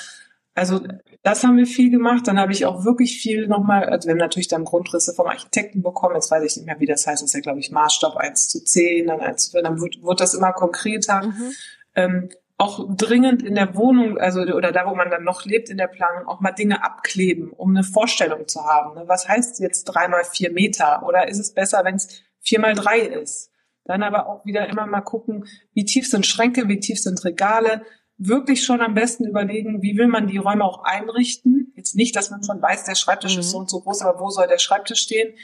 Also 0.55 0.81
das 1.23 1.45
haben 1.45 1.57
wir 1.57 1.67
viel 1.67 1.91
gemacht. 1.91 2.27
Dann 2.27 2.39
habe 2.39 2.53
ich 2.53 2.67
auch 2.67 2.85
wirklich 2.85 3.19
viel 3.21 3.47
nochmal, 3.47 3.85
also 3.85 4.07
wir 4.07 4.13
haben 4.13 4.19
natürlich 4.19 4.49
dann 4.49 4.65
Grundrisse 4.65 5.15
vom 5.15 5.27
Architekten 5.27 5.83
bekommen. 5.83 6.15
Jetzt 6.15 6.31
weiß 6.31 6.45
ich 6.45 6.57
nicht 6.57 6.67
mehr, 6.67 6.81
wie 6.81 6.87
das 6.87 7.07
heißt. 7.07 7.23
Das 7.23 7.31
ist 7.31 7.35
ja, 7.35 7.41
glaube 7.41 7.61
ich, 7.61 7.71
Maßstab 7.71 8.17
1 8.17 8.49
zu 8.49 8.63
10, 8.63 9.07
dann 9.07 9.21
1 9.21 9.45
zu 9.45 9.51
4, 9.53 9.63
dann 9.63 9.81
wird, 9.81 10.03
wird 10.03 10.21
das 10.21 10.35
immer 10.35 10.53
konkreter. 10.53 11.23
Mhm. 11.23 11.53
Ähm, 11.95 12.29
auch 12.59 12.87
dringend 12.97 13.43
in 13.43 13.57
der 13.57 13.75
Wohnung, 13.75 14.19
also 14.19 14.41
oder 14.41 14.71
da, 14.71 14.87
wo 14.87 14.95
man 14.95 15.11
dann 15.11 15.25
noch 15.25 15.45
lebt 15.45 15.69
in 15.69 15.79
der 15.79 15.89
Planung, 15.89 16.29
auch 16.29 16.41
mal 16.41 16.53
Dinge 16.53 16.85
abkleben, 16.85 17.51
um 17.51 17.71
eine 17.71 17.83
Vorstellung 17.83 18.47
zu 18.47 18.65
haben. 18.65 18.95
Ne? 18.95 19.05
Was 19.07 19.27
heißt 19.27 19.59
jetzt 19.59 19.85
drei 19.85 20.07
mal 20.07 20.23
vier 20.25 20.53
Meter? 20.53 21.03
Oder 21.05 21.29
ist 21.29 21.39
es 21.39 21.55
besser, 21.55 21.85
wenn 21.85 21.97
es 21.97 22.23
vier 22.41 22.61
mal 22.61 22.75
drei 22.75 23.01
ist? 23.01 23.51
Dann 23.85 24.05
aber 24.05 24.29
auch 24.29 24.45
wieder 24.47 24.69
immer 24.69 24.87
mal 24.87 25.01
gucken, 25.01 25.47
wie 25.75 25.85
tief 25.85 26.09
sind 26.09 26.25
Schränke, 26.25 26.69
wie 26.69 26.79
tief 26.79 27.01
sind 27.01 27.25
Regale. 27.25 27.83
Wirklich 28.25 28.65
schon 28.65 28.81
am 28.81 28.95
besten 28.95 29.25
überlegen, 29.25 29.83
wie 29.83 29.97
will 29.97 30.07
man 30.07 30.27
die 30.27 30.37
Räume 30.37 30.65
auch 30.65 30.85
einrichten. 30.85 31.73
Jetzt 31.77 31.97
nicht, 31.97 32.15
dass 32.15 32.31
man 32.31 32.45
schon 32.45 32.63
weiß, 32.63 32.85
der 32.85 32.95
Schreibtisch 32.95 33.35
mhm. 33.35 33.41
ist 33.41 33.51
so 33.51 33.59
und 33.59 33.71
so 33.71 33.81
groß, 33.81 34.03
aber 34.03 34.21
wo 34.21 34.31
soll 34.31 34.47
der 34.47 34.59
Schreibtisch 34.59 35.01
stehen? 35.01 35.35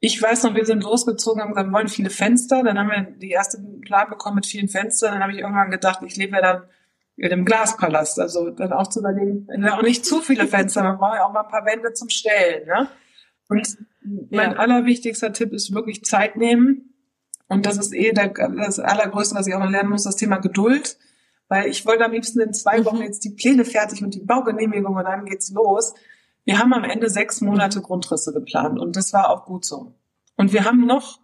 Ich 0.00 0.20
weiß 0.20 0.44
noch, 0.44 0.54
wir 0.54 0.64
sind 0.66 0.82
losgezogen, 0.82 1.42
haben 1.42 1.50
gesagt, 1.50 1.68
wir 1.68 1.72
wollen 1.72 1.88
viele 1.88 2.10
Fenster. 2.10 2.62
Dann 2.62 2.78
haben 2.78 2.90
wir 2.90 3.02
die 3.18 3.30
erste 3.30 3.58
Plan 3.82 4.08
bekommen 4.08 4.36
mit 4.36 4.46
vielen 4.46 4.68
Fenstern. 4.68 5.12
Dann 5.12 5.22
habe 5.22 5.32
ich 5.32 5.38
irgendwann 5.38 5.70
gedacht, 5.70 6.00
ich 6.04 6.16
lebe 6.16 6.36
ja 6.36 6.42
dann 6.42 6.62
in 7.16 7.32
einem 7.32 7.44
Glaspalast. 7.44 8.18
Also 8.20 8.50
dann 8.50 8.72
auch 8.72 8.86
zu 8.88 9.00
überlegen, 9.00 9.48
auch 9.70 9.82
nicht 9.82 10.04
zu 10.04 10.20
viele 10.20 10.46
Fenster, 10.46 10.82
man 10.82 10.98
braucht 10.98 11.16
ja 11.16 11.24
auch 11.24 11.32
mal 11.32 11.42
ein 11.42 11.50
paar 11.50 11.64
Wände 11.64 11.92
zum 11.92 12.08
Stellen. 12.08 12.66
Ne? 12.66 12.88
Und 13.48 13.78
mein 14.30 14.52
ja. 14.52 14.56
allerwichtigster 14.56 15.32
Tipp 15.32 15.52
ist 15.52 15.74
wirklich 15.74 16.04
Zeit 16.04 16.36
nehmen. 16.36 16.94
Und 17.48 17.64
das 17.64 17.78
ist 17.78 17.94
eh 17.94 18.12
das 18.12 18.78
Allergrößte, 18.78 19.34
was 19.34 19.46
ich 19.46 19.54
auch 19.54 19.60
noch 19.60 19.70
lernen 19.70 19.90
muss, 19.90 20.02
das 20.02 20.16
Thema 20.16 20.38
Geduld. 20.38 20.98
Weil 21.48 21.68
ich 21.68 21.86
wollte 21.86 22.04
am 22.04 22.12
liebsten 22.12 22.40
in 22.40 22.52
zwei 22.52 22.84
Wochen 22.84 22.96
mhm. 22.96 23.02
jetzt 23.02 23.24
die 23.24 23.30
Pläne 23.30 23.64
fertig 23.64 24.02
und 24.02 24.14
die 24.14 24.24
Baugenehmigung 24.24 24.96
und 24.96 25.04
dann 25.04 25.24
geht's 25.24 25.50
los. 25.52 25.94
Wir 26.44 26.58
haben 26.58 26.72
am 26.72 26.84
Ende 26.84 27.10
sechs 27.10 27.40
Monate 27.40 27.80
Grundrisse 27.80 28.32
geplant 28.32 28.78
und 28.78 28.96
das 28.96 29.12
war 29.12 29.30
auch 29.30 29.44
gut 29.44 29.64
so. 29.64 29.94
Und 30.36 30.52
wir 30.52 30.64
haben 30.64 30.86
noch, 30.86 31.20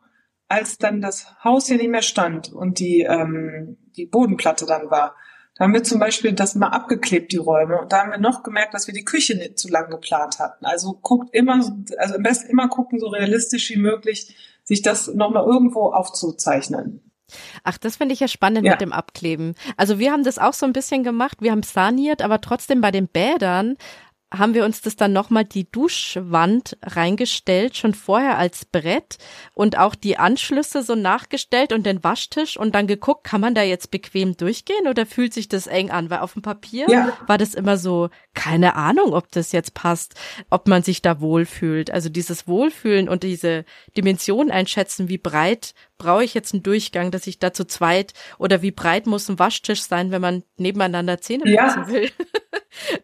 als 0.48 0.78
dann 0.78 1.00
das 1.00 1.26
Haus 1.44 1.66
hier 1.66 1.76
nicht 1.76 1.90
mehr 1.90 2.02
stand 2.02 2.52
und 2.52 2.78
die, 2.78 3.02
ähm, 3.02 3.78
die 3.96 4.06
Bodenplatte 4.06 4.66
dann 4.66 4.90
war, 4.90 5.14
da 5.54 5.64
haben 5.64 5.74
wir 5.74 5.82
zum 5.82 6.00
Beispiel 6.00 6.32
das 6.32 6.54
mal 6.54 6.68
abgeklebt, 6.68 7.30
die 7.30 7.36
Räume. 7.36 7.80
Und 7.80 7.92
da 7.92 8.00
haben 8.00 8.10
wir 8.10 8.18
noch 8.18 8.42
gemerkt, 8.42 8.72
dass 8.74 8.86
wir 8.86 8.94
die 8.94 9.04
Küche 9.04 9.36
nicht 9.36 9.58
zu 9.58 9.68
lang 9.68 9.90
geplant 9.90 10.38
hatten. 10.38 10.64
Also 10.64 10.98
guckt 11.02 11.34
immer, 11.34 11.54
also 11.98 12.14
am 12.14 12.22
besten 12.22 12.50
immer 12.50 12.68
gucken, 12.68 12.98
so 12.98 13.08
realistisch 13.08 13.70
wie 13.70 13.78
möglich, 13.78 14.34
sich 14.64 14.82
das 14.82 15.08
nochmal 15.08 15.44
irgendwo 15.44 15.92
aufzuzeichnen. 15.92 17.11
Ach, 17.64 17.78
das 17.78 17.96
finde 17.96 18.14
ich 18.14 18.20
ja 18.20 18.28
spannend 18.28 18.64
ja. 18.64 18.72
mit 18.72 18.80
dem 18.80 18.92
Abkleben. 18.92 19.54
Also 19.76 19.98
wir 19.98 20.12
haben 20.12 20.24
das 20.24 20.38
auch 20.38 20.52
so 20.52 20.66
ein 20.66 20.72
bisschen 20.72 21.02
gemacht. 21.02 21.38
Wir 21.40 21.52
haben 21.52 21.62
saniert, 21.62 22.22
aber 22.22 22.40
trotzdem 22.40 22.80
bei 22.80 22.90
den 22.90 23.08
Bädern 23.08 23.76
haben 24.32 24.54
wir 24.54 24.64
uns 24.64 24.80
das 24.80 24.96
dann 24.96 25.12
nochmal 25.12 25.44
die 25.44 25.70
Duschwand 25.70 26.78
reingestellt, 26.82 27.76
schon 27.76 27.94
vorher 27.94 28.38
als 28.38 28.64
Brett 28.64 29.18
und 29.54 29.78
auch 29.78 29.94
die 29.94 30.16
Anschlüsse 30.16 30.82
so 30.82 30.94
nachgestellt 30.94 31.72
und 31.72 31.84
den 31.84 32.02
Waschtisch 32.02 32.56
und 32.56 32.74
dann 32.74 32.86
geguckt, 32.86 33.24
kann 33.24 33.40
man 33.40 33.54
da 33.54 33.62
jetzt 33.62 33.90
bequem 33.90 34.36
durchgehen 34.36 34.88
oder 34.88 35.06
fühlt 35.06 35.34
sich 35.34 35.48
das 35.48 35.66
eng 35.66 35.90
an? 35.90 36.10
Weil 36.10 36.20
auf 36.20 36.32
dem 36.32 36.42
Papier 36.42 36.86
ja. 36.88 37.12
war 37.26 37.38
das 37.38 37.54
immer 37.54 37.76
so, 37.76 38.08
keine 38.34 38.74
Ahnung, 38.74 39.12
ob 39.12 39.30
das 39.30 39.52
jetzt 39.52 39.74
passt, 39.74 40.14
ob 40.48 40.66
man 40.66 40.82
sich 40.82 41.02
da 41.02 41.20
wohlfühlt. 41.20 41.90
Also 41.90 42.08
dieses 42.08 42.48
Wohlfühlen 42.48 43.08
und 43.08 43.22
diese 43.22 43.64
Dimension 43.96 44.50
einschätzen, 44.50 45.08
wie 45.08 45.18
breit 45.18 45.74
brauche 46.02 46.24
ich 46.24 46.34
jetzt 46.34 46.52
einen 46.52 46.62
Durchgang, 46.62 47.10
dass 47.10 47.26
ich 47.26 47.38
da 47.38 47.52
zu 47.52 47.64
zweit 47.64 48.12
oder 48.38 48.60
wie 48.62 48.72
breit 48.72 49.06
muss 49.06 49.28
ein 49.28 49.38
Waschtisch 49.38 49.82
sein, 49.82 50.10
wenn 50.10 50.20
man 50.20 50.42
nebeneinander 50.56 51.20
Zähne 51.20 51.44
putzen 51.44 51.54
ja. 51.54 51.88
will. 51.88 52.10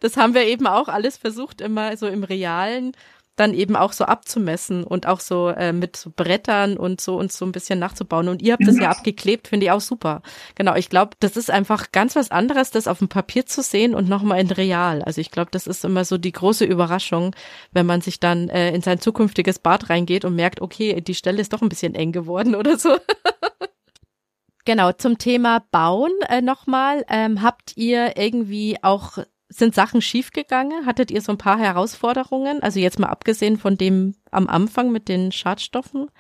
Das 0.01 0.17
haben 0.17 0.33
wir 0.33 0.45
eben 0.45 0.67
auch 0.67 0.89
alles 0.89 1.19
versucht, 1.19 1.61
immer 1.61 1.95
so 1.99 2.07
im 2.07 2.25
Realen 2.25 2.93
dann 3.39 3.55
eben 3.55 3.77
auch 3.77 3.93
so 3.93 4.05
abzumessen 4.05 4.85
und 4.85 5.07
auch 5.07 5.21
so 5.21 5.49
äh, 5.49 5.73
mit 5.73 5.97
so 5.97 6.13
Brettern 6.15 6.77
und 6.77 7.01
so 7.01 7.17
uns 7.17 7.39
so 7.39 7.45
ein 7.45 7.53
bisschen 7.53 7.79
nachzubauen. 7.79 8.29
Und 8.29 8.43
ihr 8.43 8.53
habt 8.53 8.67
das 8.67 8.79
ja 8.79 8.91
abgeklebt, 8.91 9.49
finde 9.49 9.67
ich 9.67 9.73
auch 9.73 9.81
super. 9.81 10.23
Genau, 10.55 10.75
ich 10.75 10.91
glaube, 10.91 11.13
das 11.21 11.37
ist 11.37 11.51
einfach 11.51 11.93
ganz 11.93 12.17
was 12.17 12.31
anderes, 12.31 12.71
das 12.71 12.89
auf 12.89 12.99
dem 12.99 13.09
Papier 13.09 13.47
zu 13.47 13.63
sehen 13.63 13.95
und 13.95 14.09
nochmal 14.09 14.41
in 14.41 14.51
real. 14.51 15.03
Also 15.03 15.21
ich 15.21 15.31
glaube, 15.31 15.51
das 15.51 15.67
ist 15.67 15.85
immer 15.85 16.05
so 16.05 16.19
die 16.19 16.33
große 16.33 16.65
Überraschung, 16.65 17.35
wenn 17.73 17.87
man 17.87 18.01
sich 18.01 18.21
dann 18.21 18.49
äh, 18.49 18.75
in 18.75 18.83
sein 18.83 19.01
zukünftiges 19.01 19.59
Bad 19.59 19.91
reingeht 19.91 20.25
und 20.25 20.35
merkt, 20.35 20.61
okay, 20.61 21.01
die 21.01 21.15
Stelle 21.15 21.41
ist 21.41 21.53
doch 21.53 21.63
ein 21.63 21.69
bisschen 21.69 21.95
eng 21.95 22.13
geworden 22.13 22.55
oder 22.55 22.79
so. 22.79 22.97
Genau, 24.69 24.93
zum 24.93 25.17
Thema 25.17 25.65
Bauen 25.71 26.13
äh, 26.29 26.43
nochmal. 26.43 27.03
Ähm, 27.09 27.41
habt 27.41 27.79
ihr 27.79 28.19
irgendwie 28.19 28.77
auch 28.83 29.17
sind 29.49 29.75
Sachen 29.75 30.03
schiefgegangen? 30.03 30.87
Hattet 30.87 31.11
ihr 31.11 31.21
so 31.21 31.33
ein 31.33 31.39
paar 31.39 31.59
Herausforderungen? 31.59 32.63
Also 32.63 32.81
jetzt 32.81 32.99
mal 32.99 33.09
abgesehen 33.09 33.59
von 33.59 33.77
dem 33.77 34.15
am 34.31 34.49
Anfang 34.49 34.93
mit 34.93 35.09
den 35.09 35.33
Schadstoffen? 35.33 36.11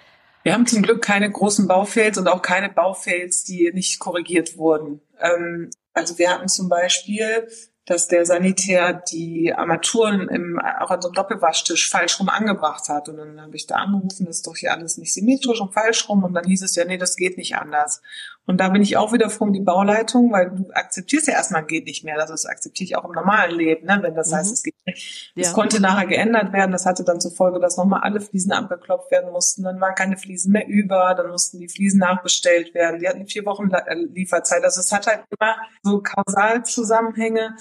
Wir 0.43 0.55
haben 0.55 0.67
zum 0.67 0.83
Glück 0.83 1.03
keine 1.03 1.31
großen 1.31 1.69
Baufails 1.69 2.17
und 2.17 2.29
auch 2.29 2.43
keine 2.43 2.71
Baufails, 2.71 3.45
die 3.45 3.71
nicht 3.73 3.99
korrigiert 3.99 4.57
wurden. 4.57 5.01
Ähm, 5.21 5.71
also 5.93 6.19
wir 6.19 6.31
hatten 6.31 6.49
zum 6.49 6.69
Beispiel 6.69 7.49
dass 7.89 8.07
der 8.07 8.27
Sanitär 8.27 8.93
die 8.93 9.55
Armaturen 9.55 10.29
im, 10.29 10.61
auch 10.61 10.91
an 10.91 11.01
so 11.01 11.09
einem 11.09 11.15
Doppelwaschtisch 11.15 11.89
falsch 11.89 12.21
rum 12.21 12.29
angebracht 12.29 12.89
hat. 12.91 13.09
Und 13.09 13.17
dann 13.17 13.41
habe 13.41 13.57
ich 13.57 13.67
da 13.67 13.77
angerufen, 13.77 14.27
das 14.27 14.37
ist 14.37 14.47
doch 14.47 14.57
hier 14.57 14.73
alles 14.73 14.99
nicht 14.99 15.15
symmetrisch 15.15 15.61
und 15.61 15.73
falsch 15.73 16.07
rum. 16.09 16.23
Und 16.23 16.35
dann 16.35 16.45
hieß 16.45 16.63
es 16.63 16.77
ja, 16.77 16.85
nee, 16.85 16.99
das 16.99 17.17
geht 17.17 17.39
nicht 17.39 17.57
anders. 17.57 18.03
Und 18.49 18.57
da 18.63 18.71
bin 18.71 18.81
ich 18.81 18.97
auch 18.97 19.13
wieder 19.13 19.29
froh 19.29 19.45
um 19.45 19.53
die 19.53 19.61
Bauleitung, 19.61 20.33
weil 20.33 20.49
du 20.49 20.71
akzeptierst 20.73 21.29
ja 21.29 21.35
erstmal, 21.35 21.67
geht 21.67 21.85
nicht 21.85 22.03
mehr. 22.03 22.17
Das 22.17 22.47
akzeptiere 22.47 22.87
ich 22.87 22.97
auch 22.97 23.05
im 23.05 23.13
normalen 23.13 23.55
Leben, 23.55 23.87
ne? 23.87 23.99
wenn 24.01 24.15
das 24.15 24.31
mhm. 24.31 24.37
heißt, 24.37 24.53
es 24.55 24.63
geht 24.63 24.75
nicht. 24.87 25.33
Das 25.37 25.49
ja. 25.49 25.53
konnte 25.53 25.83
nachher 25.83 26.07
geändert 26.07 26.55
werden. 26.55 26.73
Das 26.73 26.87
hatte 26.87 27.05
dann 27.05 27.21
zur 27.21 27.31
Folge, 27.31 27.61
dass 27.61 27.77
nochmal 27.77 28.01
alle 28.01 28.23
Fliesen 28.23 28.53
abgeklopft 28.53 29.11
werden 29.11 29.33
mussten. 29.33 29.65
Dann 29.65 29.79
waren 29.83 29.95
keine 29.95 30.17
Fliesen 30.17 30.53
mehr 30.53 30.67
über. 30.67 31.15
Dann 31.15 31.29
mussten 31.29 31.61
die 31.61 31.69
Fliesen 31.69 32.01
nachbestellt 32.01 32.73
werden. 32.73 33.01
Die 33.01 33.07
hatten 33.07 33.27
vier 33.27 33.45
Wochen 33.45 33.71
äh, 33.71 33.95
Lieferzeit. 33.95 34.65
Also 34.65 34.81
es 34.81 34.93
hat 34.93 35.07
halt 35.07 35.25
immer 35.39 35.57
so 35.83 36.01
Kausalzusammenhänge. 36.01 37.55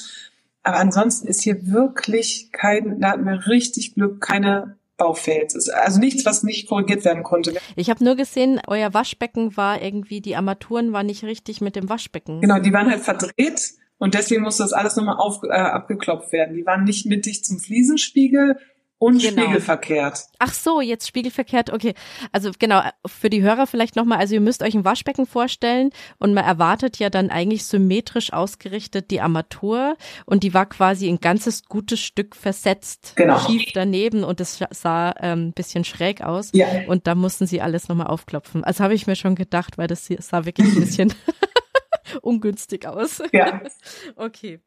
Aber 0.63 0.78
ansonsten 0.78 1.28
ist 1.28 1.41
hier 1.41 1.67
wirklich 1.67 2.54
kein, 2.54 3.02
da 3.02 3.12
hatten 3.12 3.26
wir 3.26 3.45
richtig 3.47 3.93
Glück, 3.93 4.21
keine 4.21 4.77
Baufails. 4.97 5.69
Also 5.69 5.99
nichts, 5.99 6.25
was 6.25 6.43
nicht 6.43 6.67
korrigiert 6.67 7.05
werden 7.05 7.23
konnte. 7.23 7.55
Ich 7.75 7.89
habe 7.89 8.03
nur 8.03 8.15
gesehen, 8.15 8.60
euer 8.67 8.93
Waschbecken 8.93 9.55
war 9.55 9.81
irgendwie, 9.81 10.21
die 10.21 10.36
Armaturen 10.36 10.91
waren 10.91 11.05
nicht 11.05 11.23
richtig 11.23 11.62
mit 11.62 11.75
dem 11.75 11.88
Waschbecken. 11.89 12.41
Genau, 12.41 12.60
die 12.60 12.73
waren 12.73 12.89
halt 12.89 13.01
verdreht 13.01 13.73
und 13.99 14.13
deswegen 14.13 14.43
musste 14.43 14.63
das 14.63 14.73
alles 14.73 14.95
nochmal 14.95 15.17
auf, 15.17 15.41
äh, 15.43 15.49
abgeklopft 15.51 16.31
werden. 16.31 16.55
Die 16.55 16.65
waren 16.65 16.83
nicht 16.83 17.05
mittig 17.05 17.43
zum 17.43 17.60
Fliesenspiegel 17.60 18.57
und 18.99 19.21
genau. 19.21 19.43
spiegelverkehrt. 19.43 20.27
Ach 20.39 20.53
so, 20.53 20.81
jetzt 20.81 21.07
spiegelverkehrt. 21.07 21.71
Okay, 21.71 21.93
also 22.31 22.51
genau 22.57 22.81
für 23.05 23.29
die 23.29 23.41
Hörer 23.41 23.67
vielleicht 23.67 23.95
nochmal. 23.95 24.19
Also 24.19 24.33
ihr 24.33 24.41
müsst 24.41 24.63
euch 24.63 24.73
ein 24.75 24.86
Waschbecken 24.86 25.25
vorstellen 25.25 25.91
und 26.17 26.33
man 26.33 26.45
erwartet 26.45 26.97
ja 26.97 27.10
dann 27.10 27.29
eigentlich 27.29 27.65
symmetrisch 27.65 28.33
ausgerichtet 28.33 29.12
die 29.12 29.21
Armatur 29.21 29.97
und 30.25 30.43
die 30.43 30.53
war 30.53 30.65
quasi 30.65 31.07
ein 31.07 31.19
ganzes 31.19 31.65
gutes 31.65 31.99
Stück 31.99 32.36
versetzt, 32.36 33.13
genau. 33.15 33.39
schief 33.39 33.71
daneben 33.73 34.23
und 34.23 34.41
es 34.41 34.60
sah 34.71 35.13
ähm, 35.21 35.51
bisschen 35.53 35.83
schräg 35.83 36.21
aus. 36.21 36.49
Ja. 36.53 36.67
Und 36.88 37.07
da 37.07 37.15
mussten 37.15 37.45
sie 37.45 37.62
alles 37.62 37.88
nochmal 37.89 38.07
aufklopfen. 38.07 38.63
Also 38.63 38.83
habe 38.83 38.93
ich 38.93 39.07
mir 39.07 39.15
schon 39.15 39.36
gedacht, 39.36 39.77
weil 39.77 39.88
das 39.88 40.07
sah 40.19 40.45
wirklich 40.45 40.67
ein 40.67 40.79
bisschen 40.79 41.13
ungünstig 42.21 42.88
aus. 42.88 43.21
Ja. 43.31 43.62
okay. 44.15 44.60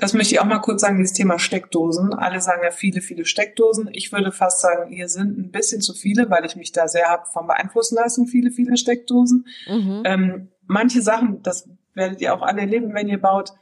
Das 0.00 0.14
möchte 0.14 0.34
ich 0.34 0.40
auch 0.40 0.46
mal 0.46 0.60
kurz 0.60 0.80
sagen, 0.80 0.96
dieses 0.96 1.12
Thema 1.12 1.38
Steckdosen. 1.38 2.14
Alle 2.14 2.40
sagen 2.40 2.62
ja 2.64 2.70
viele, 2.70 3.02
viele 3.02 3.26
Steckdosen. 3.26 3.90
Ich 3.92 4.12
würde 4.12 4.32
fast 4.32 4.60
sagen, 4.60 4.90
hier 4.90 5.08
sind 5.08 5.38
ein 5.38 5.50
bisschen 5.50 5.82
zu 5.82 5.92
viele, 5.92 6.30
weil 6.30 6.46
ich 6.46 6.56
mich 6.56 6.72
da 6.72 6.88
sehr 6.88 7.08
habe 7.08 7.26
von 7.26 7.46
beeinflussen 7.46 7.96
lassen, 7.96 8.26
viele, 8.26 8.50
viele 8.50 8.78
Steckdosen. 8.78 9.46
Mhm. 9.68 10.02
Ähm, 10.06 10.48
manche 10.66 11.02
Sachen, 11.02 11.42
das 11.42 11.68
werdet 11.92 12.22
ihr 12.22 12.34
auch 12.34 12.40
alle 12.40 12.62
erleben, 12.62 12.94
wenn 12.94 13.08
ihr 13.08 13.20
baut, 13.20 13.52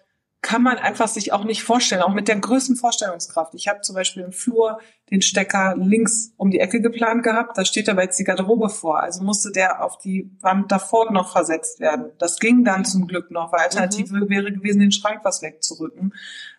kann 0.40 0.62
man 0.62 0.78
einfach 0.78 1.08
sich 1.08 1.32
auch 1.32 1.44
nicht 1.44 1.64
vorstellen, 1.64 2.02
auch 2.02 2.14
mit 2.14 2.28
der 2.28 2.36
größten 2.36 2.76
Vorstellungskraft. 2.76 3.54
Ich 3.54 3.66
habe 3.66 3.80
zum 3.80 3.96
Beispiel 3.96 4.22
im 4.22 4.32
Flur 4.32 4.78
den 5.10 5.20
Stecker 5.20 5.74
links 5.76 6.32
um 6.36 6.50
die 6.50 6.60
Ecke 6.60 6.80
geplant 6.80 7.24
gehabt, 7.24 7.58
da 7.58 7.64
steht 7.64 7.88
aber 7.88 8.02
jetzt 8.02 8.18
die 8.18 8.24
Garderobe 8.24 8.68
vor, 8.68 9.02
also 9.02 9.24
musste 9.24 9.50
der 9.50 9.84
auf 9.84 9.98
die 9.98 10.30
Wand 10.40 10.70
davor 10.70 11.10
noch 11.10 11.32
versetzt 11.32 11.80
werden. 11.80 12.12
Das 12.18 12.38
ging 12.38 12.62
dann 12.64 12.84
zum 12.84 13.08
Glück 13.08 13.30
noch, 13.30 13.52
weil 13.52 13.60
Alternative 13.60 14.14
mhm. 14.14 14.28
wäre 14.28 14.52
gewesen, 14.52 14.80
den 14.80 14.92
Schrank 14.92 15.20
was 15.24 15.42
wegzurücken. 15.42 16.14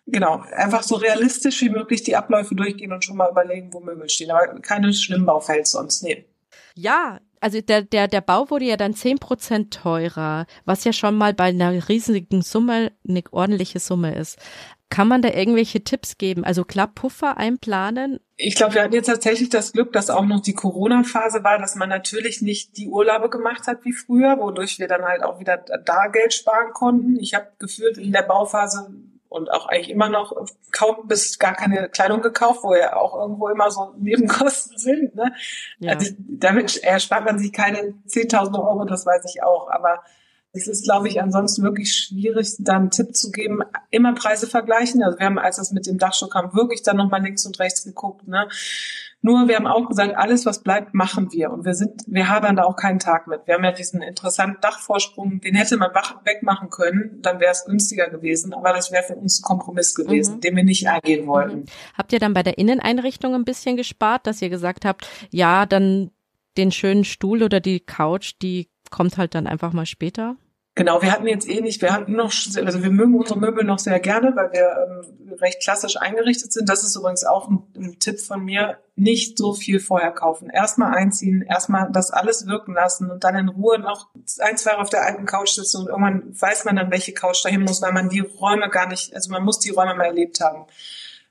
Genau, 0.06 0.42
einfach 0.54 0.82
so 0.82 0.96
realistisch 0.96 1.60
wie 1.62 1.70
möglich 1.70 2.02
die 2.02 2.16
Abläufe 2.16 2.54
durchgehen 2.54 2.92
und 2.92 3.04
schon 3.04 3.16
mal 3.16 3.30
überlegen, 3.30 3.72
wo 3.72 3.80
Möbel 3.80 4.10
stehen, 4.10 4.30
aber 4.30 4.60
keine 4.60 4.92
schlimmen 4.92 5.26
Baufälls 5.26 5.70
sonst, 5.70 6.02
nee. 6.02 6.26
Ja, 6.74 7.20
also 7.40 7.60
der, 7.60 7.82
der, 7.82 8.06
der 8.06 8.20
Bau 8.20 8.50
wurde 8.50 8.66
ja 8.66 8.76
dann 8.76 8.94
zehn 8.94 9.18
Prozent 9.18 9.72
teurer, 9.72 10.46
was 10.64 10.84
ja 10.84 10.92
schon 10.92 11.16
mal 11.16 11.34
bei 11.34 11.44
einer 11.44 11.88
riesigen 11.88 12.42
Summe 12.42 12.92
eine 13.08 13.22
ordentliche 13.30 13.80
Summe 13.80 14.14
ist. 14.14 14.38
Kann 14.90 15.06
man 15.06 15.22
da 15.22 15.28
irgendwelche 15.28 15.84
Tipps 15.84 16.18
geben? 16.18 16.44
Also 16.44 16.64
klar, 16.64 16.88
Puffer 16.88 17.36
einplanen? 17.36 18.18
Ich 18.36 18.56
glaube, 18.56 18.74
wir 18.74 18.82
hatten 18.82 18.92
jetzt 18.92 19.06
tatsächlich 19.06 19.48
das 19.48 19.72
Glück, 19.72 19.92
dass 19.92 20.10
auch 20.10 20.24
noch 20.24 20.40
die 20.40 20.52
Corona-Phase 20.52 21.44
war, 21.44 21.58
dass 21.58 21.76
man 21.76 21.88
natürlich 21.88 22.42
nicht 22.42 22.76
die 22.76 22.88
Urlaube 22.88 23.30
gemacht 23.30 23.68
hat 23.68 23.84
wie 23.84 23.92
früher, 23.92 24.38
wodurch 24.40 24.80
wir 24.80 24.88
dann 24.88 25.04
halt 25.04 25.22
auch 25.22 25.38
wieder 25.38 25.58
da 25.58 26.08
Geld 26.08 26.34
sparen 26.34 26.72
konnten. 26.72 27.20
Ich 27.20 27.34
habe 27.34 27.46
gefühlt 27.60 27.98
in 27.98 28.10
der 28.10 28.22
Bauphase 28.22 28.92
und 29.30 29.50
auch 29.50 29.66
eigentlich 29.66 29.90
immer 29.90 30.10
noch 30.10 30.34
kaum 30.72 31.06
bis 31.06 31.38
gar 31.38 31.54
keine 31.54 31.88
Kleidung 31.88 32.20
gekauft, 32.20 32.64
wo 32.64 32.74
ja 32.74 32.96
auch 32.96 33.14
irgendwo 33.14 33.48
immer 33.48 33.70
so 33.70 33.94
Nebenkosten 33.96 34.76
sind. 34.76 35.14
Ne? 35.14 35.32
Ja. 35.78 35.92
Also 35.94 36.12
damit 36.18 36.76
erspart 36.82 37.24
man 37.24 37.38
sich 37.38 37.52
keine 37.52 37.94
10.000 38.08 38.54
Euro, 38.54 38.84
das 38.84 39.06
weiß 39.06 39.22
ich 39.26 39.42
auch. 39.42 39.70
Aber 39.70 40.02
Es 40.52 40.66
ist, 40.66 40.82
glaube 40.84 41.06
ich, 41.08 41.22
ansonsten 41.22 41.62
wirklich 41.62 41.94
schwierig, 41.94 42.56
da 42.58 42.74
einen 42.74 42.90
Tipp 42.90 43.14
zu 43.14 43.30
geben. 43.30 43.60
Immer 43.90 44.14
Preise 44.14 44.48
vergleichen. 44.48 45.02
Also 45.02 45.18
wir 45.18 45.26
haben, 45.26 45.38
als 45.38 45.56
das 45.56 45.70
mit 45.70 45.86
dem 45.86 45.98
Dachstuhl 45.98 46.28
kam, 46.28 46.52
wirklich 46.54 46.82
dann 46.82 46.96
nochmal 46.96 47.22
links 47.22 47.46
und 47.46 47.58
rechts 47.60 47.84
geguckt. 47.84 48.26
Ne? 48.26 48.48
Nur 49.22 49.48
wir 49.48 49.56
haben 49.56 49.66
auch 49.66 49.86
gesagt, 49.86 50.16
alles, 50.16 50.46
was 50.46 50.62
bleibt, 50.62 50.94
machen 50.94 51.30
wir. 51.32 51.50
Und 51.50 51.64
wir 51.64 51.74
sind, 51.74 52.02
wir 52.06 52.28
haben 52.28 52.56
da 52.56 52.64
auch 52.64 52.76
keinen 52.76 52.98
Tag 52.98 53.26
mit. 53.26 53.46
Wir 53.46 53.54
haben 53.54 53.64
ja 53.64 53.72
diesen 53.72 54.00
interessanten 54.00 54.60
Dachvorsprung, 54.62 55.40
den 55.40 55.54
hätte 55.54 55.76
man 55.76 55.90
wegmachen 56.24 56.70
können, 56.70 57.20
dann 57.20 57.38
wäre 57.38 57.52
es 57.52 57.66
günstiger 57.66 58.08
gewesen. 58.08 58.54
Aber 58.54 58.72
das 58.72 58.90
wäre 58.90 59.02
für 59.02 59.16
uns 59.16 59.40
ein 59.40 59.42
Kompromiss 59.42 59.94
gewesen, 59.94 60.36
mhm. 60.36 60.40
den 60.40 60.56
wir 60.56 60.64
nicht 60.64 60.88
eingehen 60.88 61.26
wollten. 61.26 61.60
Mhm. 61.60 61.64
Habt 61.98 62.12
ihr 62.12 62.18
dann 62.18 62.32
bei 62.32 62.42
der 62.42 62.56
Inneneinrichtung 62.56 63.34
ein 63.34 63.44
bisschen 63.44 63.76
gespart, 63.76 64.26
dass 64.26 64.40
ihr 64.40 64.48
gesagt 64.48 64.84
habt, 64.84 65.06
ja, 65.30 65.66
dann 65.66 66.10
den 66.56 66.72
schönen 66.72 67.04
Stuhl 67.04 67.42
oder 67.42 67.60
die 67.60 67.80
Couch, 67.80 68.34
die 68.40 68.68
kommt 68.90 69.18
halt 69.18 69.34
dann 69.34 69.46
einfach 69.46 69.72
mal 69.72 69.86
später? 69.86 70.36
Genau, 70.80 71.02
wir 71.02 71.12
hatten 71.12 71.26
jetzt 71.26 71.46
eh 71.46 71.60
nicht, 71.60 71.82
wir 71.82 71.92
hatten 71.92 72.16
noch, 72.16 72.32
also 72.32 72.82
wir 72.82 72.90
mögen 72.90 73.14
unsere 73.14 73.38
Möbel 73.38 73.64
noch 73.64 73.78
sehr 73.78 74.00
gerne, 74.00 74.34
weil 74.34 74.50
wir 74.50 75.04
ähm, 75.04 75.34
recht 75.34 75.60
klassisch 75.60 75.98
eingerichtet 75.98 76.54
sind. 76.54 76.70
Das 76.70 76.84
ist 76.84 76.96
übrigens 76.96 77.22
auch 77.22 77.50
ein, 77.50 77.62
ein, 77.76 77.98
Tipp 77.98 78.18
von 78.18 78.42
mir, 78.42 78.78
nicht 78.96 79.36
so 79.36 79.52
viel 79.52 79.78
vorher 79.78 80.10
kaufen. 80.10 80.48
Erstmal 80.48 80.94
einziehen, 80.94 81.42
erstmal 81.42 81.92
das 81.92 82.10
alles 82.10 82.46
wirken 82.46 82.72
lassen 82.72 83.10
und 83.10 83.24
dann 83.24 83.36
in 83.36 83.48
Ruhe 83.50 83.78
noch 83.78 84.08
ein, 84.38 84.56
zwei 84.56 84.78
auf 84.78 84.88
der 84.88 85.04
alten 85.04 85.26
Couch 85.26 85.50
sitzen 85.50 85.82
und 85.82 85.88
irgendwann 85.88 86.40
weiß 86.40 86.64
man 86.64 86.76
dann, 86.76 86.90
welche 86.90 87.12
Couch 87.12 87.44
dahin 87.44 87.60
muss, 87.60 87.82
weil 87.82 87.92
man 87.92 88.08
die 88.08 88.20
Räume 88.20 88.70
gar 88.70 88.88
nicht, 88.88 89.14
also 89.14 89.30
man 89.30 89.44
muss 89.44 89.58
die 89.58 89.68
Räume 89.72 89.94
mal 89.94 90.06
erlebt 90.06 90.40
haben. 90.40 90.64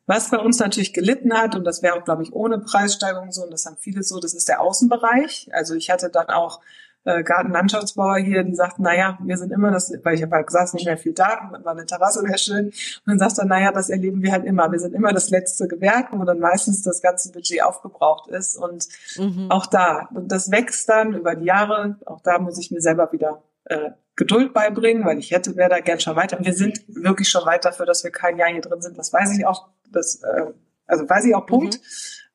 Was 0.05 0.29
bei 0.29 0.37
uns 0.37 0.59
natürlich 0.59 0.93
gelitten 0.93 1.33
hat, 1.33 1.55
und 1.55 1.63
das 1.63 1.81
wäre 1.81 1.99
glaube 2.03 2.21
ich, 2.21 2.33
ohne 2.33 2.59
Preissteigerung 2.59 3.31
so, 3.31 3.41
und 3.45 3.51
das 3.51 3.65
haben 3.65 3.77
viele 3.79 4.03
so, 4.03 4.19
das 4.19 4.35
ist 4.35 4.47
der 4.47 4.61
Außenbereich. 4.61 5.49
Also 5.53 5.73
ich 5.73 5.89
hatte 5.89 6.11
dann 6.11 6.27
auch 6.27 6.61
äh, 7.05 7.23
Gartenlandschaftsbauer 7.23 8.17
hier, 8.17 8.43
die 8.43 8.55
sagten, 8.55 8.83
naja, 8.83 9.17
wir 9.23 9.37
sind 9.37 9.51
immer 9.51 9.71
das, 9.71 9.91
weil 10.03 10.15
ich 10.15 10.21
habe 10.21 10.35
halt 10.35 10.47
gesagt, 10.47 10.73
nicht 10.73 10.85
mehr 10.85 10.97
viel 10.97 11.13
da, 11.13 11.49
war 11.63 11.71
eine 11.71 11.85
Terrasse 11.85 12.21
sehr 12.21 12.37
schön. 12.37 12.65
Und 12.67 13.03
dann 13.05 13.19
sagt 13.19 13.37
er, 13.37 13.45
naja, 13.45 13.71
das 13.71 13.89
erleben 13.89 14.21
wir 14.21 14.31
halt 14.31 14.45
immer. 14.45 14.71
Wir 14.71 14.79
sind 14.79 14.93
immer 14.93 15.13
das 15.13 15.29
letzte 15.29 15.67
Gewerk, 15.67 16.07
wo 16.11 16.23
dann 16.25 16.39
meistens 16.39 16.83
das 16.83 17.01
ganze 17.01 17.31
Budget 17.31 17.63
aufgebraucht 17.63 18.29
ist. 18.29 18.57
Und 18.57 18.87
mhm. 19.17 19.47
auch 19.49 19.65
da, 19.65 20.09
das 20.11 20.51
wächst 20.51 20.89
dann 20.89 21.13
über 21.13 21.35
die 21.35 21.45
Jahre. 21.45 21.97
Auch 22.05 22.21
da 22.21 22.39
muss 22.39 22.59
ich 22.59 22.71
mir 22.71 22.81
selber 22.81 23.11
wieder 23.11 23.43
äh, 23.65 23.91
Geduld 24.15 24.53
beibringen, 24.53 25.05
weil 25.05 25.17
ich 25.17 25.31
hätte, 25.31 25.55
wäre 25.55 25.69
da 25.69 25.79
gern 25.79 26.01
schon 26.01 26.17
weiter. 26.17 26.37
Und 26.37 26.45
wir 26.45 26.53
sind 26.53 26.83
wirklich 26.87 27.29
schon 27.29 27.45
weit 27.45 27.63
dafür, 27.63 27.85
dass 27.85 28.03
wir 28.03 28.11
kein 28.11 28.37
Jahr 28.37 28.49
hier 28.49 28.61
drin 28.61 28.81
sind. 28.81 28.97
Das 28.97 29.13
weiß 29.13 29.37
ich 29.37 29.45
auch, 29.45 29.69
das, 29.89 30.21
äh, 30.23 30.47
also 30.85 31.07
weiß 31.07 31.23
ich 31.25 31.33
auch, 31.33 31.45
Punkt. 31.45 31.75
Mhm. 31.75 31.79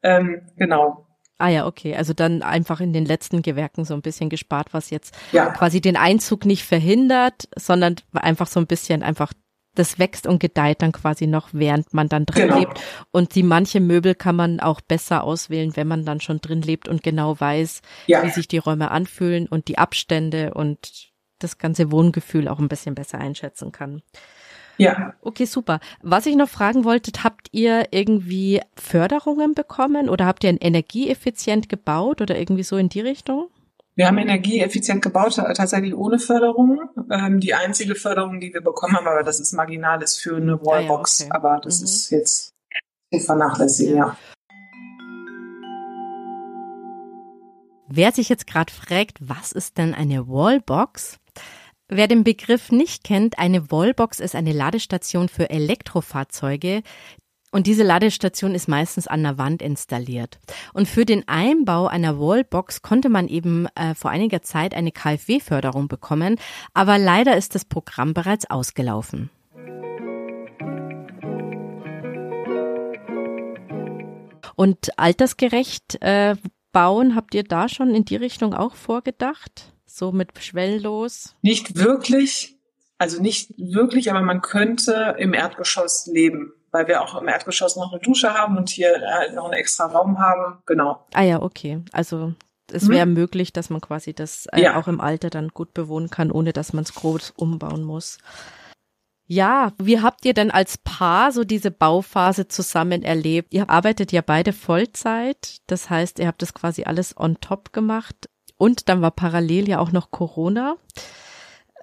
Ähm, 0.02 0.42
genau. 0.56 1.03
Ah 1.38 1.48
ja, 1.48 1.66
okay. 1.66 1.96
Also 1.96 2.12
dann 2.12 2.42
einfach 2.42 2.80
in 2.80 2.92
den 2.92 3.04
letzten 3.04 3.42
Gewerken 3.42 3.84
so 3.84 3.94
ein 3.94 4.02
bisschen 4.02 4.30
gespart, 4.30 4.68
was 4.72 4.90
jetzt 4.90 5.16
ja. 5.32 5.50
quasi 5.50 5.80
den 5.80 5.96
Einzug 5.96 6.44
nicht 6.44 6.64
verhindert, 6.64 7.48
sondern 7.56 7.96
einfach 8.12 8.46
so 8.46 8.60
ein 8.60 8.66
bisschen 8.66 9.02
einfach 9.02 9.32
das 9.74 9.98
wächst 9.98 10.26
und 10.26 10.38
gedeiht 10.38 10.82
dann 10.82 10.92
quasi 10.92 11.26
noch, 11.26 11.48
während 11.52 11.92
man 11.92 12.08
dann 12.08 12.26
drin 12.26 12.48
genau. 12.48 12.58
lebt. 12.60 12.80
Und 13.10 13.34
die 13.34 13.42
manche 13.42 13.80
Möbel 13.80 14.14
kann 14.14 14.36
man 14.36 14.60
auch 14.60 14.80
besser 14.80 15.24
auswählen, 15.24 15.76
wenn 15.76 15.88
man 15.88 16.04
dann 16.04 16.20
schon 16.20 16.40
drin 16.40 16.62
lebt 16.62 16.88
und 16.88 17.02
genau 17.02 17.38
weiß, 17.38 17.82
ja. 18.06 18.22
wie 18.22 18.30
sich 18.30 18.48
die 18.48 18.58
Räume 18.58 18.90
anfühlen 18.90 19.48
und 19.48 19.68
die 19.68 19.78
Abstände 19.78 20.54
und 20.54 21.12
das 21.40 21.58
ganze 21.58 21.90
Wohngefühl 21.90 22.48
auch 22.48 22.58
ein 22.58 22.68
bisschen 22.68 22.94
besser 22.94 23.18
einschätzen 23.18 23.72
kann. 23.72 24.02
Ja. 24.78 25.14
Okay, 25.22 25.44
super. 25.44 25.80
Was 26.02 26.26
ich 26.26 26.36
noch 26.36 26.48
fragen 26.48 26.84
wollte, 26.84 27.12
habt 27.22 27.48
ihr 27.52 27.88
irgendwie 27.90 28.60
Förderungen 28.74 29.54
bekommen 29.54 30.08
oder 30.08 30.26
habt 30.26 30.44
ihr 30.44 30.60
energieeffizient 30.60 31.68
gebaut 31.68 32.20
oder 32.20 32.38
irgendwie 32.38 32.62
so 32.62 32.76
in 32.76 32.88
die 32.88 33.00
Richtung? 33.00 33.48
Wir 33.96 34.08
haben 34.08 34.18
energieeffizient 34.18 35.02
gebaut, 35.02 35.36
tatsächlich 35.36 35.94
ohne 35.94 36.18
Förderung. 36.18 36.80
Ähm, 37.10 37.38
die 37.38 37.54
einzige 37.54 37.94
Förderung, 37.94 38.40
die 38.40 38.52
wir 38.52 38.60
bekommen 38.60 38.96
haben, 38.96 39.06
aber 39.06 39.22
das 39.22 39.38
ist 39.38 39.52
marginal, 39.52 40.02
ist 40.02 40.20
für 40.20 40.36
eine 40.36 40.60
Wallbox. 40.60 41.20
Ah, 41.20 41.24
ja, 41.24 41.30
okay. 41.30 41.36
Aber 41.36 41.60
das 41.62 41.78
mhm. 41.78 41.84
ist 41.84 42.10
jetzt 42.10 42.54
vernachlässigen, 43.24 43.96
ja. 43.96 44.06
ja. 44.06 44.16
Wer 47.86 48.10
sich 48.10 48.28
jetzt 48.28 48.48
gerade 48.48 48.72
fragt, 48.72 49.18
was 49.20 49.52
ist 49.52 49.78
denn 49.78 49.94
eine 49.94 50.26
Wallbox? 50.26 51.18
Wer 51.88 52.08
den 52.08 52.24
Begriff 52.24 52.72
nicht 52.72 53.04
kennt, 53.04 53.38
eine 53.38 53.70
Wallbox 53.70 54.18
ist 54.18 54.34
eine 54.34 54.52
Ladestation 54.52 55.28
für 55.28 55.50
Elektrofahrzeuge, 55.50 56.82
und 57.52 57.68
diese 57.68 57.84
Ladestation 57.84 58.52
ist 58.52 58.66
meistens 58.66 59.06
an 59.06 59.22
der 59.22 59.38
Wand 59.38 59.62
installiert. 59.62 60.40
Und 60.72 60.88
für 60.88 61.04
den 61.04 61.28
Einbau 61.28 61.86
einer 61.86 62.18
Wallbox 62.18 62.82
konnte 62.82 63.08
man 63.08 63.28
eben 63.28 63.68
äh, 63.76 63.94
vor 63.94 64.10
einiger 64.10 64.42
Zeit 64.42 64.74
eine 64.74 64.90
KfW-Förderung 64.90 65.86
bekommen, 65.86 66.40
aber 66.72 66.98
leider 66.98 67.36
ist 67.36 67.54
das 67.54 67.64
Programm 67.64 68.12
bereits 68.12 68.50
ausgelaufen. 68.50 69.30
Und 74.56 74.98
altersgerecht 74.98 76.02
äh, 76.02 76.34
bauen, 76.72 77.14
habt 77.14 77.36
ihr 77.36 77.44
da 77.44 77.68
schon 77.68 77.94
in 77.94 78.04
die 78.04 78.16
Richtung 78.16 78.52
auch 78.52 78.74
vorgedacht? 78.74 79.73
So 79.94 80.12
mit 80.12 80.38
schwellenlos? 80.38 81.34
Nicht 81.42 81.76
wirklich, 81.76 82.58
also 82.98 83.22
nicht 83.22 83.54
wirklich, 83.56 84.10
aber 84.10 84.22
man 84.22 84.40
könnte 84.40 85.16
im 85.18 85.34
Erdgeschoss 85.34 86.06
leben, 86.06 86.52
weil 86.70 86.88
wir 86.88 87.02
auch 87.02 87.20
im 87.20 87.28
Erdgeschoss 87.28 87.76
noch 87.76 87.92
eine 87.92 88.00
Dusche 88.00 88.34
haben 88.34 88.56
und 88.56 88.68
hier 88.68 88.94
äh, 88.94 89.32
noch 89.32 89.44
einen 89.44 89.54
extra 89.54 89.86
Raum 89.86 90.18
haben. 90.18 90.62
Genau. 90.66 91.06
Ah 91.12 91.22
ja, 91.22 91.40
okay. 91.40 91.82
Also 91.92 92.34
es 92.72 92.88
wäre 92.88 93.06
mhm. 93.06 93.14
möglich, 93.14 93.52
dass 93.52 93.70
man 93.70 93.80
quasi 93.80 94.14
das 94.14 94.46
äh, 94.46 94.62
ja. 94.62 94.76
auch 94.76 94.88
im 94.88 95.00
Alter 95.00 95.30
dann 95.30 95.48
gut 95.48 95.74
bewohnen 95.74 96.10
kann, 96.10 96.32
ohne 96.32 96.52
dass 96.52 96.72
man 96.72 96.84
es 96.84 96.94
groß 96.94 97.32
umbauen 97.36 97.84
muss. 97.84 98.18
Ja, 99.26 99.72
wie 99.78 100.00
habt 100.00 100.26
ihr 100.26 100.34
denn 100.34 100.50
als 100.50 100.76
Paar 100.76 101.32
so 101.32 101.44
diese 101.44 101.70
Bauphase 101.70 102.46
zusammen 102.46 103.02
erlebt? 103.02 103.54
Ihr 103.54 103.70
arbeitet 103.70 104.12
ja 104.12 104.20
beide 104.20 104.52
Vollzeit, 104.52 105.58
das 105.66 105.88
heißt, 105.88 106.18
ihr 106.18 106.26
habt 106.26 106.42
das 106.42 106.52
quasi 106.52 106.84
alles 106.84 107.16
on 107.16 107.40
top 107.40 107.72
gemacht. 107.72 108.28
Und 108.56 108.88
dann 108.88 109.02
war 109.02 109.10
parallel 109.10 109.68
ja 109.68 109.78
auch 109.78 109.92
noch 109.92 110.10
Corona. 110.10 110.76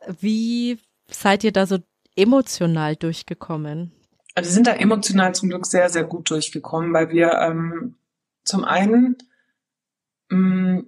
Wie 0.08 0.80
seid 1.10 1.44
ihr 1.44 1.52
da 1.52 1.66
so 1.66 1.80
emotional 2.16 2.96
durchgekommen? 2.96 3.92
Also 4.36 4.50
wir 4.50 4.54
sind 4.54 4.68
da 4.68 4.74
emotional 4.74 5.36
zum 5.36 5.50
Glück 5.50 5.66
sehr, 5.66 5.90
sehr 5.90 6.04
gut 6.04 6.30
durchgekommen, 6.30 6.94
weil 6.94 7.10
wir 7.10 7.34
ähm, 7.34 7.96
zum 8.44 8.64
einen 8.64 9.18
mh, 10.30 10.38
mm, 10.38 10.88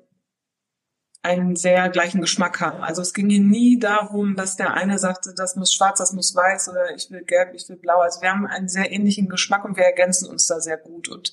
einen 1.23 1.55
sehr 1.55 1.89
gleichen 1.89 2.19
Geschmack 2.19 2.59
haben. 2.59 2.83
Also 2.83 3.01
es 3.01 3.13
ging 3.13 3.29
hier 3.29 3.39
nie 3.41 3.79
darum, 3.79 4.35
dass 4.35 4.57
der 4.57 4.73
eine 4.73 4.99
sagte, 4.99 5.33
das 5.33 5.55
muss 5.55 5.73
schwarz, 5.73 5.99
das 5.99 6.11
muss 6.11 6.35
weiß 6.35 6.67
oder 6.67 6.93
ich 6.95 7.09
will 7.11 7.23
gelb, 7.23 7.53
ich 7.53 7.67
will 7.69 7.77
blau. 7.77 8.01
Also 8.01 8.21
wir 8.21 8.29
haben 8.29 8.45
einen 8.45 8.67
sehr 8.67 8.91
ähnlichen 8.91 9.29
Geschmack 9.29 9.63
und 9.63 9.77
wir 9.77 9.85
ergänzen 9.85 10.27
uns 10.27 10.47
da 10.47 10.59
sehr 10.59 10.77
gut. 10.77 11.07
Und 11.07 11.31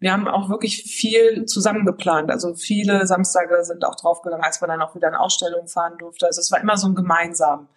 wir 0.00 0.12
haben 0.12 0.28
auch 0.28 0.48
wirklich 0.50 0.82
viel 0.82 1.44
zusammen 1.46 1.86
geplant. 1.86 2.30
Also 2.30 2.54
viele 2.54 3.06
Samstage 3.06 3.64
sind 3.64 3.84
auch 3.84 3.96
draufgegangen, 3.96 4.44
als 4.44 4.60
man 4.60 4.68
dann 4.68 4.82
auch 4.82 4.94
wieder 4.94 5.08
in 5.08 5.14
Ausstellungen 5.14 5.68
fahren 5.68 5.96
durfte. 5.98 6.26
Also 6.26 6.40
es 6.40 6.50
war 6.50 6.60
immer 6.60 6.76
so 6.76 6.88
ein 6.88 6.94
gemeinsam. 6.94 7.68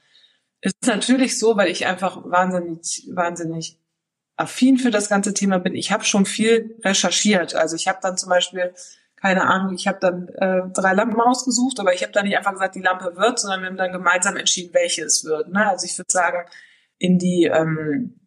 Es 0.61 0.73
ist 0.81 0.87
natürlich 0.87 1.39
so, 1.39 1.55
weil 1.55 1.69
ich 1.69 1.85
einfach 1.85 2.23
wahnsinnig, 2.25 3.07
wahnsinnig 3.13 3.79
affin 4.35 4.77
für 4.77 4.91
das 4.91 5.09
ganze 5.09 5.33
Thema 5.33 5.59
bin. 5.59 5.75
Ich 5.75 5.91
habe 5.91 6.03
schon 6.03 6.25
viel 6.25 6.79
recherchiert. 6.83 7.55
Also 7.55 7.75
ich 7.75 7.87
habe 7.87 7.99
dann 8.01 8.17
zum 8.17 8.29
Beispiel 8.29 8.73
keine 9.19 9.47
Ahnung, 9.47 9.73
ich 9.73 9.87
habe 9.87 9.97
dann 9.99 10.27
äh, 10.29 10.61
drei 10.73 10.93
Lampen 10.93 11.19
ausgesucht, 11.19 11.79
aber 11.79 11.93
ich 11.93 12.03
habe 12.03 12.13
dann 12.13 12.25
nicht 12.25 12.37
einfach 12.37 12.53
gesagt, 12.53 12.75
die 12.75 12.81
Lampe 12.81 13.15
wird, 13.15 13.39
sondern 13.39 13.61
wir 13.61 13.67
haben 13.69 13.77
dann 13.77 13.91
gemeinsam 13.91 14.37
entschieden, 14.37 14.73
welche 14.73 15.03
es 15.03 15.25
wird. 15.25 15.49
Ne? 15.49 15.67
Also 15.67 15.85
ich 15.85 15.97
würde 15.97 16.11
sagen, 16.11 16.47
in 16.99 17.17
die 17.17 17.45
ähm, 17.45 18.19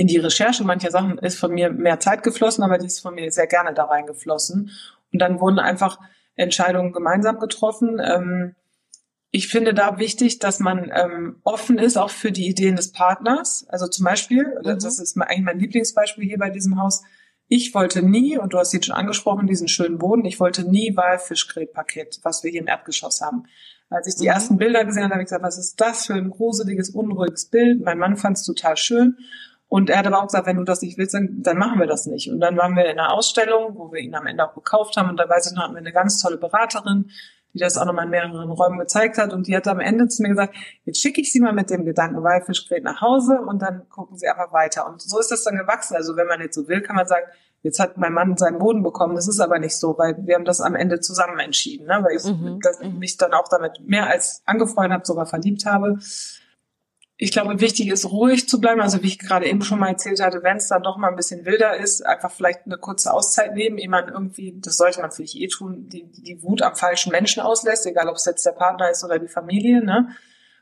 in 0.00 0.06
die 0.06 0.16
Recherche 0.16 0.64
mancher 0.64 0.90
Sachen 0.90 1.18
ist 1.18 1.38
von 1.38 1.52
mir 1.52 1.70
mehr 1.70 2.00
Zeit 2.00 2.22
geflossen, 2.22 2.64
aber 2.64 2.78
die 2.78 2.86
ist 2.86 3.00
von 3.00 3.14
mir 3.14 3.30
sehr 3.30 3.46
gerne 3.46 3.74
da 3.74 3.84
reingeflossen. 3.84 4.70
Und 5.12 5.18
dann 5.18 5.40
wurden 5.40 5.58
einfach 5.58 5.98
Entscheidungen 6.36 6.92
gemeinsam 6.92 7.38
getroffen. 7.38 8.00
Ähm, 8.02 8.54
ich 9.30 9.48
finde 9.48 9.74
da 9.74 9.98
wichtig, 9.98 10.38
dass 10.38 10.58
man 10.58 10.90
ähm, 10.90 11.36
offen 11.44 11.76
ist 11.76 11.98
auch 11.98 12.08
für 12.08 12.32
die 12.32 12.48
Ideen 12.48 12.76
des 12.76 12.92
Partners. 12.92 13.66
Also 13.68 13.88
zum 13.88 14.06
Beispiel, 14.06 14.46
mhm. 14.64 14.78
das 14.78 14.98
ist 14.98 15.20
eigentlich 15.20 15.44
mein 15.44 15.58
Lieblingsbeispiel 15.58 16.24
hier 16.24 16.38
bei 16.38 16.48
diesem 16.48 16.80
Haus. 16.80 17.02
Ich 17.48 17.74
wollte 17.74 18.00
nie, 18.00 18.38
und 18.38 18.54
du 18.54 18.58
hast 18.58 18.72
jetzt 18.72 18.86
schon 18.86 18.96
angesprochen, 18.96 19.48
diesen 19.48 19.68
schönen 19.68 19.98
Boden, 19.98 20.24
ich 20.24 20.40
wollte 20.40 20.66
nie 20.66 20.96
Walfischgrätpaket, 20.96 22.20
was 22.22 22.42
wir 22.42 22.50
hier 22.50 22.62
im 22.62 22.68
Erdgeschoss 22.68 23.20
haben. 23.20 23.44
Als 23.90 24.06
ich 24.06 24.14
die 24.14 24.22
mhm. 24.22 24.32
ersten 24.32 24.56
Bilder 24.56 24.86
gesehen 24.86 25.02
habe, 25.02 25.12
habe 25.12 25.22
ich 25.22 25.26
gesagt, 25.26 25.44
was 25.44 25.58
ist 25.58 25.78
das 25.78 26.06
für 26.06 26.14
ein 26.14 26.30
gruseliges, 26.30 26.88
unruhiges 26.88 27.50
Bild? 27.50 27.82
Mein 27.84 27.98
Mann 27.98 28.16
fand 28.16 28.38
es 28.38 28.44
total 28.44 28.78
schön. 28.78 29.18
Und 29.70 29.88
er 29.88 29.98
hat 29.98 30.06
aber 30.08 30.18
auch 30.18 30.26
gesagt, 30.26 30.48
wenn 30.48 30.56
du 30.56 30.64
das 30.64 30.82
nicht 30.82 30.98
willst, 30.98 31.14
dann, 31.14 31.42
dann 31.44 31.56
machen 31.56 31.78
wir 31.78 31.86
das 31.86 32.04
nicht. 32.04 32.28
Und 32.28 32.40
dann 32.40 32.56
waren 32.56 32.74
wir 32.74 32.86
in 32.86 32.98
einer 32.98 33.14
Ausstellung, 33.14 33.76
wo 33.76 33.92
wir 33.92 34.00
ihn 34.00 34.16
am 34.16 34.26
Ende 34.26 34.44
auch 34.44 34.52
gekauft 34.52 34.96
haben. 34.96 35.08
Und 35.08 35.16
da 35.16 35.28
weiß 35.28 35.46
ich 35.46 35.56
noch, 35.56 35.62
hatten 35.62 35.74
wir 35.74 35.78
eine 35.78 35.92
ganz 35.92 36.20
tolle 36.20 36.38
Beraterin, 36.38 37.08
die 37.54 37.60
das 37.60 37.78
auch 37.78 37.84
nochmal 37.84 38.06
in 38.06 38.10
mehreren 38.10 38.50
Räumen 38.50 38.80
gezeigt 38.80 39.16
hat. 39.16 39.32
Und 39.32 39.46
die 39.46 39.56
hat 39.56 39.68
am 39.68 39.78
Ende 39.78 40.08
zu 40.08 40.22
mir 40.22 40.30
gesagt, 40.30 40.56
jetzt 40.86 41.00
schicke 41.00 41.20
ich 41.20 41.30
sie 41.30 41.38
mal 41.38 41.52
mit 41.52 41.70
dem 41.70 41.84
Gedanken 41.84 42.20
Walfischgret 42.20 42.82
nach 42.82 43.00
Hause 43.00 43.40
und 43.46 43.62
dann 43.62 43.88
gucken 43.88 44.18
sie 44.18 44.26
einfach 44.26 44.52
weiter. 44.52 44.88
Und 44.88 45.02
so 45.02 45.20
ist 45.20 45.30
das 45.30 45.44
dann 45.44 45.56
gewachsen. 45.56 45.94
Also 45.94 46.16
wenn 46.16 46.26
man 46.26 46.40
jetzt 46.40 46.56
so 46.56 46.66
will, 46.66 46.80
kann 46.80 46.96
man 46.96 47.06
sagen, 47.06 47.26
jetzt 47.62 47.78
hat 47.78 47.96
mein 47.96 48.12
Mann 48.12 48.36
seinen 48.36 48.58
Boden 48.58 48.82
bekommen. 48.82 49.14
Das 49.14 49.28
ist 49.28 49.38
aber 49.38 49.60
nicht 49.60 49.76
so, 49.76 49.96
weil 49.96 50.16
wir 50.26 50.34
haben 50.34 50.44
das 50.44 50.60
am 50.60 50.74
Ende 50.74 50.98
zusammen 50.98 51.38
entschieden, 51.38 51.86
ne? 51.86 52.00
weil 52.02 52.16
ich 52.16 52.24
mhm. 52.24 52.98
mich 52.98 53.18
dann 53.18 53.34
auch 53.34 53.46
damit 53.46 53.80
mehr 53.86 54.08
als 54.08 54.42
angefreundet 54.46 54.94
habe, 54.94 55.06
sogar 55.06 55.26
verliebt 55.26 55.64
habe. 55.64 55.98
Ich 57.22 57.32
glaube, 57.32 57.60
wichtig 57.60 57.88
ist, 57.88 58.10
ruhig 58.10 58.48
zu 58.48 58.60
bleiben. 58.60 58.80
Also 58.80 59.02
wie 59.02 59.08
ich 59.08 59.18
gerade 59.18 59.46
eben 59.46 59.62
schon 59.62 59.78
mal 59.78 59.88
erzählt 59.88 60.20
hatte, 60.20 60.42
wenn 60.42 60.56
es 60.56 60.68
dann 60.68 60.82
doch 60.82 60.96
mal 60.96 61.08
ein 61.08 61.16
bisschen 61.16 61.44
wilder 61.44 61.76
ist, 61.76 62.04
einfach 62.04 62.30
vielleicht 62.30 62.60
eine 62.66 62.78
kurze 62.78 63.12
Auszeit 63.12 63.54
nehmen, 63.54 63.78
ehe 63.78 63.90
man 63.90 64.08
irgendwie, 64.08 64.54
das 64.56 64.76
sollte 64.76 65.00
man 65.00 65.10
vielleicht 65.10 65.36
eh 65.36 65.48
tun, 65.48 65.88
die, 65.88 66.04
die 66.04 66.42
Wut 66.42 66.62
am 66.62 66.76
falschen 66.76 67.12
Menschen 67.12 67.42
auslässt, 67.42 67.86
egal 67.86 68.08
ob 68.08 68.16
es 68.16 68.24
jetzt 68.24 68.46
der 68.46 68.52
Partner 68.52 68.90
ist 68.90 69.04
oder 69.04 69.18
die 69.18 69.28
Familie, 69.28 69.84
ne? 69.84 70.08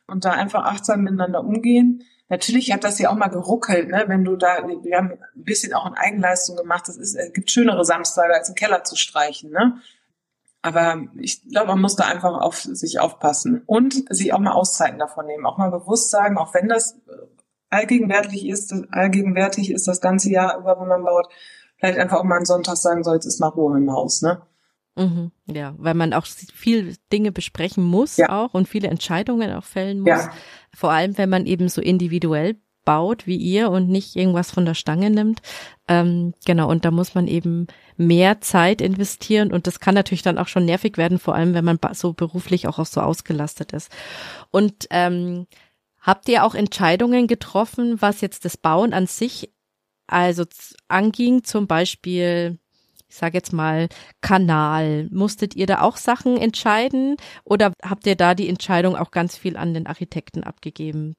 Und 0.07 0.25
da 0.25 0.33
einfach 0.33 0.65
achtsam 0.65 1.03
miteinander 1.03 1.45
umgehen 1.45 2.03
Natürlich 2.31 2.73
hat 2.73 2.85
das 2.85 2.99
ja 2.99 3.11
auch 3.11 3.15
mal 3.15 3.29
geruckelt, 3.29 3.89
ne? 3.89 4.05
wenn 4.07 4.23
du 4.23 4.37
da, 4.37 4.59
wir 4.83 4.97
haben 4.97 5.13
ein 5.13 5.45
bisschen 5.45 5.73
auch 5.73 5.87
in 5.87 5.95
Eigenleistung 5.95 6.57
gemacht. 6.57 6.89
Es 6.89 6.99
es 6.99 7.33
gibt 7.33 7.51
schönere 7.51 7.85
Samstage, 7.85 8.35
als 8.35 8.51
im 8.51 8.55
Keller 8.55 8.85
zu 8.85 8.97
streichen. 8.97 9.51
Ne? 9.51 9.81
Aber 10.63 11.05
ich 11.21 11.49
glaube, 11.49 11.69
man 11.69 11.81
muss 11.81 11.97
da 11.97 12.05
einfach 12.07 12.41
auf 12.41 12.57
sich 12.57 12.99
aufpassen 12.99 13.63
und 13.67 14.05
sich 14.15 14.33
auch 14.33 14.41
mal 14.41 14.53
Auszeiten 14.53 14.99
davon 14.99 15.27
nehmen. 15.27 15.47
Auch 15.47 15.57
mal 15.57 15.71
bewusst 15.71 16.11
sagen, 16.11 16.37
auch 16.37 16.53
wenn 16.53 16.69
das 16.69 17.01
allgegenwärtig 17.71 18.47
ist, 18.47 18.75
allgegenwärtig 18.91 19.71
ist 19.71 19.87
das 19.87 20.01
ganze 20.01 20.31
Jahr 20.31 20.59
über, 20.59 20.81
wenn 20.81 20.89
man 20.89 21.05
baut, 21.05 21.29
vielleicht 21.77 21.99
einfach 21.99 22.19
auch 22.19 22.25
mal 22.25 22.37
einen 22.37 22.45
Sonntag 22.45 22.77
sagen 22.77 23.05
soll, 23.05 23.15
jetzt 23.15 23.27
ist 23.27 23.41
mal 23.41 23.49
Ruhe 23.49 23.77
im 23.77 23.93
Haus. 23.93 24.23
Ne? 24.23 24.43
Mhm, 24.97 25.31
ja, 25.47 25.75
weil 25.79 25.95
man 25.95 26.13
auch 26.13 26.27
viel 26.27 26.97
Dinge 27.13 27.31
besprechen 27.31 27.85
muss 27.85 28.17
ja. 28.17 28.31
auch 28.31 28.53
und 28.53 28.69
viele 28.69 28.89
Entscheidungen 28.89 29.53
auch 29.53 29.65
fällen 29.65 30.01
muss. 30.01 30.09
Ja. 30.09 30.31
Vor 30.75 30.91
allem, 30.91 31.17
wenn 31.19 31.31
man 31.31 31.47
eben 31.47 31.69
so 31.69 31.81
individuell 31.81 32.57
baut 32.89 33.27
wie 33.27 33.37
ihr 33.37 33.71
und 33.71 33.91
nicht 33.91 34.17
irgendwas 34.17 34.51
von 34.51 34.65
der 34.65 34.73
Stange 34.73 35.11
nimmt. 35.11 35.43
Ähm, 35.89 36.33
genau, 36.47 36.71
und 36.71 36.87
da 36.87 36.91
muss 36.91 37.15
man 37.15 37.29
eben 37.29 37.67
mehr 37.99 38.41
Zeit 38.41 38.81
investieren 38.81 39.53
und 39.53 39.67
das 39.67 39.79
kann 39.79 39.95
natürlich 39.95 40.23
dann 40.23 40.39
auch 40.39 40.49
schon 40.49 40.65
nervig 40.65 40.97
werden, 40.97 41.19
vor 41.19 41.35
allem 41.35 41.53
wenn 41.53 41.67
man 41.67 41.79
so 41.93 42.15
beruflich 42.15 42.67
auch, 42.67 42.79
auch 42.79 42.87
so 42.87 43.03
ausgelastet 43.03 43.75
ist. 43.75 43.93
Und 44.51 44.87
ähm, 44.89 45.47
habt 46.01 46.31
ihr 46.31 46.45
auch 46.45 46.55
Entscheidungen 46.55 47.27
getroffen, 47.27 48.01
was 48.01 48.23
jetzt 48.23 48.47
das 48.47 48.57
Bauen 48.57 48.95
an 48.95 49.07
sich 49.07 49.53
also 50.07 50.47
anging, 50.89 51.45
zum 51.45 51.67
Beispiel 51.67 52.59
ich 53.11 53.17
sage 53.17 53.37
jetzt 53.37 53.53
mal, 53.55 53.89
Kanal. 54.21 55.09
Musstet 55.11 55.57
ihr 55.57 55.67
da 55.67 55.81
auch 55.81 55.97
Sachen 55.99 56.39
entscheiden 56.39 57.17
oder 57.45 57.73
habt 57.83 58.07
ihr 58.07 58.17
da 58.17 58.35
die 58.35 58.49
Entscheidung 58.49 58.97
auch 58.97 59.11
ganz 59.11 59.37
viel 59.37 59.59
an 59.59 59.75
den 59.75 59.87
Architekten 59.87 60.43
abgegeben? 60.43 61.17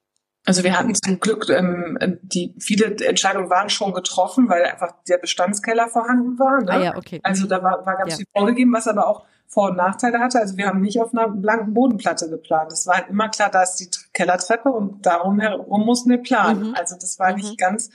Also 0.50 0.64
wir 0.64 0.76
hatten 0.76 0.94
zum 0.94 1.20
Glück, 1.20 1.48
ähm, 1.48 2.18
die 2.22 2.54
viele 2.58 2.96
Entscheidungen 3.06 3.50
waren 3.50 3.70
schon 3.70 3.94
getroffen, 3.94 4.48
weil 4.48 4.64
einfach 4.64 4.92
der 5.08 5.18
Bestandskeller 5.18 5.88
vorhanden 5.88 6.38
war. 6.38 6.60
Ne? 6.60 6.70
Ah 6.70 6.82
ja, 6.82 6.96
okay. 6.96 7.20
Also 7.22 7.46
da 7.46 7.62
war, 7.62 7.86
war 7.86 7.96
ganz 7.96 8.12
ja. 8.12 8.16
viel 8.16 8.26
vorgegeben, 8.36 8.72
was 8.72 8.88
aber 8.88 9.06
auch 9.06 9.24
Vor- 9.46 9.70
und 9.70 9.76
Nachteile 9.76 10.18
hatte. 10.18 10.40
Also 10.40 10.56
wir 10.56 10.66
haben 10.66 10.80
nicht 10.80 11.00
auf 11.00 11.14
einer 11.14 11.28
blanken 11.28 11.72
Bodenplatte 11.72 12.28
geplant. 12.28 12.72
Es 12.72 12.86
war 12.86 12.96
halt 12.96 13.08
immer 13.10 13.28
klar, 13.28 13.50
da 13.50 13.62
ist 13.62 13.76
die 13.76 13.88
Kellertreppe 14.12 14.70
und 14.70 15.06
darum 15.06 15.38
herum 15.38 15.86
mussten 15.86 16.10
wir 16.10 16.18
planen. 16.18 16.70
Mhm. 16.70 16.74
Also 16.74 16.96
das 17.00 17.18
war 17.18 17.30
mhm. 17.30 17.36
nicht 17.36 17.58
ganz 17.58 17.90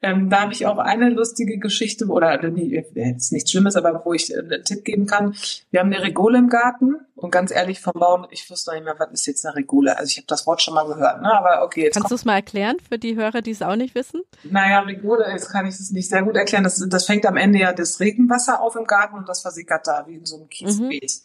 ähm, 0.00 0.30
da 0.30 0.42
habe 0.42 0.52
ich 0.52 0.64
auch 0.64 0.78
eine 0.78 1.10
lustige 1.10 1.58
Geschichte, 1.58 2.06
oder 2.06 2.40
nee, 2.50 2.84
ist 3.16 3.32
nichts 3.32 3.50
Schlimmes, 3.50 3.74
aber 3.74 4.02
wo 4.04 4.12
ich 4.12 4.32
äh, 4.32 4.38
einen 4.38 4.62
Tipp 4.62 4.84
geben 4.84 5.06
kann. 5.06 5.34
Wir 5.70 5.80
haben 5.80 5.92
eine 5.92 6.02
Regole 6.02 6.38
im 6.38 6.48
Garten 6.48 6.94
und 7.16 7.32
ganz 7.32 7.50
ehrlich 7.50 7.80
vom 7.80 7.94
Bauen, 7.94 8.26
ich 8.30 8.48
wusste 8.48 8.70
noch 8.70 8.76
nicht 8.76 8.84
mehr, 8.84 8.94
was 8.98 9.10
ist 9.10 9.26
jetzt 9.26 9.44
eine 9.44 9.56
Regole. 9.56 9.98
Also 9.98 10.10
ich 10.10 10.18
habe 10.18 10.28
das 10.28 10.46
Wort 10.46 10.62
schon 10.62 10.74
mal 10.74 10.86
gehört, 10.86 11.20
ne? 11.20 11.32
aber 11.32 11.64
okay. 11.64 11.84
Jetzt 11.84 11.94
Kannst 11.94 12.12
du 12.12 12.14
es 12.14 12.24
mal 12.24 12.36
erklären 12.36 12.76
für 12.88 12.98
die 12.98 13.16
Hörer, 13.16 13.42
die 13.42 13.50
es 13.50 13.60
auch 13.60 13.74
nicht 13.74 13.96
wissen? 13.96 14.22
Naja, 14.44 14.80
Regole, 14.80 15.28
jetzt 15.32 15.50
kann 15.50 15.66
ich 15.66 15.74
es 15.74 15.90
nicht 15.90 16.08
sehr 16.08 16.22
gut 16.22 16.36
erklären. 16.36 16.62
Das, 16.62 16.84
das 16.88 17.04
fängt 17.04 17.26
am 17.26 17.36
Ende 17.36 17.58
ja 17.58 17.72
das 17.72 17.98
Regenwasser 17.98 18.60
auf 18.60 18.76
im 18.76 18.84
Garten 18.84 19.16
und 19.16 19.28
das 19.28 19.42
versickert 19.42 19.88
da 19.88 20.04
wie 20.06 20.14
in 20.14 20.26
so 20.26 20.36
einem 20.36 20.48
Kiesbeet. 20.48 21.22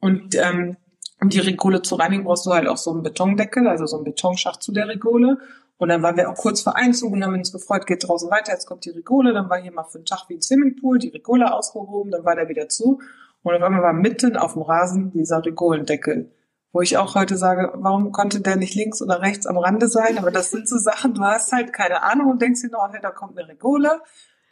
Mhm. 0.00 0.06
Und 0.06 0.34
ähm, 0.34 0.76
um 1.22 1.28
die 1.30 1.38
Regole 1.38 1.80
zu 1.80 1.94
reinigen, 1.94 2.24
brauchst 2.24 2.44
du 2.44 2.50
halt 2.50 2.66
auch 2.66 2.76
so 2.76 2.90
einen 2.90 3.02
Betondeckel, 3.02 3.68
also 3.68 3.86
so 3.86 3.96
einen 3.96 4.04
Betonschacht 4.04 4.62
zu 4.62 4.72
der 4.72 4.88
Regole. 4.88 5.38
Und 5.82 5.88
dann 5.88 6.00
waren 6.00 6.16
wir 6.16 6.30
auch 6.30 6.36
kurz 6.36 6.60
vor 6.60 6.76
Einzug 6.76 7.12
und 7.12 7.24
haben 7.24 7.34
uns 7.34 7.50
gefreut, 7.50 7.88
geht 7.88 8.06
draußen 8.06 8.30
weiter, 8.30 8.52
jetzt 8.52 8.66
kommt 8.66 8.84
die 8.84 8.90
Regole. 8.90 9.32
Dann 9.32 9.50
war 9.50 9.60
hier 9.60 9.72
mal 9.72 9.82
für 9.82 9.98
einen 9.98 10.04
Tag 10.04 10.28
wie 10.28 10.34
ein 10.34 10.40
Swimmingpool, 10.40 11.00
die 11.00 11.08
Regole 11.08 11.52
ausgehoben, 11.52 12.12
dann 12.12 12.24
war 12.24 12.36
der 12.36 12.48
wieder 12.48 12.68
zu. 12.68 13.00
Und 13.42 13.54
auf 13.56 13.60
einmal 13.60 13.82
war 13.82 13.92
mitten 13.92 14.36
auf 14.36 14.52
dem 14.52 14.62
Rasen 14.62 15.10
dieser 15.10 15.44
Regolendeckel. 15.44 16.30
Wo 16.70 16.82
ich 16.82 16.98
auch 16.98 17.16
heute 17.16 17.36
sage, 17.36 17.72
warum 17.74 18.12
konnte 18.12 18.40
der 18.40 18.54
nicht 18.54 18.76
links 18.76 19.02
oder 19.02 19.22
rechts 19.22 19.44
am 19.44 19.58
Rande 19.58 19.88
sein? 19.88 20.18
Aber 20.18 20.30
das 20.30 20.52
sind 20.52 20.68
so 20.68 20.78
Sachen, 20.78 21.14
du 21.14 21.22
hast 21.22 21.50
halt 21.50 21.72
keine 21.72 22.04
Ahnung 22.04 22.30
und 22.30 22.40
denkst 22.40 22.60
dir 22.60 22.70
noch, 22.70 22.88
hey, 22.92 23.00
da 23.02 23.10
kommt 23.10 23.36
eine 23.36 23.48
Regole. 23.48 24.02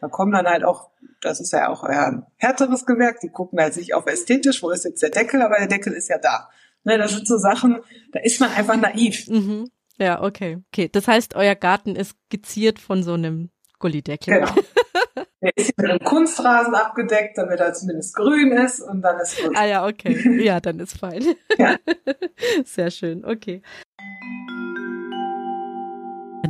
Da 0.01 0.09
kommen 0.09 0.33
dann 0.33 0.49
halt 0.49 0.65
auch, 0.65 0.91
das 1.21 1.39
ist 1.39 1.53
ja 1.53 1.69
auch 1.69 1.85
ein 1.85 2.27
härteres 2.39 2.87
Gewerk, 2.87 3.21
die 3.21 3.29
gucken 3.29 3.61
halt 3.61 3.75
sich 3.75 3.95
auf 3.95 4.07
ästhetisch, 4.07 4.65
wo 4.65 4.71
ist 4.71 4.85
jetzt 4.85 5.01
der 5.01 5.11
Deckel, 5.11 5.43
aber 5.43 5.59
der 5.59 5.69
Deckel 5.69 5.93
ist 5.93 6.09
ja 6.09 6.19
da. 6.19 6.49
Ne, 6.83 6.99
das 6.99 7.13
sind 7.13 7.29
so 7.29 7.37
Sachen, 7.37 7.79
da 8.11 8.19
ist 8.19 8.41
man 8.41 8.51
einfach 8.51 8.77
naiv. 8.77 9.29
Mhm. 9.29 9.71
Ja, 10.01 10.23
okay. 10.23 10.59
Okay, 10.73 10.89
das 10.91 11.07
heißt, 11.07 11.37
euer 11.37 11.55
Garten 11.55 11.95
ist 11.95 12.17
geziert 12.31 12.79
von 12.79 13.03
so 13.03 13.13
einem 13.13 13.51
Gullideckel. 13.79 14.41
Genau. 14.41 14.55
Der 15.43 15.57
ist 15.57 15.77
mit 15.77 15.91
einem 15.91 16.01
Kunstrasen 16.01 16.75
abgedeckt, 16.75 17.37
damit 17.37 17.61
er 17.61 17.73
zumindest 17.73 18.15
grün 18.15 18.53
ist 18.53 18.81
und 18.81 19.03
dann 19.03 19.19
ist 19.21 19.43
gut. 19.43 19.57
Ah 19.57 19.67
ja, 19.67 19.87
okay. 19.87 20.41
Ja, 20.45 20.61
dann 20.61 20.81
ist 20.81 20.99
fein. 20.99 21.25
Ja. 21.59 21.77
Sehr 22.65 22.91
schön, 22.91 23.25
okay. 23.25 23.63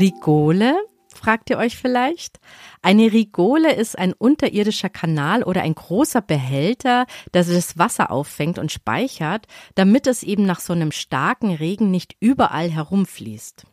Rigole 0.01 0.77
fragt 1.21 1.51
ihr 1.51 1.59
euch 1.59 1.77
vielleicht? 1.77 2.41
Eine 2.83 3.12
Rigole 3.12 3.75
ist 3.75 3.99
ein 3.99 4.12
unterirdischer 4.12 4.89
Kanal 4.89 5.43
oder 5.43 5.62
ein 5.62 5.75
großer 5.75 6.23
Behälter, 6.23 7.07
der 7.35 7.45
das 7.45 7.79
Wasser 7.79 8.11
auffängt 8.11 8.59
und 8.59 8.73
speichert, 8.73 9.47
damit 9.75 10.07
es 10.07 10.23
eben 10.23 10.47
nach 10.47 10.61
so 10.61 10.73
einem 10.73 10.93
starken 10.93 11.55
Regen 11.55 11.91
nicht 11.91 12.16
überall 12.21 12.71
herumfließt. 12.71 13.64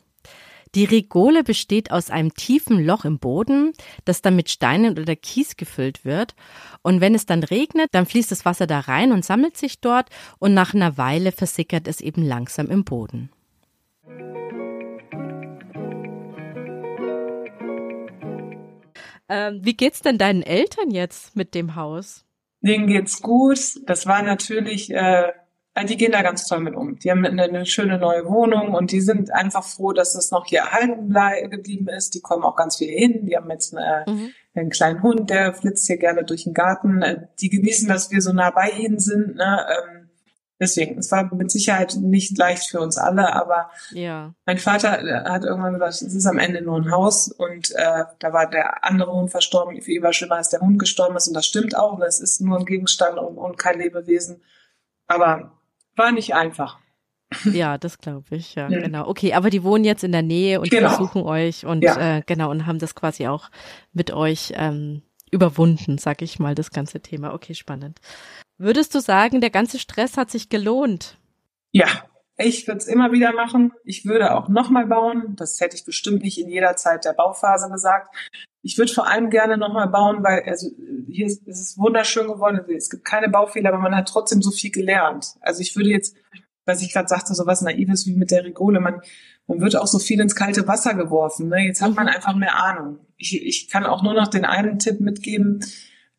Die 0.76 0.86
Rigole 0.86 1.44
besteht 1.44 1.92
aus 1.92 2.10
einem 2.10 2.34
tiefen 2.34 2.84
Loch 2.86 3.06
im 3.06 3.20
Boden, 3.20 3.72
das 4.06 4.22
dann 4.22 4.36
mit 4.36 4.50
Steinen 4.50 5.00
oder 5.00 5.16
Kies 5.16 5.56
gefüllt 5.56 6.04
wird. 6.04 6.36
Und 6.82 7.00
wenn 7.02 7.16
es 7.16 7.26
dann 7.26 7.44
regnet, 7.44 7.90
dann 7.94 8.06
fließt 8.06 8.32
das 8.32 8.46
Wasser 8.46 8.68
da 8.68 8.82
rein 8.82 9.12
und 9.12 9.24
sammelt 9.24 9.58
sich 9.58 9.80
dort 9.80 10.10
und 10.40 10.54
nach 10.54 10.74
einer 10.74 10.98
Weile 10.98 11.32
versickert 11.32 11.88
es 11.88 12.02
eben 12.02 12.22
langsam 12.22 12.68
im 12.68 12.84
Boden. 12.84 13.32
Ähm, 19.30 19.60
wie 19.64 19.76
geht's 19.76 20.02
denn 20.02 20.18
deinen 20.18 20.44
Eltern 20.44 20.92
jetzt 20.92 21.36
mit 21.36 21.54
dem 21.54 21.76
Haus? 21.76 22.26
Denen 22.62 22.88
geht's 22.88 23.22
gut. 23.22 23.60
Das 23.86 24.08
war 24.08 24.24
natürlich, 24.24 24.92
äh, 24.92 25.32
die 25.88 25.98
gehen 25.98 26.12
da 26.12 26.22
ganz 26.22 26.48
toll 26.48 26.60
mit 26.60 26.76
um. 26.76 26.98
Die 26.98 27.12
haben 27.12 27.24
eine, 27.26 27.44
eine 27.44 27.66
schöne 27.66 28.00
neue 28.00 28.26
Wohnung 28.26 28.74
und 28.74 28.92
die 28.92 29.02
sind 29.02 29.32
einfach 29.32 29.64
froh, 29.64 29.94
dass 29.94 30.14
das 30.14 30.32
noch 30.32 30.46
hier 30.46 30.60
erhalten 30.60 31.14
geblieben 31.50 31.88
ist. 31.88 32.16
Die 32.16 32.22
kommen 32.22 32.44
auch 32.44 32.56
ganz 32.56 32.78
viel 32.78 32.90
hin. 32.90 33.26
Die 33.26 33.36
haben 33.38 33.50
jetzt 33.52 33.76
eine, 33.76 34.06
mhm. 34.08 34.32
einen 34.56 34.70
kleinen 34.70 35.04
Hund, 35.04 35.30
der 35.30 35.54
flitzt 35.54 35.88
hier 35.88 35.98
gerne 35.98 36.24
durch 36.24 36.46
den 36.46 36.54
Garten. 36.54 37.02
Äh, 37.02 37.28
die 37.40 37.50
genießen, 37.50 37.88
dass 37.88 38.12
wir 38.12 38.22
so 38.22 38.34
nah 38.34 38.50
bei 38.50 38.70
ihnen 38.72 39.00
sind. 39.00 39.36
Ne? 39.36 39.66
Ähm, 39.70 40.07
Deswegen, 40.60 40.98
es 40.98 41.12
war 41.12 41.34
mit 41.36 41.52
Sicherheit 41.52 41.96
nicht 42.02 42.38
leicht 42.38 42.70
für 42.70 42.80
uns 42.80 42.98
alle, 42.98 43.34
aber 43.34 43.70
ja. 43.92 44.34
mein 44.46 44.58
Vater 44.58 44.92
hat 44.92 45.44
irgendwann 45.44 45.74
gesagt, 45.74 45.94
es 45.94 46.16
ist 46.16 46.26
am 46.26 46.40
Ende 46.40 46.64
nur 46.64 46.78
ein 46.78 46.92
Haus 46.92 47.28
und 47.32 47.72
äh, 47.76 48.06
da 48.18 48.34
war 48.34 48.50
der 48.50 48.84
andere 48.84 49.12
Hund 49.12 49.30
verstorben. 49.30 49.80
Für 49.82 49.92
ihn 49.92 50.02
war 50.02 50.14
schlimmer, 50.14 50.36
als 50.36 50.50
der 50.50 50.62
Hund 50.62 50.80
gestorben 50.80 51.16
ist 51.16 51.28
und 51.28 51.36
das 51.36 51.46
stimmt 51.46 51.78
auch. 51.78 52.00
Es 52.00 52.20
ist 52.20 52.42
nur 52.42 52.58
ein 52.58 52.66
Gegenstand 52.66 53.20
und, 53.20 53.38
und 53.38 53.58
kein 53.58 53.80
Lebewesen. 53.80 54.42
Aber 55.06 55.52
war 55.96 56.12
nicht 56.12 56.34
einfach. 56.34 56.80
Ja, 57.46 57.78
das 57.78 58.00
glaube 58.00 58.36
ich, 58.36 58.56
ja, 58.56 58.70
mhm. 58.70 58.82
genau. 58.84 59.08
Okay, 59.08 59.34
aber 59.34 59.50
die 59.50 59.64
wohnen 59.64 59.84
jetzt 59.84 60.04
in 60.04 60.12
der 60.12 60.22
Nähe 60.24 60.60
und 60.60 60.72
genau. 60.72 60.90
besuchen 60.90 61.22
euch 61.24 61.66
und 61.66 61.84
ja. 61.84 62.18
äh, 62.18 62.22
genau 62.26 62.50
und 62.50 62.66
haben 62.66 62.80
das 62.80 62.96
quasi 62.96 63.28
auch 63.28 63.50
mit 63.94 64.12
euch 64.12 64.54
ähm, 64.56 65.04
überwunden, 65.30 65.98
sag 65.98 66.22
ich 66.22 66.40
mal, 66.40 66.56
das 66.56 66.72
ganze 66.72 67.02
Thema. 67.02 67.34
Okay, 67.34 67.54
spannend. 67.54 68.00
Würdest 68.58 68.96
du 68.96 69.00
sagen, 69.00 69.42
der 69.42 69.52
ganze 69.52 69.78
Stress 69.78 70.18
hat 70.18 70.32
sich 70.32 70.50
gelohnt? 70.50 71.18
Ja, 71.72 71.88
ich 72.38 72.68
würde 72.68 72.80
es 72.80 72.88
immer 72.88 73.12
wieder 73.12 73.34
machen. 73.34 73.74
Ich 73.84 74.06
würde 74.06 74.36
auch 74.36 74.48
nochmal 74.48 74.86
bauen. 74.86 75.36
Das 75.36 75.60
hätte 75.60 75.76
ich 75.76 75.86
bestimmt 75.86 76.24
nicht 76.24 76.40
in 76.40 76.50
jeder 76.50 76.76
Zeit 76.76 77.06
der 77.06 77.14
Bauphase 77.14 77.70
gesagt. 77.70 78.16
Ich 78.62 78.78
würde 78.78 78.94
vor 78.94 79.08
allem 79.08 79.30
gerne 79.30 79.58
nochmal 79.58 79.88
bauen, 79.88 80.24
weil 80.24 80.44
also 80.46 80.70
hier 81.10 81.26
ist, 81.26 81.48
ist 81.48 81.62
es 81.62 81.78
wunderschön 81.78 82.28
geworden. 82.28 82.60
Es 82.76 82.90
gibt 82.90 83.06
keine 83.06 83.30
Baufehler, 83.30 83.70
aber 83.70 83.80
man 83.80 83.96
hat 83.96 84.08
trotzdem 84.08 84.42
so 84.42 84.52
viel 84.52 84.72
gelernt. 84.72 85.36
Also 85.42 85.62
ich 85.62 85.76
würde 85.76 85.90
jetzt, 85.90 86.16
was 86.66 86.82
ich 86.82 86.94
gerade 86.94 87.08
sagte, 87.08 87.34
so 87.34 87.46
was 87.46 87.62
Naives 87.62 88.06
wie 88.06 88.14
mit 88.14 88.30
der 88.30 88.44
Rigole, 88.44 88.80
man, 88.80 89.02
man 89.48 89.62
wird 89.62 89.76
auch 89.76 89.88
so 89.88 90.00
viel 90.00 90.20
ins 90.20 90.36
kalte 90.36 90.68
Wasser 90.68 90.94
geworfen. 90.94 91.50
Ne? 91.50 91.66
Jetzt 91.66 91.82
hat 91.82 91.96
man 91.96 92.06
mhm. 92.06 92.14
einfach 92.14 92.36
mehr 92.36 92.56
Ahnung. 92.56 93.00
Ich, 93.18 93.42
ich 93.42 93.70
kann 93.70 93.86
auch 93.86 94.04
nur 94.04 94.14
noch 94.14 94.28
den 94.28 94.46
einen 94.46 94.78
Tipp 94.78 95.00
mitgeben 95.00 95.64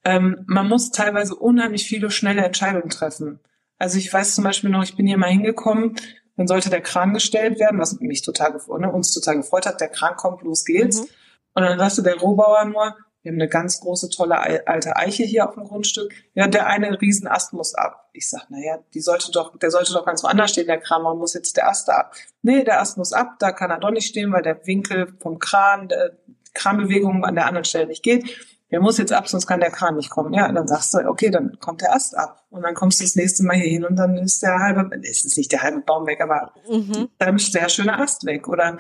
ähm, 0.05 0.45
man 0.47 0.69
muss 0.69 0.91
teilweise 0.91 1.35
unheimlich 1.35 1.87
viele 1.87 2.11
schnelle 2.11 2.45
Entscheidungen 2.45 2.91
treffen. 2.91 3.41
Also 3.79 3.99
ich 3.99 4.13
weiß 4.13 4.35
zum 4.35 4.45
Beispiel 4.45 4.71
noch, 4.71 4.83
ich 4.83 4.97
bin 4.97 5.07
hier 5.07 5.19
mal 5.19 5.31
hingekommen, 5.31 5.97
dann 6.37 6.47
sollte 6.47 6.71
der 6.71 6.81
Kran 6.81 7.15
gestellt 7.15 7.59
werden, 7.59 7.81
was 7.81 7.99
mich 8.01 8.23
total 8.23 8.53
gefreut, 8.53 8.81
ne, 8.81 8.93
uns 8.93 9.13
total 9.13 9.37
gefreut 9.37 9.67
hat, 9.67 9.81
der 9.81 9.89
Kran 9.89 10.17
kommt, 10.17 10.43
los 10.43 10.65
geht's. 10.65 11.01
Mhm. 11.01 11.07
Und 11.55 11.63
dann 11.63 11.79
sagte 11.79 12.03
der 12.03 12.17
Rohbauer 12.17 12.65
nur, 12.65 12.95
Wir 13.23 13.33
haben 13.33 13.41
eine 13.41 13.49
ganz 13.49 13.81
große, 13.81 14.11
tolle 14.11 14.39
alte 14.67 14.97
Eiche 14.97 15.25
hier 15.25 15.49
auf 15.49 15.55
dem 15.55 15.65
Grundstück. 15.65 16.13
Ja, 16.35 16.47
der 16.47 16.69
eine 16.69 17.01
Riesenast 17.01 17.53
muss 17.53 17.75
ab. 17.75 18.09
Ich 18.13 18.31
sag, 18.31 18.49
naja, 18.49 18.79
die 18.95 19.01
sollte 19.01 19.33
doch, 19.33 19.59
der 19.59 19.71
sollte 19.71 19.93
doch 19.93 20.07
ganz 20.07 20.23
woanders 20.23 20.53
stehen, 20.53 20.69
der 20.69 20.81
Kran, 20.81 21.03
warum 21.03 21.19
muss 21.19 21.35
jetzt 21.35 21.57
der 21.57 21.69
Ast 21.69 21.91
ab? 21.91 22.15
Nee, 22.43 22.63
der 22.63 22.81
Ast 22.81 22.97
muss 22.97 23.13
ab, 23.13 23.35
da 23.41 23.51
kann 23.51 23.71
er 23.71 23.81
doch 23.81 23.91
nicht 23.91 24.07
stehen, 24.07 24.33
weil 24.33 24.43
der 24.43 24.65
Winkel 24.67 25.13
vom 25.21 25.39
Kran, 25.41 25.89
der 25.89 26.17
Kranbewegung 26.55 27.25
an 27.25 27.35
der 27.35 27.47
anderen 27.47 27.65
Stelle 27.65 27.89
nicht 27.89 28.03
geht. 28.03 28.25
Der 28.71 28.81
muss 28.81 28.99
jetzt 28.99 29.13
ab, 29.13 29.29
sonst 29.29 29.47
kann 29.47 29.61
der 29.61 29.71
Kran 29.71 29.97
nicht 29.97 30.11
kommen. 30.11 30.35
Ja, 30.35 30.49
und 30.49 30.55
dann 30.55 30.69
sagst 30.69 30.93
du, 30.93 30.99
okay, 31.09 31.31
dann 31.31 31.59
kommt 31.59 31.81
der 31.81 31.95
Ast 31.95 32.17
ab. 32.17 32.45
Und 32.51 32.63
dann 32.63 32.75
kommst 32.75 33.01
du 33.01 33.05
das 33.05 33.17
nächste 33.17 33.43
Mal 33.45 33.57
hier 33.57 33.71
hin 33.71 33.85
und 33.85 33.97
dann 33.97 34.17
ist 34.19 34.43
der 34.43 34.59
halbe, 34.59 34.91
es 35.03 35.25
ist 35.25 35.39
nicht 35.39 35.53
der 35.53 35.63
halbe 35.63 35.81
Baum 35.81 36.07
weg, 36.07 36.21
aber 36.21 36.53
mhm. 36.69 37.09
dann 37.19 37.37
ist 37.37 37.55
der 37.55 37.69
schöne 37.71 37.99
Ast 37.99 38.27
weg. 38.27 38.47
Oder 38.47 38.79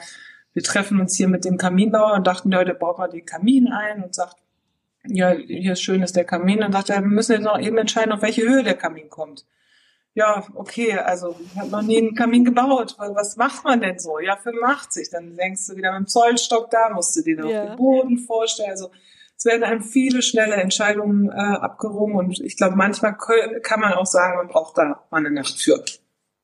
wir 0.52 0.62
treffen 0.62 1.00
uns 1.00 1.16
hier 1.16 1.28
mit 1.28 1.44
dem 1.44 1.56
Kaminbauer 1.56 2.14
und 2.14 2.26
dachten, 2.26 2.52
ja, 2.52 2.64
der 2.64 2.74
baut 2.74 2.98
mal 2.98 3.08
den 3.08 3.24
Kamin 3.24 3.68
ein 3.68 4.02
und 4.02 4.14
sagt, 4.14 4.36
ja, 5.06 5.30
hier 5.30 5.72
ist 5.72 5.82
schön 5.82 6.02
ist 6.02 6.16
der 6.16 6.24
Kamin. 6.24 6.60
Dann 6.60 6.72
sagt 6.72 6.90
er, 6.90 7.00
wir 7.00 7.08
müssen 7.08 7.32
jetzt 7.32 7.44
noch 7.44 7.58
eben 7.58 7.78
entscheiden, 7.78 8.12
auf 8.12 8.22
welche 8.22 8.42
Höhe 8.42 8.62
der 8.62 8.74
Kamin 8.74 9.08
kommt. 9.08 9.46
Ja, 10.14 10.44
okay, 10.54 10.98
also 10.98 11.36
ich 11.40 11.56
habe 11.56 11.70
noch 11.70 11.82
nie 11.82 11.98
einen 11.98 12.14
Kamin 12.14 12.44
gebaut. 12.44 12.96
Was 12.98 13.36
macht 13.36 13.64
man 13.64 13.80
denn 13.80 13.98
so? 13.98 14.18
Ja, 14.18 14.36
85. 14.36 15.10
Dann 15.10 15.36
denkst 15.36 15.66
du 15.68 15.76
wieder 15.76 15.92
mit 15.92 16.00
dem 16.00 16.06
Zollstock 16.08 16.70
da, 16.70 16.90
musst 16.90 17.14
du 17.16 17.22
dir 17.22 17.36
noch 17.36 17.48
ja. 17.48 17.66
den 17.66 17.76
Boden 17.76 18.18
vorstellen. 18.18 18.70
Also 18.70 18.90
es 19.38 19.44
werden 19.44 19.62
einem 19.62 19.82
viele 19.82 20.20
schnelle 20.20 20.56
Entscheidungen 20.56 21.30
äh, 21.30 21.34
abgerungen 21.34 22.16
und 22.16 22.40
ich 22.40 22.56
glaube, 22.56 22.74
manchmal 22.74 23.16
kann 23.62 23.80
man 23.80 23.92
auch 23.94 24.06
sagen, 24.06 24.36
man 24.36 24.48
braucht 24.48 24.76
da 24.76 25.04
mal 25.10 25.18
eine 25.18 25.30
Nacht 25.30 25.60
für. 25.60 25.82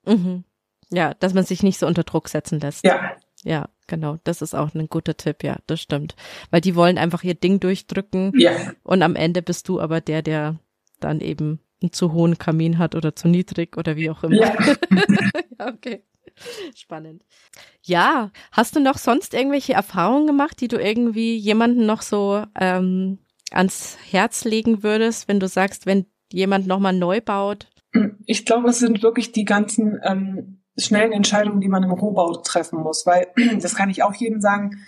Mhm. 0.06 0.44
Ja, 0.90 1.12
dass 1.14 1.34
man 1.34 1.44
sich 1.44 1.64
nicht 1.64 1.78
so 1.78 1.88
unter 1.88 2.04
Druck 2.04 2.28
setzen 2.28 2.60
lässt. 2.60 2.84
Ja. 2.84 3.16
Ja, 3.42 3.68
genau. 3.88 4.18
Das 4.24 4.40
ist 4.40 4.54
auch 4.54 4.74
ein 4.74 4.88
guter 4.88 5.16
Tipp, 5.16 5.42
ja, 5.42 5.56
das 5.66 5.80
stimmt. 5.80 6.14
Weil 6.50 6.60
die 6.60 6.76
wollen 6.76 6.96
einfach 6.96 7.22
ihr 7.24 7.34
Ding 7.34 7.60
durchdrücken. 7.60 8.32
Ja. 8.36 8.52
Und 8.84 9.02
am 9.02 9.16
Ende 9.16 9.42
bist 9.42 9.68
du 9.68 9.80
aber 9.80 10.00
der, 10.00 10.22
der 10.22 10.58
dann 11.00 11.20
eben 11.20 11.60
einen 11.82 11.92
zu 11.92 12.12
hohen 12.12 12.38
Kamin 12.38 12.78
hat 12.78 12.94
oder 12.94 13.14
zu 13.14 13.28
niedrig 13.28 13.76
oder 13.76 13.96
wie 13.96 14.08
auch 14.08 14.22
immer. 14.22 14.36
Ja, 14.36 14.56
ja 15.58 15.68
okay. 15.68 16.04
Spannend. 16.74 17.24
Ja, 17.82 18.30
hast 18.52 18.76
du 18.76 18.80
noch 18.80 18.98
sonst 18.98 19.34
irgendwelche 19.34 19.74
Erfahrungen 19.74 20.26
gemacht, 20.26 20.60
die 20.60 20.68
du 20.68 20.76
irgendwie 20.76 21.36
jemanden 21.36 21.86
noch 21.86 22.02
so 22.02 22.44
ähm, 22.58 23.18
ans 23.50 23.96
Herz 24.10 24.44
legen 24.44 24.82
würdest, 24.82 25.28
wenn 25.28 25.40
du 25.40 25.48
sagst, 25.48 25.86
wenn 25.86 26.06
jemand 26.32 26.66
nochmal 26.66 26.92
neu 26.92 27.20
baut? 27.20 27.68
Ich 28.26 28.44
glaube, 28.44 28.70
es 28.70 28.80
sind 28.80 29.02
wirklich 29.02 29.32
die 29.32 29.44
ganzen 29.44 30.00
ähm, 30.02 30.60
schnellen 30.76 31.12
Entscheidungen, 31.12 31.60
die 31.60 31.68
man 31.68 31.84
im 31.84 31.92
Rohbau 31.92 32.34
treffen 32.36 32.80
muss, 32.80 33.06
weil 33.06 33.28
das 33.60 33.74
kann 33.74 33.90
ich 33.90 34.02
auch 34.02 34.14
jedem 34.14 34.40
sagen. 34.40 34.84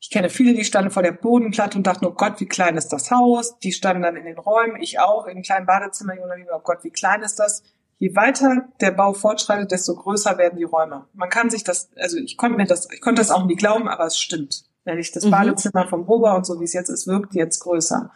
Ich 0.00 0.10
kenne 0.10 0.28
viele, 0.28 0.52
die 0.52 0.64
standen 0.64 0.90
vor 0.90 1.04
der 1.04 1.12
Bodenplatte 1.12 1.78
und 1.78 1.86
dachten, 1.86 2.06
oh 2.06 2.12
Gott, 2.12 2.40
wie 2.40 2.48
klein 2.48 2.76
ist 2.76 2.88
das 2.88 3.12
Haus? 3.12 3.58
Die 3.60 3.70
standen 3.70 4.02
dann 4.02 4.16
in 4.16 4.24
den 4.24 4.36
Räumen, 4.36 4.82
ich 4.82 4.98
auch, 4.98 5.26
in 5.26 5.42
kleinen 5.42 5.64
Badezimmer, 5.64 6.14
oh 6.52 6.60
Gott, 6.64 6.82
wie 6.82 6.90
klein 6.90 7.22
ist 7.22 7.36
das? 7.36 7.62
Je 8.02 8.16
weiter 8.16 8.68
der 8.80 8.90
Bau 8.90 9.12
fortschreitet, 9.12 9.70
desto 9.70 9.94
größer 9.94 10.36
werden 10.36 10.58
die 10.58 10.64
Räume. 10.64 11.06
Man 11.14 11.30
kann 11.30 11.50
sich 11.50 11.62
das, 11.62 11.88
also 11.96 12.16
ich 12.16 12.36
konnte 12.36 12.56
mir 12.56 12.66
das, 12.66 12.88
ich 12.90 13.00
konnte 13.00 13.20
das 13.20 13.30
auch 13.30 13.46
nie 13.46 13.54
glauben, 13.54 13.88
aber 13.88 14.06
es 14.06 14.18
stimmt. 14.18 14.64
Wenn 14.84 14.98
ich 14.98 15.12
das 15.12 15.24
mhm. 15.24 15.30
Badezimmer 15.30 15.86
vom 15.86 16.02
Rohbau 16.02 16.34
und 16.34 16.44
so 16.44 16.58
wie 16.58 16.64
es 16.64 16.72
jetzt 16.72 16.88
ist, 16.88 17.06
wirkt 17.06 17.34
jetzt 17.34 17.60
größer 17.60 18.10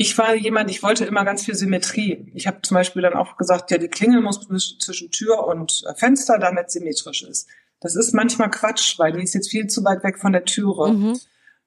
ich 0.00 0.16
war 0.16 0.34
jemand, 0.34 0.70
ich 0.70 0.82
wollte 0.82 1.04
immer 1.04 1.26
ganz 1.26 1.44
viel 1.44 1.54
Symmetrie. 1.54 2.32
Ich 2.34 2.46
habe 2.46 2.62
zum 2.62 2.74
Beispiel 2.74 3.02
dann 3.02 3.12
auch 3.12 3.36
gesagt, 3.36 3.70
ja, 3.70 3.76
die 3.76 3.88
Klingel 3.88 4.22
muss 4.22 4.48
zwischen 4.78 5.10
Tür 5.10 5.46
und 5.46 5.82
äh, 5.86 5.94
Fenster, 5.94 6.38
damit 6.38 6.70
symmetrisch 6.70 7.22
ist. 7.22 7.48
Das 7.80 7.96
ist 7.96 8.14
manchmal 8.14 8.50
Quatsch, 8.50 8.98
weil 8.98 9.12
die 9.12 9.22
ist 9.22 9.34
jetzt 9.34 9.50
viel 9.50 9.66
zu 9.66 9.84
weit 9.84 10.02
weg 10.02 10.18
von 10.18 10.32
der 10.32 10.46
Türe. 10.46 10.94
Mhm. 10.94 11.20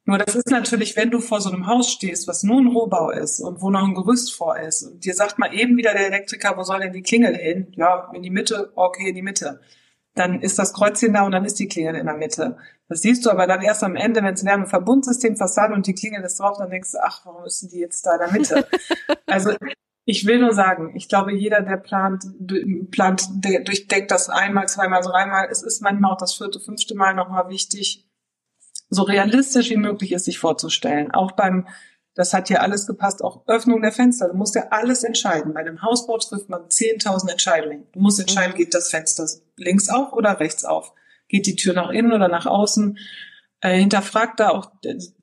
Nur 0.06 0.18
das 0.18 0.36
ist 0.36 0.50
natürlich, 0.50 0.98
wenn 0.98 1.12
du 1.12 1.20
vor 1.20 1.40
so 1.40 1.50
einem 1.50 1.68
Haus 1.68 1.90
stehst, 1.90 2.28
was 2.28 2.44
nur 2.44 2.60
ein 2.60 2.68
Rohbau 2.68 3.10
ist 3.10 3.40
und 3.40 3.62
wo 3.62 3.70
noch 3.70 3.88
ein 3.88 3.94
Gerüst 3.94 4.34
vor 4.34 4.60
ist 4.60 4.84
und 4.84 5.06
dir 5.06 5.14
sagt 5.14 5.40
mal 5.40 5.54
eben 5.54 5.78
wieder 5.78 5.94
der 5.94 6.08
Elektriker, 6.08 6.58
wo 6.58 6.64
soll 6.64 6.82
denn 6.82 6.92
die 6.92 7.04
Klingel 7.04 7.36
hin? 7.36 7.72
Ja, 7.76 8.12
in 8.14 8.22
die 8.22 8.30
Mitte, 8.30 8.72
okay, 8.76 9.10
in 9.10 9.16
die 9.16 9.22
Mitte 9.22 9.62
dann 10.16 10.42
ist 10.42 10.60
das 10.60 10.74
Kreuzchen 10.74 11.14
da 11.14 11.24
und 11.24 11.32
dann 11.32 11.46
ist 11.46 11.60
die 11.60 11.68
Klingel 11.68 11.96
in 11.96 12.06
der 12.06 12.16
Mitte. 12.16 12.58
Das 12.88 13.02
siehst 13.02 13.26
du 13.26 13.32
aber 13.32 13.48
dann 13.48 13.62
erst 13.62 13.84
am 13.84 13.96
Ende, 13.96 14.22
wenn 14.22 14.36
es 14.36 14.46
Wärmeverbundsystem, 14.46 15.36
Fassade 15.36 15.74
und 15.74 15.88
die 15.88 15.96
Klingel 15.96 16.24
ist 16.24 16.40
drauf, 16.40 16.58
dann 16.58 16.70
denkst 16.70 16.92
du, 16.92 17.04
ach, 17.04 17.26
warum 17.26 17.44
müssen 17.44 17.70
die 17.70 17.80
jetzt 17.80 18.06
da 18.06 18.14
in 18.14 18.20
der 18.20 18.32
Mitte? 18.32 18.68
also 19.26 19.54
ich 20.06 20.28
will 20.28 20.40
nur 20.40 20.54
sagen, 20.54 20.96
ich 20.96 21.10
glaube, 21.10 21.34
jeder, 21.34 21.62
der 21.62 21.78
plant, 21.78 22.26
plant, 22.92 23.24
der 23.44 23.62
durchdenkt 23.62 24.12
das 24.12 24.30
einmal, 24.30 24.68
zweimal, 24.68 25.02
dreimal. 25.02 25.48
Es 25.50 25.64
ist 25.64 25.82
manchmal 25.82 26.12
auch 26.12 26.18
das 26.18 26.36
vierte, 26.36 26.60
fünfte 26.60 26.94
Mal 26.94 27.16
nochmal 27.16 27.50
wichtig, 27.50 28.06
so 28.94 29.04
realistisch 29.04 29.70
wie 29.70 29.78
möglich 29.78 30.12
ist, 30.12 30.26
sich 30.26 30.40
vorzustellen. 30.40 31.12
Auch 31.12 31.34
beim 31.34 31.68
das 32.16 32.34
hat 32.34 32.50
ja 32.50 32.60
alles 32.60 32.86
gepasst, 32.86 33.24
auch 33.24 33.48
Öffnung 33.48 33.82
der 33.82 33.92
Fenster. 33.92 34.30
Du 34.30 34.36
musst 34.36 34.56
ja 34.56 34.68
alles 34.70 35.04
entscheiden. 35.04 35.54
Bei 35.54 35.62
einem 35.62 35.82
Hausbau 35.82 36.18
trifft 36.18 36.48
man 36.48 36.62
10.000 36.68 37.32
Entscheidungen. 37.32 37.88
Du 37.92 38.00
musst 38.00 38.20
entscheiden, 38.20 38.54
mhm. 38.54 38.58
geht 38.58 38.74
das 38.74 38.90
Fenster 38.90 39.26
links 39.58 39.90
auf 39.90 40.14
oder 40.14 40.40
rechts 40.40 40.64
auf? 40.64 40.94
Geht 41.28 41.48
die 41.48 41.56
Tür 41.56 41.74
nach 41.74 41.90
innen 41.90 42.14
oder 42.14 42.28
nach 42.28 42.46
außen? 42.46 43.00
Äh, 43.62 43.78
hinterfragt 43.78 44.40
da 44.40 44.50
auch, 44.50 44.72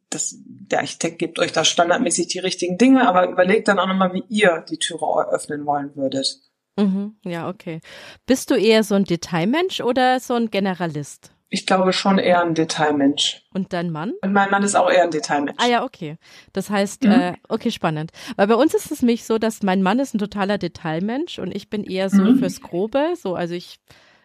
das, 0.08 0.38
der 0.42 0.80
Architekt 0.80 1.20
gibt 1.20 1.38
euch 1.38 1.52
da 1.52 1.64
standardmäßig 1.64 2.26
die 2.26 2.40
richtigen 2.40 2.76
Dinge, 2.76 3.06
aber 3.06 3.28
überlegt 3.28 3.68
dann 3.68 3.78
auch 3.78 3.86
nochmal, 3.86 4.12
wie 4.12 4.24
ihr 4.28 4.64
die 4.68 4.78
Türe 4.78 5.28
öffnen 5.30 5.66
wollen 5.66 5.94
würdet. 5.94 6.40
Mhm, 6.76 7.16
ja, 7.24 7.48
okay. 7.48 7.80
Bist 8.26 8.50
du 8.50 8.54
eher 8.54 8.82
so 8.82 8.96
ein 8.96 9.04
Detailmensch 9.04 9.80
oder 9.80 10.18
so 10.18 10.34
ein 10.34 10.50
Generalist? 10.50 11.32
Ich 11.52 11.66
glaube 11.66 11.92
schon 11.92 12.18
eher 12.18 12.42
ein 12.42 12.54
Detailmensch. 12.54 13.42
Und 13.52 13.72
dein 13.72 13.90
Mann? 13.90 14.12
Und 14.22 14.32
mein 14.32 14.50
Mann 14.50 14.62
ist 14.62 14.76
auch 14.76 14.88
eher 14.88 15.02
ein 15.02 15.10
Detailmensch. 15.10 15.58
Ah 15.60 15.66
ja, 15.66 15.84
okay. 15.84 16.16
Das 16.52 16.70
heißt, 16.70 17.04
mhm. 17.04 17.10
äh, 17.10 17.32
okay, 17.48 17.72
spannend. 17.72 18.12
Weil 18.36 18.46
bei 18.46 18.54
uns 18.54 18.72
ist 18.72 18.92
es 18.92 19.02
nämlich 19.02 19.24
so, 19.24 19.38
dass 19.38 19.64
mein 19.64 19.82
Mann 19.82 19.98
ist 19.98 20.14
ein 20.14 20.18
totaler 20.18 20.58
Detailmensch 20.58 21.40
und 21.40 21.54
ich 21.54 21.68
bin 21.68 21.82
eher 21.82 22.08
so 22.08 22.22
mhm. 22.22 22.38
fürs 22.38 22.60
Grobe. 22.60 23.14
So, 23.16 23.34
also 23.34 23.54
ich 23.54 23.80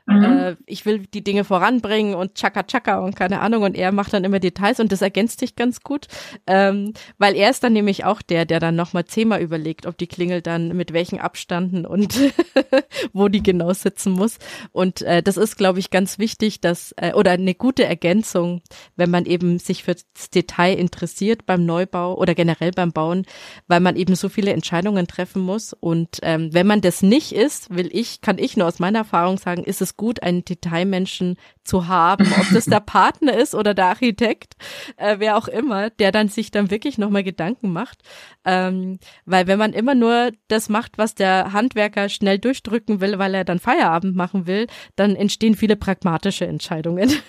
Mhm. 0.08 0.24
Äh, 0.24 0.56
ich 0.68 0.86
will 0.86 1.00
die 1.00 1.24
Dinge 1.24 1.44
voranbringen 1.44 2.14
und 2.14 2.36
tschakka 2.36 2.64
tschakka 2.64 3.00
und 3.00 3.16
keine 3.16 3.40
Ahnung. 3.40 3.64
Und 3.64 3.76
er 3.76 3.92
macht 3.92 4.14
dann 4.14 4.24
immer 4.24 4.40
Details 4.40 4.80
und 4.80 4.92
das 4.92 5.02
ergänzt 5.02 5.40
sich 5.40 5.56
ganz 5.56 5.82
gut, 5.82 6.08
ähm, 6.46 6.94
weil 7.18 7.36
er 7.36 7.50
ist 7.50 7.64
dann 7.64 7.74
nämlich 7.74 8.06
auch 8.06 8.22
der, 8.22 8.46
der 8.46 8.60
dann 8.60 8.76
nochmal 8.76 9.06
zehnmal 9.06 9.42
überlegt, 9.42 9.86
ob 9.88 9.98
die 9.98 10.08
Klingel 10.08 10.42
dann 10.42 10.76
mit 10.76 10.94
welchen 10.94 11.20
Abstanden 11.20 11.86
und 11.86 12.20
wo 13.14 13.30
die 13.30 13.42
genau 13.42 13.74
sitzen 13.74 14.12
muss. 14.12 14.38
Und 14.72 15.02
äh, 15.02 15.24
das 15.24 15.38
ist, 15.38 15.58
glaube 15.58 15.80
ich, 15.80 15.90
ganz 15.90 16.20
wichtig, 16.20 16.62
dass 16.62 16.94
äh, 16.98 17.14
oder 17.14 17.32
eine 17.32 17.56
gute 17.56 17.86
Ergänzung, 17.86 18.62
wenn 18.96 19.10
man 19.10 19.26
eben 19.26 19.58
sich 19.58 19.84
fürs 19.84 20.06
Detail 20.34 20.78
interessiert 20.78 21.46
beim 21.48 21.66
Neubau 21.66 22.16
oder 22.16 22.36
generell 22.36 22.72
beim 22.72 22.92
Bauen, 22.92 23.26
weil 23.68 23.80
man 23.80 23.96
eben 23.96 24.16
so 24.16 24.30
viele 24.30 24.54
Entscheidungen 24.54 25.08
treffen 25.08 25.42
muss. 25.42 25.74
Und 25.74 26.20
ähm, 26.22 26.54
wenn 26.54 26.68
man 26.68 26.82
das 26.82 27.02
nicht 27.02 27.32
ist, 27.32 27.76
will 27.76 27.90
ich, 27.92 28.22
kann 28.22 28.38
ich 28.38 28.56
nur 28.56 28.68
aus 28.68 28.78
meiner 28.78 29.00
Erfahrung 29.00 29.40
sagen, 29.40 29.64
ist 29.64 29.82
es 29.82 29.95
gut, 29.98 30.24
einen 30.24 30.46
Detailmenschen 30.46 31.38
zu 31.64 31.88
haben, 31.88 32.28
ob 32.40 32.46
das 32.54 32.66
der 32.66 32.80
Partner 32.80 33.36
ist 33.36 33.56
oder 33.56 33.74
der 33.74 33.86
Architekt, 33.86 34.56
äh, 34.98 35.16
wer 35.20 35.38
auch 35.38 35.48
immer, 35.48 35.90
der 35.90 36.12
dann 36.12 36.30
sich 36.30 36.52
dann 36.52 36.72
wirklich 36.72 36.98
nochmal 36.98 37.24
Gedanken 37.24 37.72
macht. 37.72 38.02
Ähm, 38.44 39.00
weil 39.26 39.48
wenn 39.48 39.60
man 39.60 39.74
immer 39.74 39.96
nur 39.96 40.32
das 40.48 40.70
macht, 40.70 40.98
was 40.98 41.16
der 41.16 41.54
Handwerker 41.54 42.10
schnell 42.10 42.40
durchdrücken 42.40 43.02
will, 43.02 43.20
weil 43.20 43.34
er 43.34 43.46
dann 43.46 43.60
Feierabend 43.60 44.16
machen 44.16 44.48
will, 44.48 44.68
dann 44.96 45.16
entstehen 45.16 45.56
viele 45.56 45.76
pragmatische 45.76 46.48
Entscheidungen. 46.48 47.12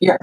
Ja. 0.00 0.16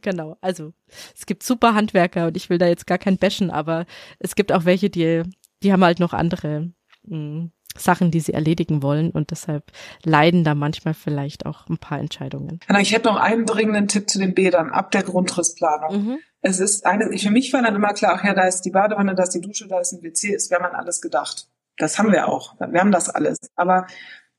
genau. 0.00 0.38
Also 0.40 0.72
es 1.14 1.26
gibt 1.26 1.42
super 1.42 1.74
Handwerker 1.74 2.28
und 2.28 2.38
ich 2.38 2.48
will 2.48 2.56
da 2.56 2.66
jetzt 2.66 2.86
gar 2.86 2.96
kein 2.96 3.18
bashen, 3.18 3.50
aber 3.50 3.84
es 4.18 4.34
gibt 4.34 4.50
auch 4.50 4.64
welche, 4.64 4.88
die, 4.88 5.22
die 5.62 5.74
haben 5.74 5.84
halt 5.84 6.00
noch 6.00 6.14
andere 6.14 6.72
mh, 7.02 7.16
hm, 7.16 7.52
Sachen, 7.78 8.10
die 8.10 8.20
sie 8.20 8.32
erledigen 8.32 8.82
wollen 8.82 9.10
und 9.10 9.30
deshalb 9.30 9.72
leiden 10.04 10.44
da 10.44 10.54
manchmal 10.54 10.94
vielleicht 10.94 11.46
auch 11.46 11.68
ein 11.68 11.78
paar 11.78 11.98
Entscheidungen. 11.98 12.60
Ich 12.80 12.92
hätte 12.92 13.08
noch 13.08 13.16
einen 13.16 13.46
dringenden 13.46 13.88
Tipp 13.88 14.08
zu 14.08 14.18
den 14.18 14.34
Bädern 14.34 14.70
ab 14.70 14.90
der 14.90 15.02
Grundrissplanung. 15.02 16.04
Mhm. 16.04 16.18
Es 16.40 16.60
ist 16.60 16.86
eine, 16.86 17.16
für 17.16 17.30
mich 17.30 17.52
war 17.52 17.62
dann 17.62 17.74
immer 17.74 17.94
klar, 17.94 18.16
ach 18.18 18.24
ja, 18.24 18.34
da 18.34 18.46
ist 18.46 18.62
die 18.62 18.70
Badewanne, 18.70 19.14
da 19.14 19.22
ist 19.22 19.34
die 19.34 19.40
Dusche, 19.40 19.66
da 19.66 19.80
ist 19.80 19.92
ein 19.92 20.02
WC, 20.02 20.34
ist, 20.34 20.50
wir 20.50 20.58
haben 20.58 20.66
an 20.66 20.74
alles 20.74 21.00
gedacht. 21.00 21.48
Das 21.78 21.98
haben 21.98 22.12
wir 22.12 22.28
auch. 22.28 22.54
Wir 22.60 22.80
haben 22.80 22.92
das 22.92 23.08
alles. 23.08 23.38
Aber 23.56 23.86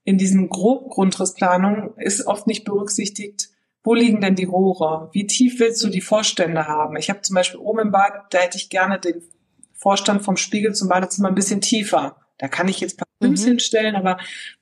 in 0.04 0.18
diesen 0.18 0.50
Grobgrundrissplanungen 0.50 1.98
ist 1.98 2.26
oft 2.28 2.48
nicht 2.48 2.64
berücksichtigt, 2.64 3.50
wo 3.84 3.94
liegen 3.94 4.22
denn 4.22 4.36
die 4.36 4.46
Rohre? 4.46 5.10
Wie 5.12 5.28
tief 5.28 5.60
willst 5.60 5.84
du 5.84 5.90
die 5.90 6.02
Vorstände 6.02 6.68
haben? 6.68 6.96
Ich 6.96 7.10
habe 7.10 7.22
zum 7.22 7.36
Beispiel 7.36 7.60
oben 7.60 7.80
im 7.80 7.92
Bad, 7.92 8.34
da 8.34 8.40
hätte 8.40 8.58
ich 8.58 8.70
gerne 8.70 9.00
den 9.00 9.22
Vorstand 9.74 10.24
vom 10.24 10.38
Spiegel 10.38 10.74
zum 10.74 10.90
Badezimmer 10.90 11.28
ein 11.28 11.36
bisschen 11.36 11.62
tiefer 11.62 12.16
da 12.38 12.48
kann 12.48 12.68
ich 12.68 12.80
jetzt 12.80 12.98
Parfüms 12.98 13.44
mhm. 13.44 13.50
hinstellen, 13.50 13.96
aber 13.96 14.18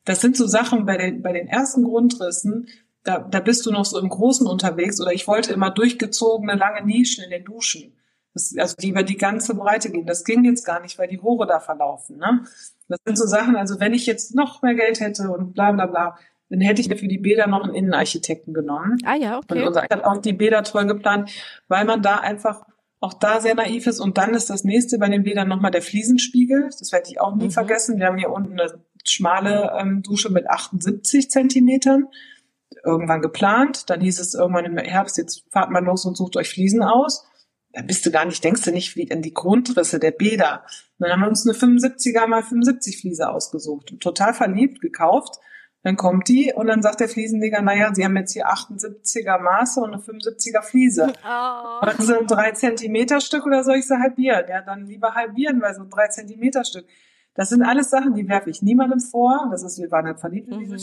das 0.06 0.22
sind 0.22 0.38
so 0.38 0.48
Sachen 0.48 0.86
bei 0.86 0.98
den, 0.98 1.22
bei 1.22 1.34
den 1.34 1.48
ersten 1.48 1.84
Grundrissen, 1.84 2.68
da, 3.04 3.20
da 3.20 3.40
bist 3.40 3.66
du 3.66 3.72
noch 3.72 3.86
so 3.86 4.00
im 4.00 4.10
Großen 4.10 4.48
unterwegs 4.48 5.02
oder 5.02 5.12
ich 5.12 5.28
wollte 5.28 5.54
immer 5.54 5.72
durchgezogene 5.72 6.56
lange 6.56 6.86
Nischen 6.86 7.24
in 7.24 7.32
den 7.32 7.44
Duschen. 7.44 7.98
Das, 8.34 8.56
also 8.58 8.76
die 8.80 8.90
über 8.90 9.04
die 9.04 9.18
ganze 9.18 9.54
Breite 9.54 9.92
gehen. 9.92 10.08
Das 10.08 10.24
ging 10.24 10.44
jetzt 10.44 10.66
gar 10.66 10.80
nicht, 10.80 10.98
weil 10.98 11.08
die 11.08 11.18
Rohre 11.18 11.46
da 11.46 11.60
verlaufen. 11.60 12.18
Ne? 12.18 12.46
Das 12.88 13.00
sind 13.06 13.18
so 13.18 13.28
Sachen, 13.28 13.56
also 13.56 13.80
wenn 13.80 13.94
ich 13.94 14.06
jetzt 14.06 14.34
noch 14.34 14.62
mehr 14.62 14.74
Geld 14.74 15.00
hätte 15.02 15.30
und 15.30 15.54
bla 15.54 15.72
bla 15.72 15.86
bla, 15.86 16.18
dann 16.50 16.62
hätte 16.62 16.82
ich 16.82 16.90
mir 16.90 16.98
für 16.98 17.08
die 17.08 17.18
Bäder 17.18 17.48
noch 17.48 17.64
einen 17.64 17.76
Innenarchitekten 17.76 18.54
genommen. 18.54 18.98
Ah 19.06 19.16
ja, 19.16 19.38
okay. 19.38 19.60
Und 19.60 19.68
unser 19.68 19.84
hat 19.84 20.04
auch 20.04 20.18
die 20.18 20.34
Bäder 20.34 20.64
toll 20.64 20.86
geplant, 20.86 21.32
weil 21.68 21.86
man 21.86 22.02
da 22.02 22.18
einfach 22.18 22.64
auch 23.04 23.14
da 23.14 23.42
sehr 23.42 23.54
naiv 23.54 23.86
ist. 23.86 24.00
Und 24.00 24.18
dann 24.18 24.34
ist 24.34 24.50
das 24.50 24.64
nächste 24.64 24.98
bei 24.98 25.10
den 25.10 25.24
Bädern 25.24 25.50
nochmal 25.50 25.72
der 25.72 25.82
Fliesenspiegel. 25.82 26.70
Das 26.80 26.94
werde 26.94 27.10
ich 27.10 27.20
auch 27.20 27.36
nie 27.36 27.46
mhm. 27.46 27.52
vergessen. 27.52 28.00
Wir 28.00 28.06
haben 28.08 28.18
hier 28.18 28.32
unten 28.32 28.58
eine 28.58 28.82
schmale 29.06 29.74
ähm, 29.78 30.02
Dusche 30.04 30.30
mit 30.32 30.50
78 30.50 31.30
Zentimetern 31.30 32.08
irgendwann 32.86 33.22
geplant. 33.22 33.90
Dann 33.90 34.00
hieß 34.00 34.20
es 34.20 34.34
irgendwann 34.34 34.64
im 34.64 34.78
Herbst, 34.78 35.18
jetzt 35.18 35.44
fahrt 35.52 35.70
mal 35.70 35.84
los 35.84 36.06
und 36.06 36.16
sucht 36.16 36.38
euch 36.38 36.50
Fliesen 36.50 36.82
aus. 36.82 37.26
Da 37.74 37.82
bist 37.82 38.06
du 38.06 38.12
gar 38.12 38.24
nicht, 38.24 38.42
denkst 38.42 38.62
du 38.62 38.72
nicht 38.72 38.96
wie 38.96 39.04
in 39.04 39.22
die 39.22 39.34
Grundrisse 39.34 40.00
der 40.00 40.12
Bäder. 40.12 40.64
Und 40.98 41.08
dann 41.08 41.12
haben 41.12 41.22
wir 41.22 41.28
uns 41.28 41.46
eine 41.46 41.58
75er 41.58 42.28
mal 42.28 42.42
75 42.42 43.02
Fliese 43.02 43.30
ausgesucht. 43.30 44.00
Total 44.00 44.34
verliebt, 44.34 44.80
gekauft. 44.80 45.40
Dann 45.84 45.98
kommt 45.98 46.30
die 46.30 46.54
und 46.54 46.68
dann 46.68 46.82
sagt 46.82 47.02
der 47.02 47.10
Fliesenleger, 47.10 47.62
naja, 47.62 47.94
Sie 47.94 48.06
haben 48.06 48.16
jetzt 48.16 48.32
hier 48.32 48.48
78er 48.48 49.38
Maße 49.40 49.82
und 49.82 49.94
eine 49.94 50.02
75er 50.02 50.62
Fliese. 50.62 51.14
Oh. 51.26 51.86
Das 51.86 51.98
sind 51.98 52.30
drei 52.30 52.52
Zentimeter 52.52 53.20
Stück 53.20 53.46
oder 53.46 53.64
soll 53.64 53.78
ich 53.78 53.88
sie 53.88 53.98
halbieren? 53.98 54.46
Ja, 54.48 54.62
dann 54.62 54.86
lieber 54.86 55.14
halbieren, 55.16 55.62
weil 55.62 55.74
so 55.74 55.82
ein 55.82 55.90
drei 55.90 56.08
Zentimeter 56.08 56.64
Stück. 56.64 56.86
Das 57.36 57.50
sind 57.50 57.64
alles 57.64 57.90
Sachen, 57.90 58.14
die 58.14 58.28
werfe 58.28 58.50
ich 58.50 58.62
niemandem 58.62 59.00
vor. 59.00 59.48
Das 59.52 59.64
ist, 59.64 59.80
wir 59.80 59.90
waren 59.92 60.06
halt 60.06 60.20
verliebt 60.20 60.50
in 60.50 60.60
diese 60.60 60.76
mhm. 60.76 60.80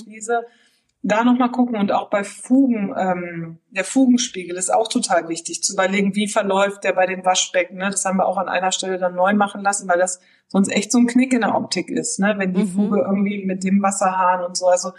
Da 1.03 1.24
nochmal 1.24 1.51
gucken 1.51 1.76
und 1.76 1.92
auch 1.92 2.11
bei 2.11 2.24
Fugen, 2.24 2.94
ähm, 2.96 3.59
der 3.70 3.84
Fugenspiegel 3.84 4.57
ist 4.57 4.72
auch 4.72 4.88
total 4.88 5.28
wichtig, 5.28 5.62
zu 5.62 5.72
überlegen, 5.72 6.14
wie 6.14 6.28
verläuft 6.28 6.84
der 6.84 6.92
bei 6.92 7.07
den 7.07 7.24
Waschbecken. 7.24 7.78
Ne? 7.78 7.88
Das 7.90 8.05
haben 8.05 8.18
wir 8.18 8.26
auch 8.26 8.36
an 8.36 8.51
einer 8.51 8.70
Stelle 8.70 8.98
dann 8.98 9.14
neu 9.14 9.32
machen 9.32 9.62
lassen, 9.62 9.88
weil 9.88 9.98
das 9.98 10.20
sonst 10.48 10.68
echt 10.68 10.92
so 10.92 10.98
ein 10.98 11.07
Knick 11.07 11.32
in 11.32 11.40
der 11.40 11.55
Optik 11.55 11.88
ist, 11.90 12.20
ne? 12.20 12.34
wenn 12.36 12.53
die 12.53 12.64
mhm. 12.64 12.68
Fuge 12.68 13.01
irgendwie 13.01 13.46
mit 13.46 13.64
dem 13.64 13.82
Wasserhahn 13.82 14.44
und 14.44 14.59
so. 14.59 14.66
Also 14.66 14.92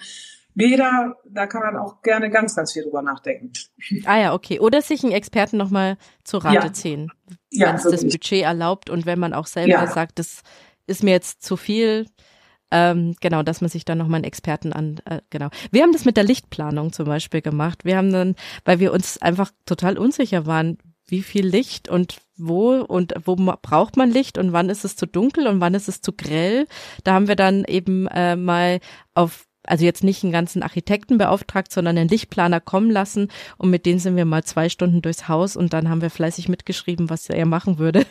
Bäder, 0.54 1.18
da 1.30 1.47
kann 1.47 1.62
man 1.62 1.78
auch 1.78 2.02
gerne 2.02 2.30
ganz, 2.30 2.56
ganz 2.56 2.74
viel 2.74 2.84
drüber 2.84 3.02
nachdenken. 3.02 3.54
Ah 4.06 4.20
ja, 4.20 4.34
okay. 4.34 4.60
Oder 4.60 4.82
sich 4.82 5.04
einen 5.04 5.14
Experten 5.14 5.58
nochmal 5.58 5.97
zu 6.24 6.39
Rate 6.39 6.68
ja. 6.68 6.74
ziehen, 6.74 7.12
wenn 7.52 7.76
es 7.76 7.84
das 7.84 8.02
Budget 8.02 8.43
erlaubt 8.43 8.89
und 8.89 9.06
wenn 9.06 9.20
man 9.20 9.34
auch 9.34 9.47
selber 9.47 9.70
ja. 9.70 9.88
sagt, 9.88 10.20
das 10.20 10.41
ist 10.88 11.04
mir 11.04 11.12
jetzt 11.12 11.43
zu 11.43 11.56
viel, 11.58 12.08
ähm, 12.72 13.15
genau, 13.19 13.43
dass 13.43 13.61
man 13.61 13.69
sich 13.69 13.86
dann 13.86 13.97
nochmal 13.97 14.17
einen 14.17 14.26
Experten 14.26 14.74
an, 14.74 14.99
äh, 15.05 15.22
genau. 15.30 15.49
Wir 15.72 15.84
haben 15.84 15.93
das 15.93 16.05
mit 16.05 16.17
der 16.17 16.24
Lichtplanung 16.24 16.93
zum 16.93 17.05
Beispiel 17.05 17.41
gemacht. 17.41 17.86
Wir 17.86 17.97
haben 17.97 18.11
dann, 18.11 18.36
weil 18.65 18.80
wir 18.80 18.93
uns 18.93 19.22
einfach 19.22 19.51
total 19.65 19.97
unsicher 19.97 20.45
waren, 20.45 20.78
wie 21.07 21.22
viel 21.22 21.45
Licht 21.45 21.89
und 21.89 22.17
wo 22.38 22.72
und 22.80 23.13
wo 23.26 23.36
braucht 23.36 23.97
man 23.97 24.09
Licht 24.09 24.38
und 24.38 24.53
wann 24.53 24.69
ist 24.69 24.86
es 24.86 24.95
zu 24.95 25.05
dunkel 25.05 25.47
und 25.47 25.59
wann 25.59 25.74
ist 25.74 25.89
es 25.89 26.01
zu 26.01 26.13
grell. 26.13 26.67
Da 27.03 27.13
haben 27.13 27.28
wir 27.28 27.36
dann 27.36 27.65
eben 27.65 28.07
äh, 28.07 28.36
mal 28.36 28.80
auf 29.13 29.45
also 29.72 29.86
jetzt 29.86 30.03
nicht 30.03 30.22
einen 30.24 30.34
ganzen 30.34 30.63
Architekten 30.63 31.17
beauftragt, 31.17 31.72
sondern 31.72 31.97
einen 31.97 32.09
Lichtplaner 32.09 32.59
kommen 32.59 32.91
lassen 32.91 33.30
und 33.57 33.69
mit 33.69 33.86
denen 33.86 33.99
sind 33.99 34.17
wir 34.17 34.26
mal 34.26 34.43
zwei 34.43 34.67
Stunden 34.67 35.01
durchs 35.01 35.30
Haus 35.30 35.55
und 35.55 35.72
dann 35.72 35.89
haben 35.89 36.01
wir 36.01 36.09
fleißig 36.09 36.49
mitgeschrieben, 36.49 37.09
was 37.09 37.30
er 37.30 37.45
machen 37.45 37.80
würde 37.80 38.05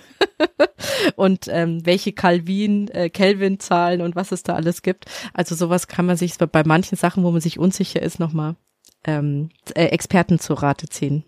und 1.16 1.48
ähm, 1.48 1.84
welche 1.84 2.12
Calvin, 2.12 2.88
äh, 2.88 3.10
Kelvin-Zahlen 3.10 4.00
und 4.00 4.16
was 4.16 4.32
es 4.32 4.42
da 4.42 4.54
alles 4.54 4.80
gibt. 4.80 5.04
Also 5.34 5.54
sowas 5.54 5.86
kann 5.86 6.06
man 6.06 6.16
sich 6.16 6.38
bei 6.38 6.64
manchen 6.64 6.96
Sachen, 6.96 7.24
wo 7.24 7.30
man 7.30 7.42
sich 7.42 7.58
unsicher 7.58 8.00
ist, 8.00 8.18
nochmal 8.18 8.56
ähm, 9.04 9.50
äh, 9.74 9.84
Experten 9.84 10.38
zu 10.38 10.54
Rate 10.54 10.88
ziehen. 10.88 11.24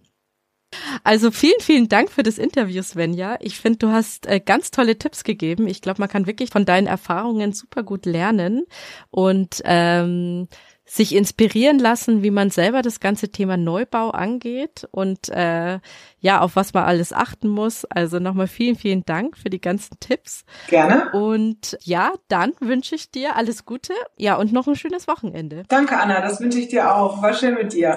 Also 1.04 1.30
vielen, 1.30 1.60
vielen 1.60 1.88
Dank 1.88 2.10
für 2.10 2.22
das 2.22 2.38
Interview, 2.38 2.82
Svenja. 2.82 3.36
Ich 3.40 3.58
finde, 3.58 3.78
du 3.78 3.88
hast 3.88 4.26
äh, 4.26 4.40
ganz 4.40 4.70
tolle 4.70 4.98
Tipps 4.98 5.24
gegeben. 5.24 5.66
Ich 5.66 5.80
glaube, 5.80 6.00
man 6.00 6.08
kann 6.08 6.26
wirklich 6.26 6.50
von 6.50 6.64
deinen 6.64 6.86
Erfahrungen 6.86 7.52
super 7.52 7.82
gut 7.82 8.06
lernen 8.06 8.64
und 9.10 9.62
ähm, 9.64 10.48
sich 10.84 11.14
inspirieren 11.14 11.78
lassen, 11.78 12.22
wie 12.22 12.30
man 12.30 12.50
selber 12.50 12.82
das 12.82 13.00
ganze 13.00 13.30
Thema 13.30 13.56
Neubau 13.56 14.10
angeht 14.10 14.86
und 14.90 15.28
äh, 15.30 15.78
ja, 16.20 16.40
auf 16.40 16.56
was 16.56 16.74
man 16.74 16.84
alles 16.84 17.12
achten 17.12 17.48
muss. 17.48 17.84
Also 17.86 18.18
nochmal 18.18 18.48
vielen, 18.48 18.76
vielen 18.76 19.02
Dank 19.04 19.38
für 19.38 19.48
die 19.48 19.60
ganzen 19.60 19.98
Tipps. 20.00 20.44
Gerne. 20.68 21.10
Und 21.12 21.78
ja, 21.82 22.12
dann 22.28 22.52
wünsche 22.60 22.94
ich 22.94 23.10
dir 23.10 23.36
alles 23.36 23.64
Gute. 23.64 23.94
Ja, 24.16 24.36
und 24.36 24.52
noch 24.52 24.66
ein 24.66 24.76
schönes 24.76 25.08
Wochenende. 25.08 25.62
Danke, 25.68 25.98
Anna. 25.98 26.20
Das 26.20 26.40
wünsche 26.40 26.58
ich 26.58 26.68
dir 26.68 26.94
auch. 26.94 27.22
War 27.22 27.32
schön 27.32 27.54
mit 27.54 27.72
dir. 27.72 27.96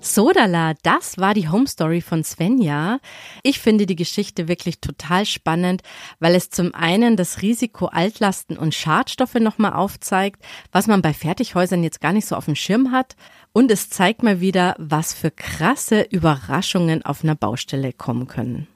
Sodala, 0.00 0.74
das 0.82 1.18
war 1.18 1.34
die 1.34 1.48
Home 1.48 1.66
Story 1.66 2.00
von 2.00 2.22
Svenja. 2.22 3.00
Ich 3.42 3.58
finde 3.58 3.86
die 3.86 3.96
Geschichte 3.96 4.48
wirklich 4.48 4.80
total 4.80 5.26
spannend, 5.26 5.82
weil 6.20 6.34
es 6.34 6.50
zum 6.50 6.74
einen 6.74 7.16
das 7.16 7.42
Risiko 7.42 7.86
Altlasten 7.86 8.56
und 8.56 8.74
Schadstoffe 8.74 9.34
nochmal 9.34 9.72
aufzeigt, 9.72 10.42
was 10.72 10.86
man 10.86 11.02
bei 11.02 11.12
Fertighäusern 11.12 11.82
jetzt 11.82 12.00
gar 12.00 12.12
nicht 12.12 12.26
so 12.26 12.36
auf 12.36 12.44
dem 12.44 12.54
Schirm 12.54 12.92
hat. 12.92 13.16
Und 13.52 13.70
es 13.70 13.90
zeigt 13.90 14.22
mal 14.22 14.40
wieder, 14.40 14.76
was 14.78 15.12
für 15.12 15.30
krasse 15.30 16.02
Überraschungen 16.02 17.04
auf 17.04 17.24
einer 17.24 17.34
Baustelle 17.34 17.92
kommen 17.92 18.28
können. 18.28 18.68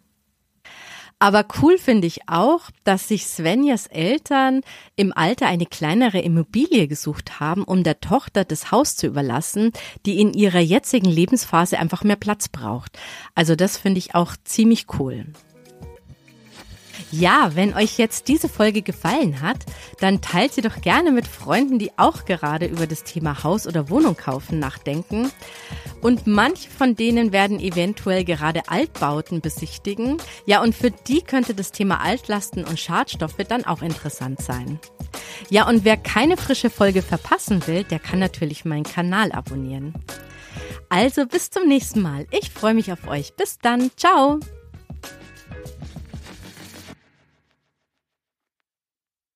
Aber 1.22 1.46
cool 1.62 1.78
finde 1.78 2.08
ich 2.08 2.28
auch, 2.28 2.62
dass 2.82 3.06
sich 3.06 3.28
Svenjas 3.28 3.86
Eltern 3.86 4.62
im 4.96 5.12
Alter 5.16 5.46
eine 5.46 5.66
kleinere 5.66 6.18
Immobilie 6.18 6.88
gesucht 6.88 7.38
haben, 7.38 7.62
um 7.62 7.84
der 7.84 8.00
Tochter 8.00 8.44
das 8.44 8.72
Haus 8.72 8.96
zu 8.96 9.06
überlassen, 9.06 9.70
die 10.04 10.20
in 10.20 10.32
ihrer 10.32 10.58
jetzigen 10.58 11.08
Lebensphase 11.08 11.78
einfach 11.78 12.02
mehr 12.02 12.16
Platz 12.16 12.48
braucht. 12.48 12.98
Also 13.36 13.54
das 13.54 13.76
finde 13.76 13.98
ich 13.98 14.16
auch 14.16 14.34
ziemlich 14.42 14.86
cool. 14.98 15.26
Ja, 17.12 17.50
wenn 17.54 17.74
euch 17.74 17.98
jetzt 17.98 18.28
diese 18.28 18.48
Folge 18.48 18.80
gefallen 18.80 19.42
hat, 19.42 19.58
dann 20.00 20.22
teilt 20.22 20.54
sie 20.54 20.62
doch 20.62 20.80
gerne 20.80 21.12
mit 21.12 21.28
Freunden, 21.28 21.78
die 21.78 21.90
auch 21.98 22.24
gerade 22.24 22.64
über 22.64 22.86
das 22.86 23.04
Thema 23.04 23.44
Haus 23.44 23.66
oder 23.66 23.90
Wohnung 23.90 24.16
kaufen 24.16 24.58
nachdenken. 24.58 25.30
Und 26.00 26.26
manche 26.26 26.70
von 26.70 26.96
denen 26.96 27.30
werden 27.30 27.60
eventuell 27.60 28.24
gerade 28.24 28.62
Altbauten 28.68 29.42
besichtigen. 29.42 30.16
Ja, 30.46 30.62
und 30.62 30.74
für 30.74 30.90
die 30.90 31.20
könnte 31.20 31.54
das 31.54 31.70
Thema 31.70 32.00
Altlasten 32.00 32.64
und 32.64 32.80
Schadstoffe 32.80 33.44
dann 33.46 33.66
auch 33.66 33.82
interessant 33.82 34.40
sein. 34.40 34.80
Ja, 35.50 35.68
und 35.68 35.84
wer 35.84 35.98
keine 35.98 36.38
frische 36.38 36.70
Folge 36.70 37.02
verpassen 37.02 37.66
will, 37.66 37.84
der 37.84 37.98
kann 37.98 38.20
natürlich 38.20 38.64
meinen 38.64 38.84
Kanal 38.84 39.32
abonnieren. 39.32 39.92
Also 40.88 41.26
bis 41.26 41.50
zum 41.50 41.68
nächsten 41.68 42.00
Mal. 42.00 42.26
Ich 42.30 42.50
freue 42.50 42.74
mich 42.74 42.90
auf 42.90 43.06
euch. 43.06 43.34
Bis 43.34 43.58
dann. 43.58 43.90
Ciao. 43.96 44.40